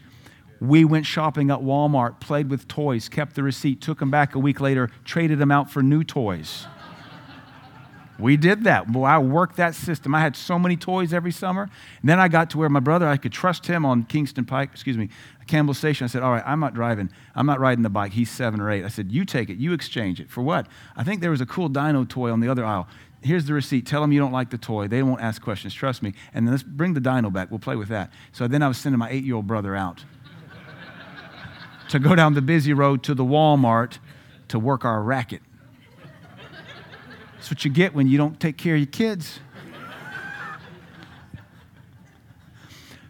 We 0.60 0.86
went 0.86 1.06
shopping 1.06 1.52
at 1.52 1.60
Walmart, 1.60 2.20
played 2.20 2.50
with 2.50 2.68
toys, 2.68 3.10
kept 3.10 3.36
the 3.36 3.44
receipt, 3.44 3.82
took 3.82 4.00
them 4.00 4.12
back 4.12 4.36
a 4.36 4.40
week 4.40 4.62
later, 4.62 4.90
traded 5.04 5.40
them 5.40 5.52
out 5.52 5.70
for 5.70 5.84
new 5.84 6.04
toys. 6.04 6.68
We 8.18 8.38
did 8.38 8.64
that. 8.64 8.92
Boy, 8.92 9.06
I 9.06 9.18
worked 9.18 9.58
that 9.58 9.76
system. 9.76 10.16
I 10.16 10.22
had 10.22 10.38
so 10.38 10.58
many 10.58 10.78
toys 10.78 11.14
every 11.14 11.32
summer. 11.32 11.64
And 11.64 12.10
then 12.10 12.20
I 12.20 12.30
got 12.30 12.50
to 12.52 12.58
where 12.58 12.70
my 12.70 12.80
brother, 12.80 13.08
I 13.08 13.18
could 13.18 13.34
trust 13.34 13.66
him 13.66 13.86
on 13.86 14.04
Kingston 14.04 14.46
Pike, 14.46 14.70
excuse 14.72 14.98
me, 14.98 15.10
Campbell 15.48 15.74
Station. 15.74 16.06
I 16.06 16.08
said, 16.08 16.24
All 16.24 16.32
right, 16.32 16.44
I'm 16.46 16.62
not 16.62 16.74
driving. 16.74 17.10
I'm 17.36 17.46
not 17.46 17.60
riding 17.60 17.84
the 17.84 17.90
bike. 17.90 18.14
He's 18.14 18.32
seven 18.32 18.62
or 18.62 18.72
eight. 18.72 18.86
I 18.86 18.88
said, 18.88 19.12
You 19.12 19.26
take 19.26 19.50
it. 19.50 19.58
You 19.58 19.74
exchange 19.74 20.22
it. 20.22 20.30
For 20.30 20.42
what? 20.42 20.68
I 20.96 21.04
think 21.04 21.22
there 21.22 21.32
was 21.32 21.42
a 21.42 21.46
cool 21.46 21.68
dino 21.68 22.06
toy 22.06 22.32
on 22.32 22.40
the 22.40 22.48
other 22.48 22.64
aisle. 22.64 22.88
Here's 23.22 23.46
the 23.46 23.54
receipt. 23.54 23.86
Tell 23.86 24.02
them 24.02 24.12
you 24.12 24.20
don't 24.20 24.32
like 24.32 24.50
the 24.50 24.58
toy. 24.58 24.88
They 24.88 25.04
won't 25.04 25.20
ask 25.20 25.42
questions. 25.42 25.74
Trust 25.74 26.02
me. 26.02 26.14
And 26.34 26.48
then 26.48 26.54
let's 26.54 26.64
bring 26.64 26.94
the 26.94 27.02
dino 27.02 27.30
back. 27.30 27.50
We'll 27.50 27.60
play 27.60 27.76
with 27.76 27.90
that. 27.90 28.14
So 28.32 28.48
then 28.48 28.62
I 28.62 28.68
was 28.68 28.78
sending 28.78 29.00
my 29.00 29.10
eight 29.10 29.26
year 29.26 29.36
old 29.36 29.48
brother 29.48 29.76
out 29.76 30.06
to 31.90 32.00
go 32.00 32.16
down 32.16 32.34
the 32.34 32.42
busy 32.42 32.74
road 32.74 33.04
to 33.04 33.14
the 33.14 33.24
Walmart 33.24 34.00
to 34.48 34.60
work 34.60 34.86
our 34.86 35.02
racket. 35.02 35.42
That's 37.36 37.50
what 37.52 37.64
you 37.64 37.72
get 37.72 37.94
when 37.94 38.08
you 38.08 38.18
don't 38.18 38.40
take 38.40 38.58
care 38.58 38.74
of 38.74 38.80
your 38.80 38.88
kids. 38.88 39.40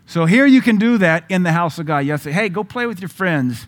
So 0.05 0.25
here 0.25 0.45
you 0.45 0.61
can 0.61 0.77
do 0.77 0.97
that 0.99 1.25
in 1.29 1.43
the 1.43 1.51
house 1.51 1.79
of 1.79 1.85
God. 1.85 1.99
You 1.99 2.17
say, 2.17 2.31
hey, 2.31 2.49
go 2.49 2.63
play 2.63 2.85
with 2.85 3.01
your 3.01 3.09
friends. 3.09 3.67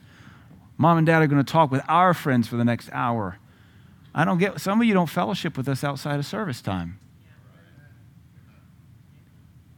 Mom 0.78 0.98
and 0.98 1.08
dad 1.08 1.22
are 1.22 1.28
going 1.28 1.44
to 1.44 1.52
talk 1.52 1.72
with 1.72 1.82
our 1.88 2.14
friends 2.14 2.48
for 2.48 2.56
the 2.56 2.64
next 2.64 2.90
hour. 2.94 3.38
I 4.14 4.26
don't 4.26 4.38
get, 4.38 4.62
some 4.62 4.80
of 4.80 4.88
you 4.88 4.94
don't 4.94 5.10
fellowship 5.10 5.58
with 5.58 5.68
us 5.68 5.84
outside 5.84 6.20
of 6.20 6.26
service 6.26 6.62
time. 6.62 7.00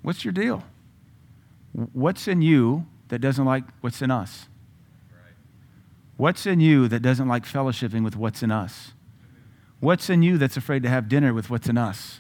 What's 0.01 0.25
your 0.25 0.31
deal? 0.31 0.63
What's 1.71 2.27
in 2.27 2.41
you 2.41 2.85
that 3.09 3.19
doesn't 3.19 3.45
like 3.45 3.63
what's 3.81 4.01
in 4.01 4.11
us? 4.11 4.48
What's 6.19 6.45
in 6.45 6.59
you 6.59 6.89
that 6.89 7.01
doesn't 7.01 7.29
like 7.29 7.45
fellowshipping 7.45 8.03
with 8.03 8.17
what's 8.17 8.43
in 8.43 8.51
us? 8.51 8.91
What's 9.79 10.09
in 10.09 10.21
you 10.21 10.37
that's 10.37 10.57
afraid 10.57 10.83
to 10.83 10.89
have 10.89 11.07
dinner 11.07 11.33
with 11.33 11.49
what's 11.49 11.69
in 11.69 11.77
us? 11.77 12.19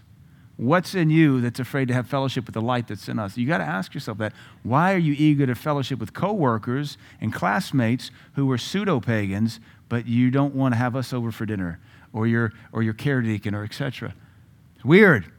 What's 0.55 0.95
in 0.95 1.09
you 1.09 1.41
that's 1.41 1.59
afraid 1.59 1.89
to 1.89 1.93
have 1.93 2.07
fellowship 2.07 2.45
with 2.45 2.53
the 2.53 2.61
light 2.61 2.87
that's 2.87 3.09
in 3.09 3.19
us? 3.19 3.35
You 3.35 3.45
got 3.45 3.57
to 3.57 3.65
ask 3.65 3.93
yourself 3.93 4.17
that. 4.19 4.31
Why 4.63 4.93
are 4.93 4.97
you 4.99 5.15
eager 5.17 5.45
to 5.45 5.53
fellowship 5.53 5.99
with 5.99 6.13
coworkers 6.13 6.97
and 7.19 7.33
classmates 7.33 8.09
who 8.35 8.49
are 8.53 8.57
pseudo 8.57 9.01
pagans, 9.01 9.59
but 9.89 10.07
you 10.07 10.31
don't 10.31 10.55
want 10.55 10.75
to 10.75 10.77
have 10.77 10.95
us 10.95 11.11
over 11.11 11.29
for 11.29 11.45
dinner 11.45 11.81
or 12.13 12.25
your 12.25 12.53
or 12.71 12.81
your 12.81 12.93
care 12.93 13.21
deacon 13.21 13.53
or 13.53 13.65
etc. 13.65 14.13
Weird. 14.85 15.29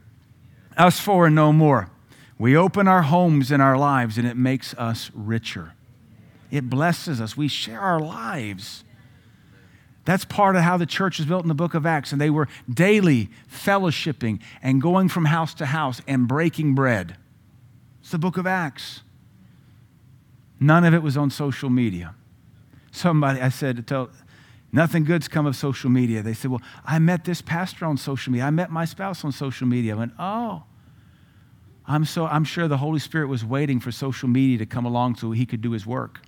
Us 0.77 1.01
four 1.01 1.25
and 1.25 1.35
no 1.35 1.51
more. 1.51 1.89
We 2.39 2.55
open 2.59 2.87
our 2.87 3.03
homes 3.05 3.51
and 3.51 3.63
our 3.63 3.79
lives 3.79 4.19
and 4.19 4.29
it 4.29 4.37
makes 4.37 4.75
us 4.75 5.11
richer. 5.15 5.73
It 6.51 6.69
blesses 6.69 7.21
us. 7.21 7.37
We 7.37 7.49
share 7.49 7.81
our 7.81 8.01
lives. 8.01 8.85
That's 10.05 10.25
part 10.25 10.57
of 10.57 10.63
how 10.63 10.77
the 10.77 10.87
church 10.87 11.19
was 11.19 11.27
built 11.27 11.43
in 11.43 11.49
the 11.49 11.55
book 11.55 11.75
of 11.75 11.87
Acts. 11.87 12.13
And 12.13 12.21
they 12.21 12.31
were 12.31 12.49
daily 12.69 13.29
fellowshipping 13.51 14.41
and 14.63 14.81
going 14.81 15.09
from 15.09 15.27
house 15.27 15.55
to 15.55 15.67
house 15.67 16.01
and 16.09 16.27
breaking 16.27 16.75
bread. 16.75 17.17
It's 18.01 18.11
the 18.11 18.19
book 18.19 18.37
of 18.37 18.47
Acts. 18.47 19.03
None 20.59 20.85
of 20.85 20.95
it 20.95 21.03
was 21.03 21.17
on 21.17 21.31
social 21.31 21.71
media. 21.71 22.15
Somebody, 22.91 23.41
I 23.41 23.51
said, 23.51 23.87
tell, 23.87 24.11
nothing 24.73 25.05
good's 25.05 25.29
come 25.29 25.47
of 25.47 25.55
social 25.55 25.91
media. 25.91 26.23
They 26.23 26.35
said, 26.35 26.51
well, 26.51 26.63
I 26.85 26.99
met 26.99 27.25
this 27.25 27.41
pastor 27.41 27.87
on 27.87 27.97
social 27.97 28.33
media. 28.33 28.47
I 28.47 28.51
met 28.51 28.71
my 28.71 28.85
spouse 28.85 29.25
on 29.25 29.33
social 29.33 29.67
media. 29.67 29.95
I 29.95 29.99
went, 29.99 30.13
oh. 30.19 30.65
I'm, 31.87 32.05
so, 32.05 32.27
I'm 32.27 32.45
sure 32.45 32.69
the 32.69 32.77
Holy 32.77 33.01
Spirit 33.01 33.29
was 33.29 33.45
waiting 33.45 33.81
for 33.81 33.91
social 33.91 34.29
media 34.29 34.59
to 34.59 34.67
come 34.67 34.87
along 34.87 35.17
so 35.17 35.31
he 35.31 35.47
could 35.47 35.61
do 35.61 35.73
his 35.73 35.87
work. 35.87 36.21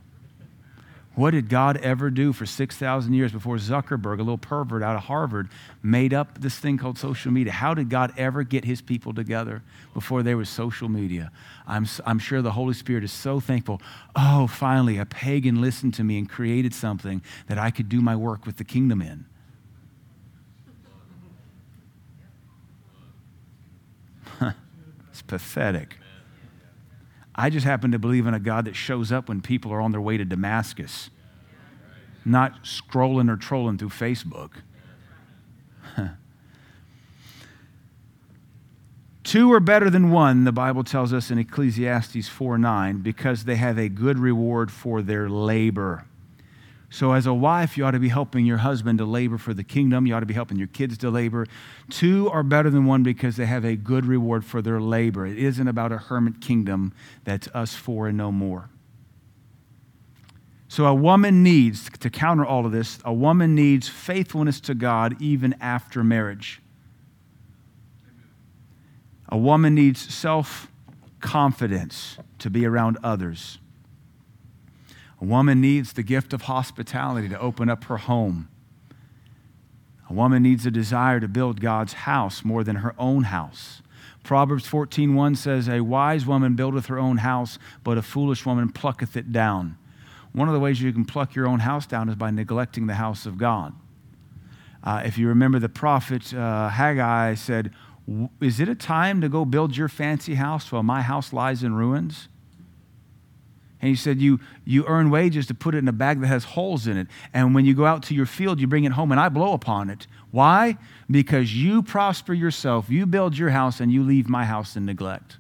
What 1.15 1.33
did 1.33 1.51
God 1.51 1.77
ever 1.79 2.09
do 2.09 2.33
for 2.33 2.47
6,000 2.47 3.13
years 3.13 3.33
before 3.33 3.57
Zuckerberg, 3.57 4.15
a 4.15 4.23
little 4.23 4.39
pervert 4.39 4.83
out 4.83 4.97
of 4.97 5.03
Harvard, 5.03 5.51
made 5.83 6.15
up 6.15 6.41
this 6.41 6.59
thing 6.59 6.79
called 6.79 6.99
social 6.99 7.31
media? 7.31 7.53
How 7.53 7.75
did 7.75 7.91
God 7.91 8.15
ever 8.17 8.45
get 8.45 8.65
his 8.65 8.81
people 8.81 9.13
together 9.13 9.63
before 9.93 10.23
there 10.23 10.39
was 10.39 10.49
social 10.49 10.89
media? 10.89 11.31
I'm, 11.67 11.87
I'm 12.07 12.19
sure 12.19 12.41
the 12.41 12.53
Holy 12.53 12.73
Spirit 12.73 13.05
is 13.05 13.13
so 13.13 13.41
thankful. 13.41 13.83
Oh, 14.17 14.47
finally, 14.47 14.97
a 14.97 15.05
pagan 15.05 15.61
listened 15.61 15.93
to 15.95 16.05
me 16.05 16.17
and 16.17 16.27
created 16.27 16.73
something 16.73 17.21
that 17.47 17.59
I 17.59 17.71
could 17.71 17.91
do 17.91 18.01
my 18.01 18.17
work 18.17 18.47
with 18.47 18.57
the 18.57 18.65
kingdom 18.65 19.03
in. 19.03 19.27
it's 25.11 25.21
pathetic. 25.21 25.99
I 27.35 27.51
just 27.51 27.65
happen 27.65 27.93
to 27.93 27.99
believe 27.99 28.27
in 28.27 28.35
a 28.35 28.41
God 28.41 28.67
that 28.67 28.77
shows 28.77 29.11
up 29.11 29.29
when 29.29 29.41
people 29.41 29.73
are 29.73 29.81
on 29.81 29.93
their 29.93 30.01
way 30.01 30.17
to 30.17 30.25
Damascus, 30.25 31.11
not 32.25 32.65
scrolling 32.65 33.31
or 33.31 33.37
trolling 33.37 33.79
through 33.79 33.89
Facebook. 33.89 34.51
Two 39.25 39.53
are 39.53 39.61
better 39.61 39.89
than 39.89 40.11
one, 40.11 40.45
the 40.45 40.53
Bible 40.53 40.85
tells 40.85 41.13
us 41.13 41.31
in 41.31 41.39
Ecclesiastes 41.39 42.29
4 42.29 42.59
9, 42.59 42.99
because 42.99 43.45
they 43.45 43.57
have 43.57 43.79
a 43.79 43.89
good 43.89 44.19
reward 44.19 44.71
for 44.71 45.01
their 45.01 45.29
labor. 45.29 46.05
So, 46.93 47.13
as 47.13 47.25
a 47.25 47.33
wife, 47.33 47.79
you 47.79 47.87
ought 47.87 47.93
to 47.93 47.99
be 47.99 48.11
helping 48.11 48.45
your 48.45 48.59
husband 48.59 48.99
to 48.99 49.07
labor 49.07 49.39
for 49.39 49.55
the 49.55 49.65
kingdom. 49.65 50.05
You 50.05 50.15
ought 50.15 50.21
to 50.21 50.27
be 50.27 50.35
helping 50.35 50.59
your 50.59 50.67
kids 50.67 50.99
to 50.99 51.09
labor. 51.09 51.47
Two 51.89 52.29
are 52.29 52.43
better 52.43 52.69
than 52.69 52.85
one 52.85 53.03
because 53.03 53.37
they 53.37 53.47
have 53.47 53.65
a 53.65 53.77
good 53.77 54.05
reward 54.05 54.45
for 54.45 54.61
their 54.61 54.79
labor. 54.79 55.25
It 55.25 55.39
isn't 55.39 55.67
about 55.67 55.91
a 55.91 55.97
hermit 55.97 56.43
kingdom 56.43 56.93
that's 57.25 57.49
us 57.55 57.75
four 57.75 58.09
and 58.09 58.19
no 58.19 58.31
more. 58.31 58.69
So, 60.69 60.85
a 60.85 60.95
woman 60.95 61.43
needs, 61.43 61.89
to 61.89 62.11
counter 62.11 62.45
all 62.45 62.67
of 62.67 62.73
this, 62.73 62.99
a 63.07 63.13
woman 63.15 63.55
needs 63.55 63.89
faithfulness 63.89 64.61
to 64.61 64.75
God 64.75 65.17
even 65.19 65.55
after 65.63 66.05
marriage. 66.05 66.61
A 69.31 69.39
woman 69.39 69.75
needs 69.75 70.15
self 70.15 70.71
confidence 71.21 72.19
to 72.39 72.51
be 72.51 72.67
around 72.67 72.99
others. 73.03 73.61
A 75.23 75.25
woman 75.25 75.61
needs 75.61 75.93
the 75.93 76.03
gift 76.03 76.33
of 76.33 76.43
hospitality 76.43 77.29
to 77.29 77.39
open 77.39 77.71
up 77.71 77.85
her 77.85 77.97
home. 77.97 78.49
A 80.11 80.13
woman 80.13 80.43
needs 80.43 80.67
a 80.67 80.71
desire 80.71 81.21
to 81.21 81.29
build 81.29 81.61
God's 81.61 81.93
house 81.93 82.45
more 82.45 82.65
than 82.65 82.77
her 82.77 82.93
own 82.99 83.23
house. 83.25 83.83
Proverbs 84.25 84.67
14:1 84.67 85.37
says, 85.37 85.69
"A 85.69 85.81
wise 85.81 86.27
woman 86.27 86.57
buildeth 86.57 86.87
her 86.87 86.99
own 86.99 87.19
house, 87.19 87.61
but 87.85 87.97
a 87.97 88.03
foolish 88.03 88.45
woman 88.45 88.71
plucketh 88.71 89.17
it 89.17 89.31
down." 89.31 89.77
One 90.33 90.49
of 90.49 90.55
the 90.55 90.61
ways 90.61 90.83
you 90.83 90.93
can 90.93 91.05
pluck 91.05 91.37
your 91.37 91.47
own 91.47 91.61
house 91.61 91.87
down 91.87 92.09
is 92.09 92.17
by 92.17 92.33
neglecting 92.33 92.89
the 92.89 92.97
house 92.97 93.25
of 93.25 93.39
God. 93.39 93.75
Uh, 94.83 95.03
if 95.05 95.19
you 95.19 95.29
remember, 95.29 95.61
the 95.61 95.69
prophet 95.69 96.35
uh, 96.35 96.69
Haggai 96.69 97.35
said, 97.35 97.71
"Is 98.41 98.59
it 98.59 98.69
a 98.69 98.75
time 98.75 99.21
to 99.21 99.29
go 99.29 99.45
build 99.45 99.77
your 99.77 99.89
fancy 99.89 100.35
house 100.35 100.73
while 100.73 100.83
my 100.83 101.01
house 101.01 101.33
lies 101.33 101.63
in 101.63 101.75
ruins?" 101.75 102.27
And 103.83 103.89
he 103.89 103.97
said, 103.97 104.21
you, 104.21 104.39
you 104.65 104.87
earn 104.87 105.11
wages 105.11 105.49
to 105.49 105.55
put 105.55 105.75
it 105.75 105.79
in 105.79 105.89
a 105.89 105.93
bag 105.93 106.21
that 106.21 106.29
has 106.29 106.45
holes 106.45 106.87
in 106.87 106.97
it. 106.97 107.09
And 107.35 107.53
when 107.53 107.65
you 107.65 107.75
go 107.75 107.85
out 107.85 108.05
to 108.05 108.15
your 108.15 108.27
field, 108.27 108.61
you 108.61 108.69
bring 108.69 108.85
it 108.85 108.93
home 108.93 109.11
and 109.11 109.21
I 109.21 109.29
blow 109.29 109.55
upon 109.55 109.91
it. 109.91 110.07
Why? 110.31 110.79
Because 111.11 111.53
you 111.53 111.83
prosper 111.83 112.33
yourself, 112.33 112.89
you 112.89 113.07
build 113.07 113.37
your 113.37 113.51
house, 113.51 113.81
and 113.81 113.91
you 113.93 114.05
leave 114.05 114.29
my 114.29 114.45
house 114.45 114.77
in 114.77 114.87
neglect. 114.87 115.39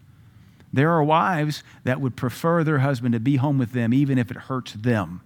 There 0.73 0.91
are 0.91 1.05
wives 1.05 1.63
that 1.85 2.01
would 2.01 2.17
prefer 2.17 2.65
their 2.65 2.81
husband 2.81 3.13
to 3.13 3.21
be 3.21 3.37
home 3.37 3.59
with 3.59 3.73
them, 3.73 3.95
even 3.95 4.19
if 4.19 4.31
it 4.31 4.37
hurts 4.37 4.73
them, 4.73 5.21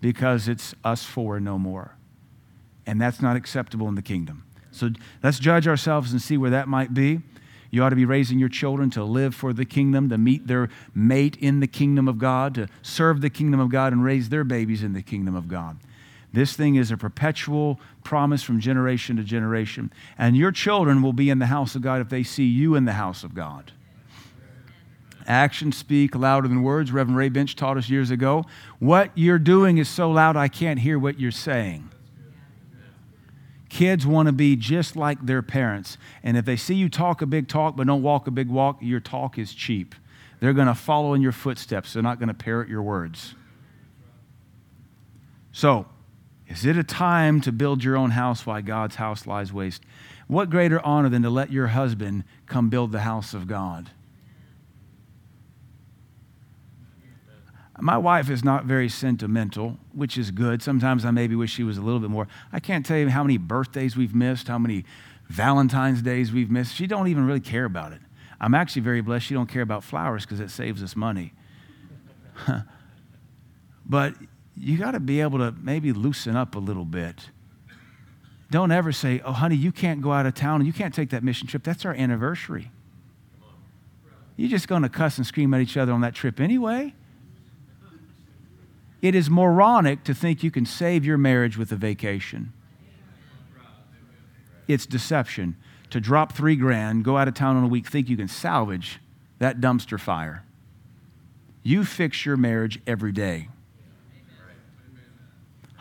because 0.00 0.46
it's 0.46 0.74
us 0.84 1.02
four 1.02 1.40
no 1.40 1.58
more. 1.58 1.96
And 2.86 3.00
that's 3.00 3.20
not 3.20 3.36
acceptable 3.36 3.88
in 3.88 3.96
the 3.96 4.02
kingdom. 4.02 4.44
So 4.70 4.90
let's 5.22 5.40
judge 5.40 5.66
ourselves 5.66 6.12
and 6.12 6.22
see 6.22 6.36
where 6.36 6.50
that 6.50 6.68
might 6.68 6.94
be. 6.94 7.22
You 7.70 7.82
ought 7.82 7.90
to 7.90 7.96
be 7.96 8.04
raising 8.04 8.38
your 8.38 8.48
children 8.48 8.90
to 8.90 9.04
live 9.04 9.34
for 9.34 9.52
the 9.52 9.64
kingdom, 9.64 10.08
to 10.08 10.18
meet 10.18 10.46
their 10.46 10.68
mate 10.94 11.36
in 11.36 11.60
the 11.60 11.66
kingdom 11.66 12.08
of 12.08 12.18
God, 12.18 12.54
to 12.54 12.68
serve 12.82 13.20
the 13.20 13.30
kingdom 13.30 13.60
of 13.60 13.70
God, 13.70 13.92
and 13.92 14.02
raise 14.02 14.28
their 14.28 14.44
babies 14.44 14.82
in 14.82 14.94
the 14.94 15.02
kingdom 15.02 15.34
of 15.34 15.48
God. 15.48 15.78
This 16.32 16.54
thing 16.54 16.76
is 16.76 16.90
a 16.90 16.96
perpetual 16.96 17.80
promise 18.04 18.42
from 18.42 18.60
generation 18.60 19.16
to 19.16 19.22
generation. 19.22 19.92
And 20.16 20.36
your 20.36 20.52
children 20.52 21.02
will 21.02 21.12
be 21.12 21.30
in 21.30 21.38
the 21.38 21.46
house 21.46 21.74
of 21.74 21.82
God 21.82 22.00
if 22.00 22.08
they 22.08 22.22
see 22.22 22.44
you 22.44 22.74
in 22.74 22.84
the 22.84 22.92
house 22.92 23.24
of 23.24 23.34
God. 23.34 23.72
Actions 25.26 25.76
speak 25.76 26.14
louder 26.14 26.48
than 26.48 26.62
words. 26.62 26.90
Reverend 26.90 27.18
Ray 27.18 27.28
Bench 27.28 27.54
taught 27.54 27.76
us 27.76 27.90
years 27.90 28.10
ago. 28.10 28.44
What 28.78 29.10
you're 29.14 29.38
doing 29.38 29.76
is 29.76 29.88
so 29.88 30.10
loud 30.10 30.36
I 30.36 30.48
can't 30.48 30.80
hear 30.80 30.98
what 30.98 31.20
you're 31.20 31.30
saying. 31.30 31.90
Kids 33.68 34.06
want 34.06 34.26
to 34.26 34.32
be 34.32 34.56
just 34.56 34.96
like 34.96 35.24
their 35.24 35.42
parents. 35.42 35.98
And 36.22 36.36
if 36.36 36.44
they 36.44 36.56
see 36.56 36.74
you 36.74 36.88
talk 36.88 37.20
a 37.20 37.26
big 37.26 37.48
talk 37.48 37.76
but 37.76 37.86
don't 37.86 38.02
walk 38.02 38.26
a 38.26 38.30
big 38.30 38.48
walk, 38.48 38.78
your 38.80 39.00
talk 39.00 39.38
is 39.38 39.52
cheap. 39.52 39.94
They're 40.40 40.52
going 40.52 40.68
to 40.68 40.74
follow 40.74 41.14
in 41.14 41.22
your 41.22 41.32
footsteps. 41.32 41.92
They're 41.92 42.02
not 42.02 42.18
going 42.18 42.28
to 42.28 42.34
parrot 42.34 42.68
your 42.68 42.82
words. 42.82 43.34
So, 45.52 45.86
is 46.46 46.64
it 46.64 46.78
a 46.78 46.84
time 46.84 47.40
to 47.42 47.52
build 47.52 47.84
your 47.84 47.96
own 47.96 48.12
house 48.12 48.46
while 48.46 48.62
God's 48.62 48.96
house 48.96 49.26
lies 49.26 49.52
waste? 49.52 49.82
What 50.28 50.50
greater 50.50 50.84
honor 50.84 51.08
than 51.08 51.22
to 51.22 51.30
let 51.30 51.52
your 51.52 51.68
husband 51.68 52.24
come 52.46 52.70
build 52.70 52.92
the 52.92 53.00
house 53.00 53.34
of 53.34 53.46
God? 53.46 53.90
My 57.80 57.96
wife 57.96 58.28
is 58.28 58.42
not 58.42 58.64
very 58.64 58.88
sentimental, 58.88 59.78
which 59.92 60.18
is 60.18 60.30
good. 60.32 60.62
Sometimes 60.62 61.04
I 61.04 61.12
maybe 61.12 61.36
wish 61.36 61.52
she 61.52 61.62
was 61.62 61.78
a 61.78 61.80
little 61.80 62.00
bit 62.00 62.10
more. 62.10 62.26
I 62.52 62.58
can't 62.58 62.84
tell 62.84 62.98
you 62.98 63.08
how 63.08 63.22
many 63.22 63.38
birthdays 63.38 63.96
we've 63.96 64.14
missed, 64.14 64.48
how 64.48 64.58
many 64.58 64.84
Valentine's 65.28 66.02
days 66.02 66.32
we've 66.32 66.50
missed. 66.50 66.74
She 66.74 66.86
don't 66.86 67.06
even 67.08 67.24
really 67.26 67.40
care 67.40 67.64
about 67.64 67.92
it. 67.92 68.00
I'm 68.40 68.54
actually 68.54 68.82
very 68.82 69.00
blessed 69.00 69.26
she 69.26 69.34
don't 69.34 69.48
care 69.48 69.62
about 69.62 69.84
flowers 69.84 70.24
because 70.24 70.40
it 70.40 70.50
saves 70.50 70.82
us 70.82 70.96
money. 70.96 71.32
but 73.86 74.14
you 74.56 74.78
got 74.78 74.92
to 74.92 75.00
be 75.00 75.20
able 75.20 75.38
to 75.38 75.52
maybe 75.60 75.92
loosen 75.92 76.36
up 76.36 76.54
a 76.54 76.58
little 76.58 76.84
bit. 76.84 77.30
Don't 78.50 78.70
ever 78.70 78.92
say, 78.92 79.20
"Oh, 79.24 79.32
honey, 79.32 79.56
you 79.56 79.72
can't 79.72 80.00
go 80.00 80.12
out 80.12 80.24
of 80.24 80.34
town 80.34 80.60
and 80.60 80.66
you 80.66 80.72
can't 80.72 80.94
take 80.94 81.10
that 81.10 81.22
mission 81.22 81.46
trip. 81.46 81.62
That's 81.62 81.84
our 81.84 81.92
anniversary." 81.92 82.70
You're 84.36 84.48
just 84.48 84.68
going 84.68 84.82
to 84.82 84.88
cuss 84.88 85.18
and 85.18 85.26
scream 85.26 85.52
at 85.52 85.60
each 85.60 85.76
other 85.76 85.92
on 85.92 86.00
that 86.02 86.14
trip 86.14 86.40
anyway. 86.40 86.94
It 89.00 89.14
is 89.14 89.30
moronic 89.30 90.02
to 90.04 90.14
think 90.14 90.42
you 90.42 90.50
can 90.50 90.66
save 90.66 91.04
your 91.04 91.18
marriage 91.18 91.56
with 91.56 91.70
a 91.70 91.76
vacation. 91.76 92.52
It's 94.66 94.86
deception. 94.86 95.56
To 95.90 96.00
drop 96.00 96.32
three 96.32 96.56
grand, 96.56 97.04
go 97.04 97.16
out 97.16 97.28
of 97.28 97.34
town 97.34 97.56
on 97.56 97.64
a 97.64 97.68
week, 97.68 97.86
think 97.86 98.08
you 98.08 98.16
can 98.16 98.28
salvage 98.28 98.98
that 99.38 99.60
dumpster 99.60 99.98
fire. 99.98 100.44
You 101.62 101.84
fix 101.84 102.26
your 102.26 102.36
marriage 102.36 102.80
every 102.86 103.12
day. 103.12 103.48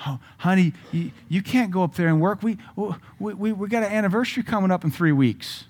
Oh, 0.05 0.19
honey, 0.37 0.73
you, 0.91 1.11
you 1.27 1.41
can't 1.41 1.71
go 1.71 1.83
up 1.83 1.95
there 1.95 2.07
and 2.07 2.21
work. 2.21 2.43
We, 2.43 2.57
we, 2.75 3.33
we, 3.33 3.51
we 3.51 3.67
got 3.67 3.83
an 3.83 3.91
anniversary 3.91 4.43
coming 4.43 4.69
up 4.69 4.83
in 4.83 4.91
three 4.91 5.11
weeks. 5.11 5.65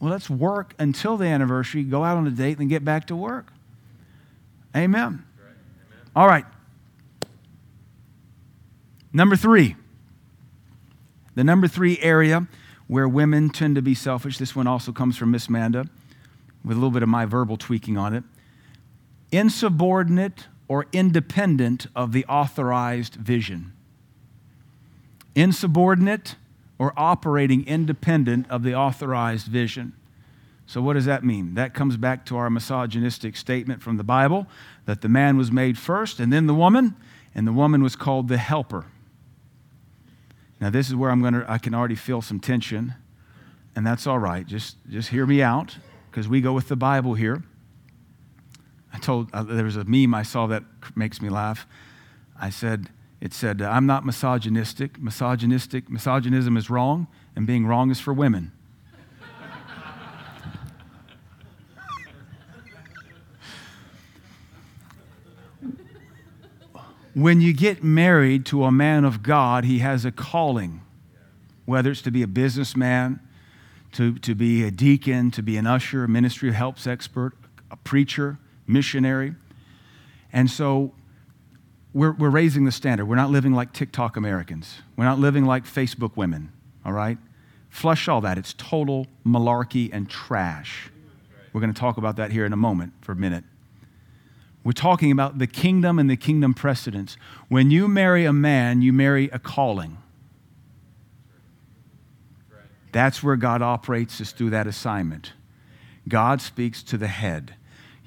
Well, 0.00 0.10
let's 0.10 0.28
work 0.28 0.74
until 0.78 1.16
the 1.16 1.26
anniversary, 1.26 1.84
go 1.84 2.04
out 2.04 2.16
on 2.16 2.26
a 2.26 2.30
date, 2.30 2.58
and 2.58 2.68
get 2.68 2.84
back 2.84 3.06
to 3.06 3.16
work. 3.16 3.52
Amen. 4.76 5.24
All 6.14 6.26
right. 6.26 6.44
Number 9.12 9.36
three. 9.36 9.76
The 11.34 11.44
number 11.44 11.68
three 11.68 11.98
area 12.00 12.48
where 12.88 13.06
women 13.06 13.50
tend 13.50 13.76
to 13.76 13.82
be 13.82 13.94
selfish, 13.94 14.38
this 14.38 14.56
one 14.56 14.66
also 14.66 14.92
comes 14.92 15.16
from 15.16 15.30
Miss 15.30 15.48
Manda 15.48 15.86
with 16.64 16.76
a 16.76 16.80
little 16.80 16.90
bit 16.90 17.02
of 17.02 17.08
my 17.08 17.24
verbal 17.24 17.56
tweaking 17.56 17.96
on 17.96 18.14
it. 18.14 18.24
Insubordinate 19.30 20.48
or 20.66 20.86
independent 20.92 21.86
of 21.94 22.12
the 22.12 22.24
authorized 22.26 23.14
vision. 23.14 23.72
Insubordinate 25.34 26.36
or 26.78 26.92
operating 26.96 27.66
independent 27.66 28.48
of 28.50 28.62
the 28.62 28.74
authorized 28.74 29.46
vision. 29.46 29.92
So, 30.68 30.82
what 30.82 30.92
does 30.92 31.06
that 31.06 31.24
mean? 31.24 31.54
That 31.54 31.72
comes 31.72 31.96
back 31.96 32.26
to 32.26 32.36
our 32.36 32.50
misogynistic 32.50 33.38
statement 33.38 33.82
from 33.82 33.96
the 33.96 34.04
Bible 34.04 34.46
that 34.84 35.00
the 35.00 35.08
man 35.08 35.38
was 35.38 35.50
made 35.50 35.78
first 35.78 36.20
and 36.20 36.30
then 36.30 36.46
the 36.46 36.52
woman, 36.52 36.94
and 37.34 37.46
the 37.46 37.54
woman 37.54 37.82
was 37.82 37.96
called 37.96 38.28
the 38.28 38.36
helper. 38.36 38.84
Now, 40.60 40.68
this 40.68 40.88
is 40.88 40.94
where 40.94 41.10
I'm 41.10 41.22
to, 41.22 41.50
I 41.50 41.56
can 41.56 41.74
already 41.74 41.94
feel 41.94 42.20
some 42.20 42.38
tension, 42.38 42.92
and 43.74 43.86
that's 43.86 44.06
all 44.06 44.18
right. 44.18 44.46
Just, 44.46 44.76
just 44.90 45.08
hear 45.08 45.24
me 45.24 45.40
out 45.40 45.78
because 46.10 46.28
we 46.28 46.42
go 46.42 46.52
with 46.52 46.68
the 46.68 46.76
Bible 46.76 47.14
here. 47.14 47.42
I 48.92 48.98
told, 48.98 49.30
uh, 49.32 49.44
there 49.44 49.64
was 49.64 49.76
a 49.76 49.84
meme 49.84 50.12
I 50.12 50.22
saw 50.22 50.46
that 50.48 50.64
makes 50.94 51.22
me 51.22 51.30
laugh. 51.30 51.66
I 52.38 52.50
said, 52.50 52.90
it 53.22 53.32
said, 53.32 53.62
I'm 53.62 53.86
not 53.86 54.04
misogynistic. 54.04 55.00
Misogynistic, 55.00 55.88
misogynism 55.88 56.58
is 56.58 56.68
wrong, 56.68 57.06
and 57.34 57.46
being 57.46 57.64
wrong 57.64 57.90
is 57.90 58.00
for 58.00 58.12
women. 58.12 58.52
When 67.18 67.40
you 67.40 67.52
get 67.52 67.82
married 67.82 68.46
to 68.46 68.62
a 68.62 68.70
man 68.70 69.04
of 69.04 69.24
God, 69.24 69.64
he 69.64 69.80
has 69.80 70.04
a 70.04 70.12
calling, 70.12 70.82
whether 71.64 71.90
it's 71.90 72.02
to 72.02 72.12
be 72.12 72.22
a 72.22 72.28
businessman, 72.28 73.18
to, 73.94 74.20
to 74.20 74.36
be 74.36 74.62
a 74.62 74.70
deacon, 74.70 75.32
to 75.32 75.42
be 75.42 75.56
an 75.56 75.66
usher, 75.66 76.04
a 76.04 76.08
ministry 76.08 76.52
helps 76.52 76.86
expert, 76.86 77.32
a 77.72 77.76
preacher, 77.76 78.38
missionary. 78.68 79.34
And 80.32 80.48
so 80.48 80.94
we're, 81.92 82.12
we're 82.12 82.30
raising 82.30 82.66
the 82.66 82.70
standard. 82.70 83.06
We're 83.06 83.16
not 83.16 83.30
living 83.30 83.52
like 83.52 83.72
TikTok 83.72 84.16
Americans. 84.16 84.82
We're 84.96 85.06
not 85.06 85.18
living 85.18 85.44
like 85.44 85.64
Facebook 85.64 86.16
women, 86.16 86.52
all 86.84 86.92
right? 86.92 87.18
Flush 87.68 88.06
all 88.06 88.20
that. 88.20 88.38
It's 88.38 88.54
total 88.56 89.08
malarkey 89.26 89.90
and 89.92 90.08
trash. 90.08 90.88
We're 91.52 91.62
going 91.62 91.74
to 91.74 91.80
talk 91.80 91.96
about 91.96 92.14
that 92.14 92.30
here 92.30 92.46
in 92.46 92.52
a 92.52 92.56
moment 92.56 92.92
for 93.00 93.10
a 93.10 93.16
minute. 93.16 93.42
We're 94.68 94.72
talking 94.72 95.10
about 95.10 95.38
the 95.38 95.46
kingdom 95.46 95.98
and 95.98 96.10
the 96.10 96.16
kingdom 96.18 96.52
precedents. 96.52 97.16
When 97.48 97.70
you 97.70 97.88
marry 97.88 98.26
a 98.26 98.34
man, 98.34 98.82
you 98.82 98.92
marry 98.92 99.30
a 99.30 99.38
calling. 99.38 99.96
That's 102.92 103.22
where 103.22 103.36
God 103.36 103.62
operates, 103.62 104.20
is 104.20 104.32
through 104.32 104.50
that 104.50 104.66
assignment. 104.66 105.32
God 106.06 106.42
speaks 106.42 106.82
to 106.82 106.98
the 106.98 107.06
head. 107.06 107.54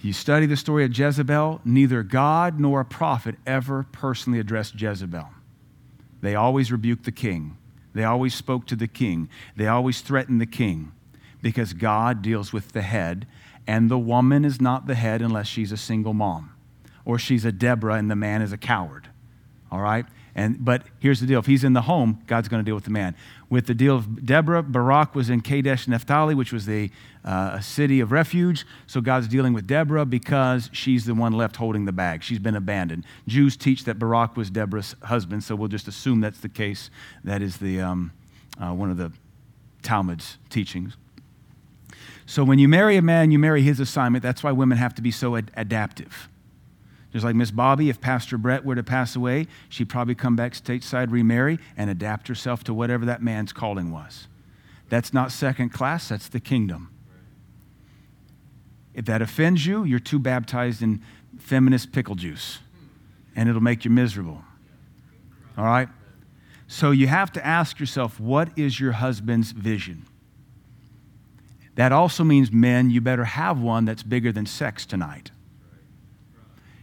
You 0.02 0.14
study 0.14 0.46
the 0.46 0.56
story 0.56 0.86
of 0.86 0.96
Jezebel, 0.96 1.62
neither 1.66 2.04
God 2.04 2.60
nor 2.60 2.82
a 2.82 2.86
prophet 2.86 3.38
ever 3.48 3.88
personally 3.92 4.38
addressed 4.38 4.80
Jezebel. 4.80 5.30
They 6.22 6.36
always 6.36 6.72
rebuked 6.72 7.06
the 7.06 7.12
king, 7.12 7.58
they 7.96 8.04
always 8.04 8.36
spoke 8.36 8.68
to 8.68 8.76
the 8.76 8.88
king, 8.88 9.30
they 9.56 9.66
always 9.66 10.02
threatened 10.02 10.40
the 10.40 10.46
king 10.46 10.92
because 11.42 11.74
God 11.74 12.22
deals 12.22 12.54
with 12.54 12.74
the 12.74 12.84
head 12.84 13.26
and 13.66 13.90
the 13.90 13.98
woman 13.98 14.46
is 14.46 14.62
not 14.62 14.86
the 14.86 14.94
head 14.94 15.24
unless 15.24 15.48
she's 15.48 15.72
a 15.72 15.78
single 15.78 16.14
mom 16.14 16.51
or 17.06 17.20
she's 17.20 17.46
a 17.46 17.52
Deborah 17.52 17.96
and 17.96 18.10
the 18.10 18.16
man 18.16 18.42
is 18.42 18.52
a 18.52 18.58
coward. 18.58 19.10
All 19.72 19.80
right? 19.80 20.06
And, 20.34 20.64
but 20.64 20.84
here's 21.00 21.20
the 21.20 21.28
deal 21.28 21.40
if 21.40 21.46
he's 21.46 21.64
in 21.64 21.74
the 21.74 21.82
home, 21.82 22.22
God's 22.26 22.48
going 22.48 22.64
to 22.64 22.66
deal 22.66 22.76
with 22.76 22.86
the 22.86 22.92
man. 22.92 23.16
With 23.50 23.68
the 23.68 23.74
deal 23.74 23.98
of 23.98 24.26
Deborah, 24.26 24.64
Barak 24.64 25.14
was 25.14 25.30
in 25.30 25.42
Kadesh 25.42 25.88
Naphtali, 25.88 26.36
which 26.36 26.54
was 26.54 26.66
the 26.66 26.90
uh, 27.26 27.60
city 27.60 28.00
of 28.00 28.14
refuge. 28.14 28.66
So 28.88 29.02
God's 29.02 29.28
dealing 29.28 29.54
with 29.54 29.68
Deborah 29.68 30.06
because 30.06 30.70
she's 30.72 31.06
the 31.06 31.14
one 31.14 31.34
left 31.34 31.58
holding 31.58 31.84
the 31.84 31.92
bag. 31.92 32.24
She's 32.24 32.40
been 32.40 32.56
abandoned. 32.56 33.04
Jews 33.28 33.58
teach 33.58 33.84
that 33.84 34.00
Barak 34.00 34.38
was 34.38 34.50
Deborah's 34.50 34.96
husband, 35.04 35.44
so 35.44 35.56
we'll 35.56 35.68
just 35.68 35.88
assume 35.90 36.22
that's 36.22 36.40
the 36.40 36.50
case. 36.50 36.90
That 37.26 37.42
is 37.42 37.58
the, 37.58 37.82
um, 37.82 38.14
uh, 38.58 38.72
one 38.72 38.90
of 38.90 38.98
the 38.98 39.12
Talmud's 39.84 40.38
teachings. 40.50 40.96
So 42.26 42.46
when 42.46 42.60
you 42.60 42.70
marry 42.70 42.96
a 42.96 43.02
man, 43.02 43.32
you 43.32 43.40
marry 43.40 43.62
his 43.62 43.82
assignment. 43.82 44.24
That's 44.24 44.44
why 44.44 44.54
women 44.54 44.78
have 44.78 44.96
to 44.96 45.02
be 45.02 45.12
so 45.12 45.36
ad- 45.36 45.52
adaptive. 45.58 46.30
Just 47.12 47.26
like 47.26 47.36
Miss 47.36 47.52
Bobby, 47.52 47.90
if 47.90 48.00
Pastor 48.00 48.38
Brett 48.38 48.64
were 48.64 48.76
to 48.76 48.84
pass 48.84 49.16
away, 49.16 49.48
she'd 49.68 49.90
probably 49.90 50.16
come 50.16 50.36
back 50.36 50.54
stateside, 50.54 51.12
remarry, 51.12 51.60
and 51.76 51.90
adapt 51.90 52.28
herself 52.30 52.64
to 52.66 52.74
whatever 52.74 53.06
that 53.06 53.22
man's 53.22 53.52
calling 53.52 53.92
was. 53.92 54.28
That's 54.90 55.14
not 55.14 55.32
second 55.32 55.70
class, 55.70 56.10
that's 56.10 56.30
the 56.30 56.40
kingdom. 56.40 56.90
If 58.94 59.06
that 59.06 59.22
offends 59.22 59.66
you, 59.66 59.84
you're 59.84 60.00
too 60.00 60.20
baptized 60.20 60.82
in 60.82 61.02
feminist 61.38 61.92
pickle 61.92 62.16
juice, 62.16 62.60
and 63.36 63.50
it'll 63.50 63.62
make 63.62 63.84
you 63.84 63.92
miserable. 63.92 64.44
All 65.58 65.66
right? 65.66 65.90
So 66.68 66.92
you 66.92 67.08
have 67.08 67.32
to 67.34 67.46
ask 67.46 67.80
yourself, 67.80 68.20
what 68.20 68.58
is 68.58 68.80
your 68.80 68.94
husband's 68.94 69.52
vision? 69.52 70.06
That 71.76 71.92
also 71.92 72.24
means, 72.24 72.52
men, 72.52 72.90
you 72.90 73.02
better 73.02 73.26
have 73.26 73.60
one 73.60 73.84
that's 73.86 74.04
bigger 74.04 74.32
than 74.32 74.46
sex 74.46 74.86
tonight. 74.86 75.32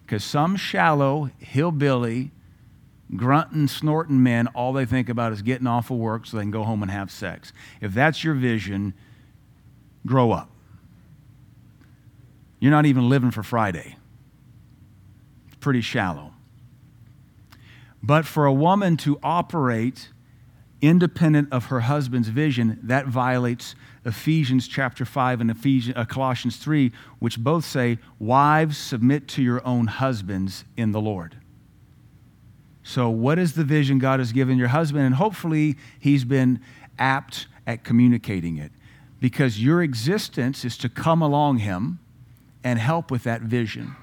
Because 0.09 0.25
some 0.25 0.57
shallow, 0.57 1.31
hillbilly, 1.39 2.31
grunting, 3.15 3.69
snorting 3.69 4.23
men, 4.23 4.47
all 4.49 4.73
they 4.73 4.87
think 4.87 5.11
about 5.11 5.35
is 5.35 5.43
getting 5.43 5.67
off 5.67 5.91
of 5.91 5.99
work 5.99 6.25
so 6.25 6.39
they 6.39 6.45
can 6.45 6.51
go 6.51 6.63
home 6.63 6.81
and 6.81 6.91
have 6.91 7.11
sex. 7.11 7.53
If 7.83 7.93
that's 7.93 8.25
your 8.25 8.33
vision, 8.33 8.95
grow 10.07 10.33
up. 10.33 10.49
You're 12.59 12.71
not 12.71 12.87
even 12.87 13.11
living 13.11 13.31
for 13.31 13.43
Friday. 13.43 13.97
It's 15.49 15.57
pretty 15.57 15.83
shallow. 15.83 16.33
But 18.03 18.25
for 18.25 18.47
a 18.47 18.53
woman 18.53 18.97
to 18.99 19.21
operate 19.23 20.09
independent 20.81 21.53
of 21.53 21.67
her 21.67 21.81
husband's 21.81 22.29
vision, 22.29 22.81
that 22.83 23.07
violates 23.07 23.75
Ephesians 24.09 24.67
chapter 24.67 25.05
5 25.05 25.41
and 25.41 25.51
Ephesians, 25.51 25.97
uh, 25.97 26.05
Colossians 26.05 26.57
3, 26.57 26.91
which 27.19 27.39
both 27.39 27.65
say, 27.65 27.99
Wives, 28.19 28.77
submit 28.77 29.29
to 29.29 29.43
your 29.43 29.65
own 29.67 29.87
husbands 29.87 30.65
in 30.77 30.93
the 30.93 31.01
Lord. 31.01 31.37
So, 32.83 33.11
what 33.11 33.39
is 33.39 33.53
the 33.53 33.65
vision 33.65 33.99
God 33.99 34.19
has 34.19 34.33
given 34.33 34.57
your 34.57 34.69
husband? 34.69 35.05
And 35.05 35.15
hopefully, 35.15 35.77
he's 36.01 36.25
been 36.25 36.61
apt 36.99 37.47
at 37.67 37.85
communicating 37.85 38.57
it 38.57 38.73
because 39.21 39.63
your 39.63 39.83
existence 39.83 40.65
is 40.65 40.79
to 40.79 40.89
come 40.89 41.21
along 41.21 41.59
him 41.59 41.99
and 42.65 42.79
help 42.79 43.11
with 43.11 43.25
that 43.25 43.43
vision. 43.43 43.95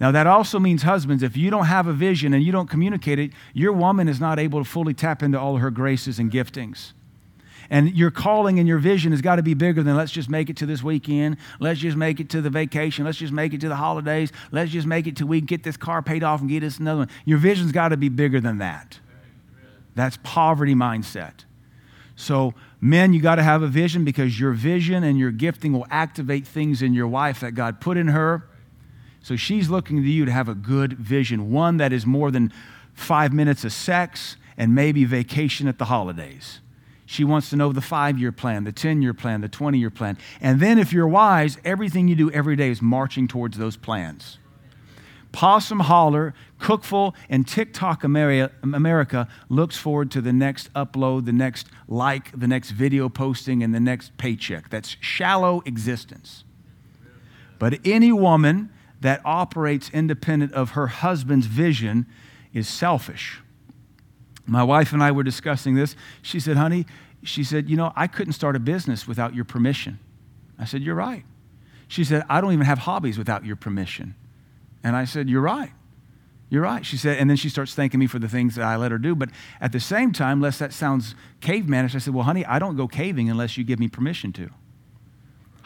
Now, 0.00 0.10
that 0.10 0.26
also 0.26 0.58
means, 0.58 0.82
husbands, 0.82 1.22
if 1.22 1.36
you 1.36 1.50
don't 1.50 1.66
have 1.66 1.86
a 1.86 1.92
vision 1.92 2.34
and 2.34 2.42
you 2.42 2.52
don't 2.52 2.68
communicate 2.68 3.18
it, 3.18 3.30
your 3.54 3.72
woman 3.72 4.08
is 4.08 4.20
not 4.20 4.38
able 4.38 4.62
to 4.62 4.68
fully 4.68 4.92
tap 4.92 5.22
into 5.22 5.38
all 5.38 5.56
her 5.56 5.70
graces 5.70 6.18
and 6.18 6.30
giftings. 6.30 6.92
And 7.70 7.96
your 7.96 8.10
calling 8.10 8.58
and 8.58 8.68
your 8.68 8.78
vision 8.78 9.12
has 9.12 9.20
got 9.20 9.36
to 9.36 9.42
be 9.42 9.54
bigger 9.54 9.82
than 9.82 9.96
let's 9.96 10.12
just 10.12 10.28
make 10.28 10.50
it 10.50 10.56
to 10.58 10.66
this 10.66 10.82
weekend. 10.82 11.36
Let's 11.58 11.80
just 11.80 11.96
make 11.96 12.20
it 12.20 12.30
to 12.30 12.40
the 12.40 12.50
vacation. 12.50 13.04
Let's 13.04 13.18
just 13.18 13.32
make 13.32 13.52
it 13.54 13.60
to 13.62 13.68
the 13.68 13.76
holidays. 13.76 14.32
Let's 14.52 14.70
just 14.70 14.86
make 14.86 15.06
it 15.06 15.16
till 15.16 15.26
we 15.26 15.40
get 15.40 15.62
this 15.62 15.76
car 15.76 16.02
paid 16.02 16.22
off 16.22 16.40
and 16.40 16.48
get 16.48 16.62
us 16.62 16.78
another 16.78 17.00
one. 17.00 17.10
Your 17.24 17.38
vision's 17.38 17.72
got 17.72 17.88
to 17.88 17.96
be 17.96 18.08
bigger 18.08 18.40
than 18.40 18.58
that. 18.58 19.00
That's 19.94 20.18
poverty 20.22 20.74
mindset. 20.74 21.44
So, 22.16 22.54
men, 22.80 23.12
you 23.12 23.20
got 23.20 23.34
to 23.34 23.42
have 23.42 23.62
a 23.62 23.66
vision 23.66 24.04
because 24.04 24.40
your 24.40 24.52
vision 24.52 25.04
and 25.04 25.18
your 25.18 25.30
gifting 25.30 25.72
will 25.72 25.86
activate 25.90 26.46
things 26.46 26.80
in 26.80 26.94
your 26.94 27.06
wife 27.06 27.40
that 27.40 27.52
God 27.52 27.80
put 27.80 27.96
in 27.96 28.08
her. 28.08 28.48
So, 29.22 29.36
she's 29.36 29.68
looking 29.68 30.02
to 30.02 30.08
you 30.08 30.24
to 30.24 30.32
have 30.32 30.48
a 30.48 30.54
good 30.54 30.94
vision, 30.94 31.50
one 31.50 31.76
that 31.76 31.92
is 31.92 32.06
more 32.06 32.30
than 32.30 32.52
five 32.94 33.32
minutes 33.32 33.64
of 33.64 33.72
sex 33.72 34.36
and 34.56 34.74
maybe 34.74 35.04
vacation 35.04 35.68
at 35.68 35.78
the 35.78 35.86
holidays. 35.86 36.60
She 37.06 37.22
wants 37.22 37.50
to 37.50 37.56
know 37.56 37.72
the 37.72 37.80
five 37.80 38.18
year 38.18 38.32
plan, 38.32 38.64
the 38.64 38.72
10 38.72 39.00
year 39.00 39.14
plan, 39.14 39.40
the 39.40 39.48
20 39.48 39.78
year 39.78 39.90
plan. 39.90 40.18
And 40.40 40.60
then, 40.60 40.78
if 40.78 40.92
you're 40.92 41.08
wise, 41.08 41.56
everything 41.64 42.08
you 42.08 42.16
do 42.16 42.30
every 42.32 42.56
day 42.56 42.68
is 42.68 42.82
marching 42.82 43.28
towards 43.28 43.56
those 43.56 43.76
plans. 43.76 44.38
Possum 45.30 45.80
Holler, 45.80 46.34
Cookful, 46.58 47.14
and 47.28 47.46
TikTok 47.46 48.04
America 48.04 49.28
looks 49.48 49.76
forward 49.76 50.10
to 50.12 50.22
the 50.22 50.32
next 50.32 50.72
upload, 50.72 51.26
the 51.26 51.32
next 51.32 51.68
like, 51.88 52.38
the 52.38 52.46
next 52.46 52.70
video 52.70 53.08
posting, 53.08 53.62
and 53.62 53.74
the 53.74 53.80
next 53.80 54.16
paycheck. 54.16 54.70
That's 54.70 54.96
shallow 55.00 55.62
existence. 55.66 56.44
But 57.58 57.80
any 57.84 58.12
woman 58.12 58.70
that 59.00 59.20
operates 59.24 59.90
independent 59.90 60.52
of 60.54 60.70
her 60.70 60.86
husband's 60.86 61.46
vision 61.46 62.06
is 62.54 62.66
selfish. 62.66 63.42
My 64.46 64.62
wife 64.62 64.92
and 64.92 65.02
I 65.02 65.10
were 65.12 65.24
discussing 65.24 65.74
this. 65.74 65.96
She 66.22 66.38
said, 66.40 66.56
honey, 66.56 66.86
she 67.22 67.42
said, 67.42 67.68
you 67.68 67.76
know, 67.76 67.92
I 67.96 68.06
couldn't 68.06 68.34
start 68.34 68.54
a 68.56 68.60
business 68.60 69.08
without 69.08 69.34
your 69.34 69.44
permission. 69.44 69.98
I 70.58 70.64
said, 70.64 70.82
you're 70.82 70.94
right. 70.94 71.24
She 71.88 72.04
said, 72.04 72.24
I 72.28 72.40
don't 72.40 72.52
even 72.52 72.66
have 72.66 72.78
hobbies 72.78 73.18
without 73.18 73.44
your 73.44 73.56
permission. 73.56 74.14
And 74.82 74.96
I 74.96 75.04
said, 75.04 75.28
You're 75.28 75.42
right. 75.42 75.72
You're 76.48 76.62
right. 76.62 76.86
She 76.86 76.96
said, 76.96 77.18
and 77.18 77.28
then 77.28 77.36
she 77.36 77.48
starts 77.48 77.74
thanking 77.74 77.98
me 77.98 78.06
for 78.06 78.20
the 78.20 78.28
things 78.28 78.54
that 78.54 78.64
I 78.64 78.76
let 78.76 78.92
her 78.92 78.98
do. 78.98 79.16
But 79.16 79.30
at 79.60 79.72
the 79.72 79.80
same 79.80 80.12
time, 80.12 80.40
lest 80.40 80.60
that 80.60 80.72
sounds 80.72 81.16
cavemanish, 81.40 81.94
I 81.94 81.98
said, 81.98 82.14
Well, 82.14 82.24
honey, 82.24 82.44
I 82.44 82.58
don't 82.58 82.76
go 82.76 82.86
caving 82.86 83.28
unless 83.28 83.56
you 83.56 83.64
give 83.64 83.80
me 83.80 83.88
permission 83.88 84.32
to. 84.34 84.50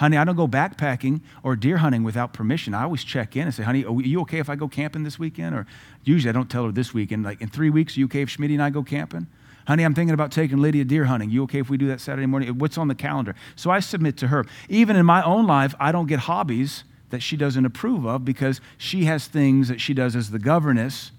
Honey, 0.01 0.17
I 0.17 0.25
don't 0.25 0.35
go 0.35 0.49
backpacking 0.49 1.21
or 1.43 1.55
deer 1.55 1.77
hunting 1.77 2.05
without 2.05 2.33
permission. 2.33 2.73
I 2.73 2.85
always 2.85 3.05
check 3.05 3.37
in 3.37 3.43
and 3.43 3.55
say, 3.55 3.65
honey, 3.65 3.85
are 3.85 4.01
you 4.01 4.23
okay 4.23 4.39
if 4.39 4.49
I 4.49 4.57
go 4.57 4.67
camping 4.67 5.03
this 5.03 5.19
weekend? 5.19 5.55
Or 5.55 5.67
usually 6.05 6.31
I 6.31 6.33
don't 6.33 6.49
tell 6.49 6.65
her 6.65 6.73
this 6.73 6.95
weekend. 6.95 7.23
Like 7.23 7.43
in 7.43 7.49
three 7.51 7.69
weeks, 7.69 7.99
are 7.99 8.01
you 8.01 8.07
okay 8.07 8.23
if 8.23 8.31
Schmitty 8.31 8.55
and 8.55 8.63
I 8.63 8.71
go 8.71 8.83
camping? 8.83 9.27
Honey, 9.67 9.85
I'm 9.85 9.93
thinking 9.93 10.15
about 10.15 10.33
taking 10.33 10.57
Lydia 10.57 10.87
deer 10.87 11.05
hunting. 11.05 11.29
You 11.29 11.43
okay 11.43 11.59
if 11.59 11.69
we 11.69 11.77
do 11.77 11.87
that 11.89 12.01
Saturday 12.01 12.25
morning? 12.25 12.57
What's 12.57 12.79
on 12.79 12.89
the 12.89 12.95
calendar? 12.95 13.35
So 13.57 13.71
I 13.71 13.81
submit 13.81 14.17
to 14.17 14.29
her. 14.29 14.47
Even 14.71 14.97
in 14.97 15.05
my 15.05 15.23
own 15.23 15.47
life, 15.47 15.75
I 15.79 15.93
don't 15.93 16.07
get 16.07 16.21
hobbies 16.21 16.85
that 17.11 17.23
she 17.23 17.37
doesn't 17.37 17.67
approve 17.67 18.07
of 18.07 18.25
because 18.25 18.63
she 18.79 19.05
has 19.05 19.27
things 19.27 19.69
that 19.69 19.83
she 19.83 19.93
does 19.93 20.17
as 20.17 20.31
the 20.31 20.39
governess 20.39 21.13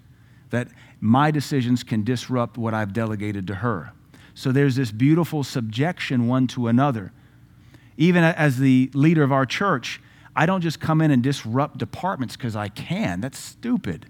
that 0.50 0.70
my 1.00 1.30
decisions 1.30 1.84
can 1.84 2.04
disrupt 2.04 2.58
what 2.58 2.74
I've 2.74 2.94
delegated 2.94 3.46
to 3.46 3.56
her. 3.56 3.92
So 4.34 4.52
there's 4.52 4.76
this 4.76 4.92
beautiful 4.92 5.44
subjection 5.44 6.28
one 6.28 6.48
to 6.48 6.66
another. 6.66 7.12
Even 8.02 8.24
as 8.24 8.58
the 8.58 8.90
leader 8.96 9.22
of 9.22 9.32
our 9.32 9.46
church, 9.46 10.02
I 10.36 10.48
don't 10.48 10.62
just 10.62 10.80
come 10.80 11.02
in 11.02 11.12
and 11.12 11.22
disrupt 11.22 11.78
departments 11.78 12.36
because 12.36 12.56
I 12.56 12.68
can. 12.68 13.22
That's 13.22 13.38
stupid. 13.38 14.08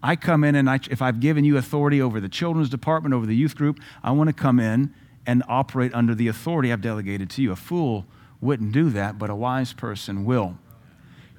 I 0.00 0.14
come 0.14 0.44
in 0.44 0.54
and 0.54 0.70
I, 0.70 0.78
if 0.88 1.02
I've 1.02 1.18
given 1.18 1.42
you 1.42 1.56
authority 1.56 2.00
over 2.00 2.20
the 2.20 2.28
children's 2.28 2.68
department, 2.68 3.12
over 3.12 3.26
the 3.26 3.34
youth 3.34 3.56
group, 3.56 3.80
I 4.04 4.12
want 4.12 4.28
to 4.28 4.32
come 4.32 4.60
in 4.60 4.94
and 5.26 5.42
operate 5.48 5.92
under 5.92 6.14
the 6.14 6.28
authority 6.28 6.72
I've 6.72 6.82
delegated 6.82 7.30
to 7.30 7.42
you. 7.42 7.50
A 7.50 7.56
fool 7.56 8.06
wouldn't 8.40 8.70
do 8.70 8.90
that, 8.90 9.18
but 9.18 9.28
a 9.28 9.34
wise 9.34 9.72
person 9.72 10.24
will. 10.24 10.56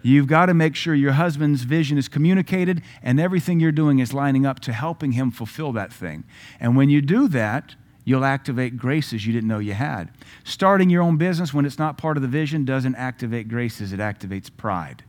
You've 0.01 0.27
got 0.27 0.47
to 0.47 0.53
make 0.53 0.75
sure 0.75 0.93
your 0.93 1.13
husband's 1.13 1.63
vision 1.63 1.97
is 1.97 2.09
communicated 2.09 2.81
and 3.01 3.17
everything 3.17 3.61
you're 3.61 3.71
doing 3.71 3.99
is 3.99 4.13
lining 4.13 4.45
up 4.45 4.59
to 4.59 4.73
helping 4.73 5.13
him 5.13 5.31
fulfill 5.31 5.71
that 5.71 5.93
thing. 5.93 6.25
And 6.59 6.75
when 6.75 6.89
you 6.89 7.01
do 7.01 7.29
that, 7.29 7.77
you'll 8.05 8.23
activate 8.23 8.77
graces 8.77 9.25
you 9.25 9.33
didn't 9.33 9.49
know 9.49 9.59
you 9.59 9.73
had. 9.73 10.09
Starting 10.43 10.89
your 10.89 11.01
own 11.01 11.17
business 11.17 11.53
when 11.53 11.65
it's 11.65 11.79
not 11.79 11.97
part 11.97 12.15
of 12.15 12.21
the 12.21 12.29
vision 12.29 12.63
doesn't 12.63 12.95
activate 12.95 13.49
graces, 13.49 13.91
it 13.91 13.99
activates 13.99 14.49
pride. 14.55 15.03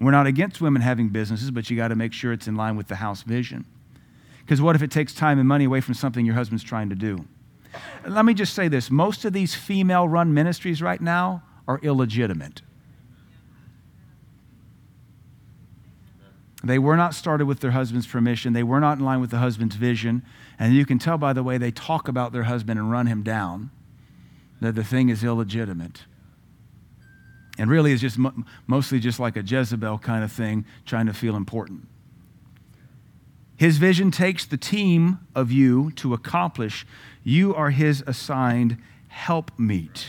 We're 0.00 0.10
not 0.10 0.26
against 0.26 0.60
women 0.60 0.82
having 0.82 1.08
businesses, 1.08 1.50
but 1.50 1.70
you 1.70 1.76
got 1.76 1.88
to 1.88 1.96
make 1.96 2.12
sure 2.12 2.32
it's 2.32 2.48
in 2.48 2.56
line 2.56 2.76
with 2.76 2.88
the 2.88 2.96
house 2.96 3.22
vision. 3.22 3.64
Because 4.40 4.60
what 4.60 4.76
if 4.76 4.82
it 4.82 4.90
takes 4.90 5.14
time 5.14 5.38
and 5.38 5.48
money 5.48 5.64
away 5.64 5.80
from 5.80 5.94
something 5.94 6.26
your 6.26 6.34
husband's 6.34 6.62
trying 6.62 6.90
to 6.90 6.94
do? 6.94 7.24
Let 8.06 8.24
me 8.24 8.34
just 8.34 8.54
say 8.54 8.68
this 8.68 8.90
most 8.90 9.24
of 9.24 9.32
these 9.32 9.54
female 9.54 10.06
run 10.06 10.34
ministries 10.34 10.82
right 10.82 11.00
now 11.00 11.42
are 11.66 11.78
illegitimate. 11.82 12.62
They 16.62 16.78
were 16.78 16.96
not 16.96 17.14
started 17.14 17.46
with 17.46 17.60
their 17.60 17.70
husband's 17.70 18.06
permission. 18.06 18.52
They 18.52 18.62
were 18.62 18.80
not 18.80 18.98
in 18.98 19.04
line 19.04 19.20
with 19.20 19.30
the 19.30 19.38
husband's 19.38 19.76
vision. 19.76 20.22
And 20.58 20.74
you 20.74 20.86
can 20.86 20.98
tell 20.98 21.18
by 21.18 21.32
the 21.32 21.42
way 21.42 21.58
they 21.58 21.70
talk 21.70 22.08
about 22.08 22.32
their 22.32 22.44
husband 22.44 22.78
and 22.78 22.90
run 22.90 23.06
him 23.06 23.22
down 23.22 23.70
that 24.60 24.74
the 24.74 24.84
thing 24.84 25.08
is 25.08 25.22
illegitimate. 25.22 26.04
And 27.58 27.70
really 27.70 27.92
is 27.92 28.00
just 28.00 28.18
mo- 28.18 28.44
mostly 28.66 29.00
just 29.00 29.18
like 29.20 29.36
a 29.36 29.42
Jezebel 29.42 29.98
kind 29.98 30.24
of 30.24 30.32
thing, 30.32 30.64
trying 30.84 31.06
to 31.06 31.14
feel 31.14 31.36
important. 31.36 31.88
His 33.56 33.78
vision 33.78 34.10
takes 34.10 34.44
the 34.44 34.58
team 34.58 35.20
of 35.34 35.50
you 35.50 35.90
to 35.92 36.12
accomplish. 36.12 36.86
You 37.24 37.54
are 37.54 37.70
his 37.70 38.02
assigned 38.06 38.76
helpmeet. 39.08 40.08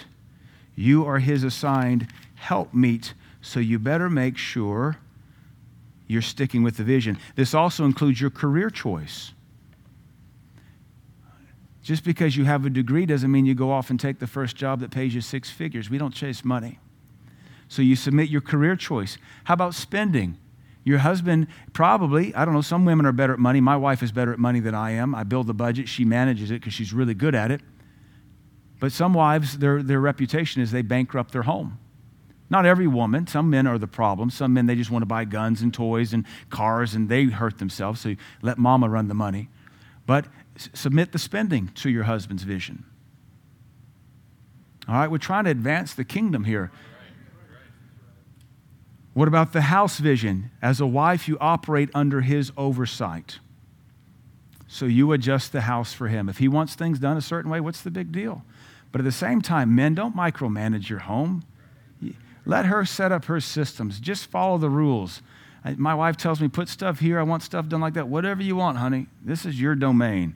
You 0.75 1.05
are 1.05 1.19
his 1.19 1.43
assigned 1.43 2.07
helpmeet. 2.35 3.13
So 3.41 3.59
you 3.59 3.79
better 3.79 4.09
make 4.09 4.37
sure 4.37 4.97
you're 6.07 6.21
sticking 6.21 6.63
with 6.63 6.77
the 6.77 6.83
vision. 6.83 7.17
This 7.35 7.53
also 7.53 7.85
includes 7.85 8.19
your 8.19 8.29
career 8.29 8.69
choice. 8.69 9.31
Just 11.87 12.03
because 12.03 12.35
you 12.35 12.43
have 12.43 12.65
a 12.65 12.69
degree 12.69 13.05
doesn't 13.05 13.31
mean 13.31 13.45
you 13.45 13.55
go 13.55 13.71
off 13.71 13.89
and 13.89 13.97
take 13.97 14.19
the 14.19 14.27
first 14.27 14.57
job 14.57 14.81
that 14.81 14.91
pays 14.91 15.15
you 15.15 15.21
six 15.21 15.49
figures. 15.49 15.89
We 15.89 15.97
don't 15.97 16.13
chase 16.13 16.43
money. 16.43 16.79
So 17.69 17.81
you 17.81 17.95
submit 17.95 18.27
your 18.27 18.41
career 18.41 18.75
choice. 18.75 19.17
How 19.45 19.53
about 19.53 19.73
spending? 19.73 20.37
Your 20.83 20.97
husband, 20.97 21.47
probably, 21.71 22.35
I 22.35 22.43
don't 22.43 22.53
know, 22.53 22.59
some 22.59 22.83
women 22.83 23.05
are 23.05 23.13
better 23.13 23.31
at 23.31 23.39
money. 23.39 23.61
My 23.61 23.77
wife 23.77 24.03
is 24.03 24.11
better 24.11 24.33
at 24.33 24.37
money 24.37 24.59
than 24.59 24.75
I 24.75 24.91
am. 24.91 25.15
I 25.15 25.23
build 25.23 25.47
the 25.47 25.53
budget, 25.53 25.87
she 25.87 26.03
manages 26.03 26.51
it 26.51 26.55
because 26.55 26.73
she's 26.73 26.91
really 26.91 27.13
good 27.13 27.33
at 27.33 27.51
it. 27.51 27.61
But 28.81 28.91
some 28.91 29.13
wives, 29.13 29.59
their, 29.59 29.81
their 29.81 30.01
reputation 30.01 30.61
is 30.61 30.71
they 30.71 30.81
bankrupt 30.81 31.31
their 31.31 31.43
home. 31.43 31.79
Not 32.49 32.65
every 32.65 32.87
woman. 32.87 33.27
Some 33.27 33.49
men 33.49 33.65
are 33.65 33.77
the 33.77 33.87
problem. 33.87 34.29
Some 34.29 34.53
men, 34.53 34.65
they 34.65 34.75
just 34.75 34.91
want 34.91 35.03
to 35.03 35.07
buy 35.07 35.23
guns 35.23 35.61
and 35.61 35.73
toys 35.73 36.11
and 36.11 36.25
cars 36.49 36.95
and 36.95 37.07
they 37.07 37.23
hurt 37.27 37.59
themselves. 37.59 38.01
So 38.01 38.15
let 38.41 38.57
mama 38.57 38.89
run 38.89 39.07
the 39.07 39.13
money. 39.13 39.47
But 40.05 40.25
submit 40.73 41.11
the 41.11 41.19
spending 41.19 41.69
to 41.75 41.89
your 41.89 42.03
husband's 42.03 42.43
vision. 42.43 42.85
All 44.87 44.95
right, 44.95 45.11
we're 45.11 45.17
trying 45.17 45.43
to 45.45 45.49
advance 45.49 45.93
the 45.93 46.05
kingdom 46.05 46.45
here. 46.45 46.71
What 49.13 49.27
about 49.27 49.51
the 49.51 49.61
house 49.61 49.97
vision? 49.97 50.51
As 50.61 50.79
a 50.79 50.85
wife, 50.85 51.27
you 51.27 51.37
operate 51.41 51.89
under 51.93 52.21
his 52.21 52.51
oversight. 52.55 53.39
So 54.67 54.85
you 54.85 55.11
adjust 55.11 55.51
the 55.51 55.61
house 55.61 55.93
for 55.93 56.07
him. 56.07 56.29
If 56.29 56.37
he 56.37 56.47
wants 56.47 56.75
things 56.75 56.99
done 56.99 57.17
a 57.17 57.21
certain 57.21 57.49
way, 57.49 57.59
what's 57.59 57.81
the 57.81 57.89
big 57.89 58.11
deal? 58.11 58.43
But 58.91 59.01
at 59.01 59.05
the 59.05 59.11
same 59.11 59.41
time, 59.41 59.75
men, 59.75 59.95
don't 59.95 60.15
micromanage 60.15 60.89
your 60.89 60.99
home. 60.99 61.43
Let 62.45 62.67
her 62.67 62.85
set 62.85 63.11
up 63.11 63.25
her 63.25 63.41
systems. 63.41 63.99
Just 63.99 64.27
follow 64.27 64.57
the 64.57 64.69
rules. 64.69 65.21
My 65.75 65.95
wife 65.95 66.15
tells 66.15 66.39
me, 66.39 66.47
put 66.47 66.69
stuff 66.69 66.99
here. 66.99 67.19
I 67.19 67.23
want 67.23 67.43
stuff 67.43 67.67
done 67.67 67.81
like 67.81 67.95
that. 67.95 68.07
Whatever 68.07 68.41
you 68.41 68.55
want, 68.55 68.77
honey. 68.77 69.07
This 69.21 69.45
is 69.45 69.59
your 69.59 69.75
domain. 69.75 70.35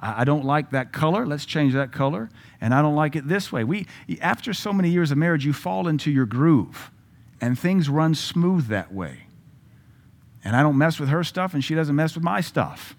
I, 0.00 0.24
don't 0.24 0.44
like 0.44 0.70
that 0.70 0.92
color. 0.92 1.26
Let's 1.26 1.44
change 1.44 1.74
that 1.74 1.92
color. 1.92 2.30
And 2.60 2.72
I 2.72 2.82
don't 2.82 2.94
like 2.94 3.16
it 3.16 3.26
this 3.26 3.50
way. 3.50 3.64
We, 3.64 3.86
after 4.20 4.54
so 4.54 4.72
many 4.72 4.90
years 4.90 5.10
of 5.10 5.18
marriage, 5.18 5.44
you 5.44 5.52
fall 5.52 5.88
into 5.88 6.10
your 6.10 6.26
groove, 6.26 6.90
and 7.40 7.58
things 7.58 7.88
run 7.88 8.14
smooth 8.14 8.68
that 8.68 8.92
way. 8.92 9.24
And 10.44 10.54
I 10.54 10.62
don't 10.62 10.78
mess 10.78 11.00
with 11.00 11.08
her 11.08 11.24
stuff, 11.24 11.54
and 11.54 11.64
she 11.64 11.74
doesn't 11.74 11.96
mess 11.96 12.14
with 12.14 12.24
my 12.24 12.40
stuff. 12.40 12.94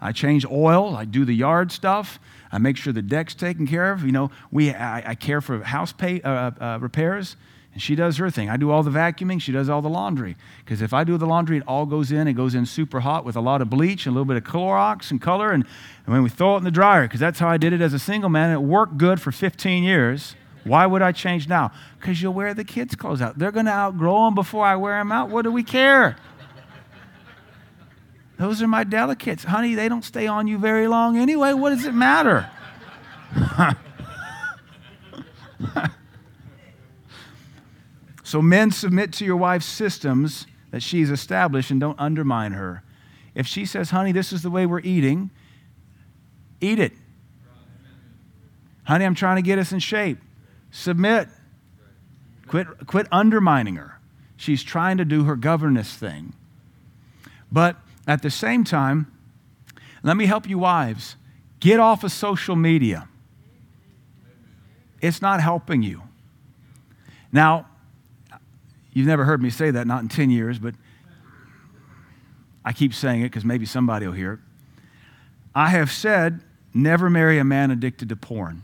I 0.00 0.12
change 0.12 0.46
oil. 0.46 0.94
I 0.94 1.04
do 1.04 1.24
the 1.24 1.34
yard 1.34 1.72
stuff. 1.72 2.20
I 2.52 2.58
make 2.58 2.76
sure 2.76 2.92
the 2.92 3.02
deck's 3.02 3.34
taken 3.34 3.66
care 3.66 3.92
of. 3.92 4.04
You 4.04 4.12
know, 4.12 4.30
we, 4.50 4.72
I, 4.72 5.10
I 5.10 5.14
care 5.14 5.40
for 5.40 5.62
house 5.62 5.92
pay, 5.92 6.20
uh, 6.22 6.50
uh, 6.60 6.78
repairs. 6.80 7.36
And 7.76 7.82
she 7.82 7.94
does 7.94 8.16
her 8.16 8.30
thing. 8.30 8.48
I 8.48 8.56
do 8.56 8.70
all 8.70 8.82
the 8.82 8.90
vacuuming, 8.90 9.38
she 9.38 9.52
does 9.52 9.68
all 9.68 9.82
the 9.82 9.90
laundry. 9.90 10.34
Because 10.64 10.80
if 10.80 10.94
I 10.94 11.04
do 11.04 11.18
the 11.18 11.26
laundry, 11.26 11.58
it 11.58 11.62
all 11.66 11.84
goes 11.84 12.10
in. 12.10 12.26
It 12.26 12.32
goes 12.32 12.54
in 12.54 12.64
super 12.64 13.00
hot 13.00 13.22
with 13.22 13.36
a 13.36 13.42
lot 13.42 13.60
of 13.60 13.68
bleach 13.68 14.06
and 14.06 14.14
a 14.16 14.18
little 14.18 14.24
bit 14.24 14.38
of 14.38 14.44
Clorox 14.44 15.10
and 15.10 15.20
color. 15.20 15.52
And, 15.52 15.62
and 16.06 16.14
when 16.14 16.22
we 16.22 16.30
throw 16.30 16.54
it 16.54 16.58
in 16.60 16.64
the 16.64 16.70
dryer, 16.70 17.02
because 17.02 17.20
that's 17.20 17.38
how 17.38 17.48
I 17.48 17.58
did 17.58 17.74
it 17.74 17.82
as 17.82 17.92
a 17.92 17.98
single 17.98 18.30
man, 18.30 18.50
it 18.50 18.62
worked 18.62 18.96
good 18.96 19.20
for 19.20 19.30
15 19.30 19.84
years. 19.84 20.36
Why 20.64 20.86
would 20.86 21.02
I 21.02 21.12
change 21.12 21.50
now? 21.50 21.70
Because 22.00 22.22
you'll 22.22 22.32
wear 22.32 22.54
the 22.54 22.64
kids' 22.64 22.94
clothes 22.94 23.20
out. 23.20 23.38
They're 23.38 23.52
going 23.52 23.66
to 23.66 23.72
outgrow 23.72 24.24
them 24.24 24.34
before 24.34 24.64
I 24.64 24.76
wear 24.76 24.96
them 24.96 25.12
out. 25.12 25.28
What 25.28 25.42
do 25.42 25.52
we 25.52 25.62
care? 25.62 26.16
Those 28.38 28.62
are 28.62 28.68
my 28.68 28.84
delicates. 28.84 29.44
Honey, 29.44 29.74
they 29.74 29.90
don't 29.90 30.02
stay 30.02 30.26
on 30.26 30.46
you 30.46 30.56
very 30.56 30.88
long 30.88 31.18
anyway. 31.18 31.52
What 31.52 31.74
does 31.74 31.84
it 31.84 31.92
matter? 31.92 32.48
So, 38.26 38.42
men, 38.42 38.72
submit 38.72 39.12
to 39.14 39.24
your 39.24 39.36
wife's 39.36 39.66
systems 39.66 40.48
that 40.72 40.82
she's 40.82 41.10
established 41.10 41.70
and 41.70 41.78
don't 41.78 41.98
undermine 42.00 42.52
her. 42.54 42.82
If 43.36 43.46
she 43.46 43.64
says, 43.64 43.90
honey, 43.90 44.10
this 44.10 44.32
is 44.32 44.42
the 44.42 44.50
way 44.50 44.66
we're 44.66 44.80
eating, 44.80 45.30
Eat 46.60 46.80
it. 46.80 46.92
Honey, 48.82 49.04
I'm 49.04 49.14
trying 49.14 49.36
to 49.36 49.42
get 49.42 49.60
us 49.60 49.70
in 49.70 49.78
shape. 49.78 50.18
Submit. 50.72 51.28
Quit, 52.48 52.86
quit 52.88 53.06
undermining 53.12 53.76
her. 53.76 54.00
She's 54.36 54.64
trying 54.64 54.96
to 54.96 55.04
do 55.04 55.24
her 55.24 55.36
governess 55.36 55.94
thing. 55.94 56.32
But 57.52 57.76
at 58.08 58.22
the 58.22 58.30
same 58.30 58.64
time, 58.64 59.12
let 60.02 60.16
me 60.16 60.26
help 60.26 60.48
you, 60.48 60.58
wives. 60.58 61.14
Get 61.60 61.78
off 61.78 62.02
of 62.02 62.10
social 62.10 62.56
media. 62.56 63.08
It's 65.00 65.22
not 65.22 65.40
helping 65.40 65.82
you. 65.82 66.02
Now, 67.30 67.66
you've 68.96 69.06
never 69.06 69.26
heard 69.26 69.42
me 69.42 69.50
say 69.50 69.70
that, 69.70 69.86
not 69.86 70.00
in 70.00 70.08
10 70.08 70.30
years, 70.30 70.58
but 70.58 70.74
I 72.64 72.72
keep 72.72 72.94
saying 72.94 73.20
it 73.20 73.24
because 73.24 73.44
maybe 73.44 73.66
somebody 73.66 74.06
will 74.06 74.14
hear 74.14 74.32
it. 74.32 74.40
I 75.54 75.68
have 75.68 75.92
said, 75.92 76.40
never 76.72 77.10
marry 77.10 77.38
a 77.38 77.44
man 77.44 77.70
addicted 77.70 78.08
to 78.08 78.16
porn. 78.16 78.62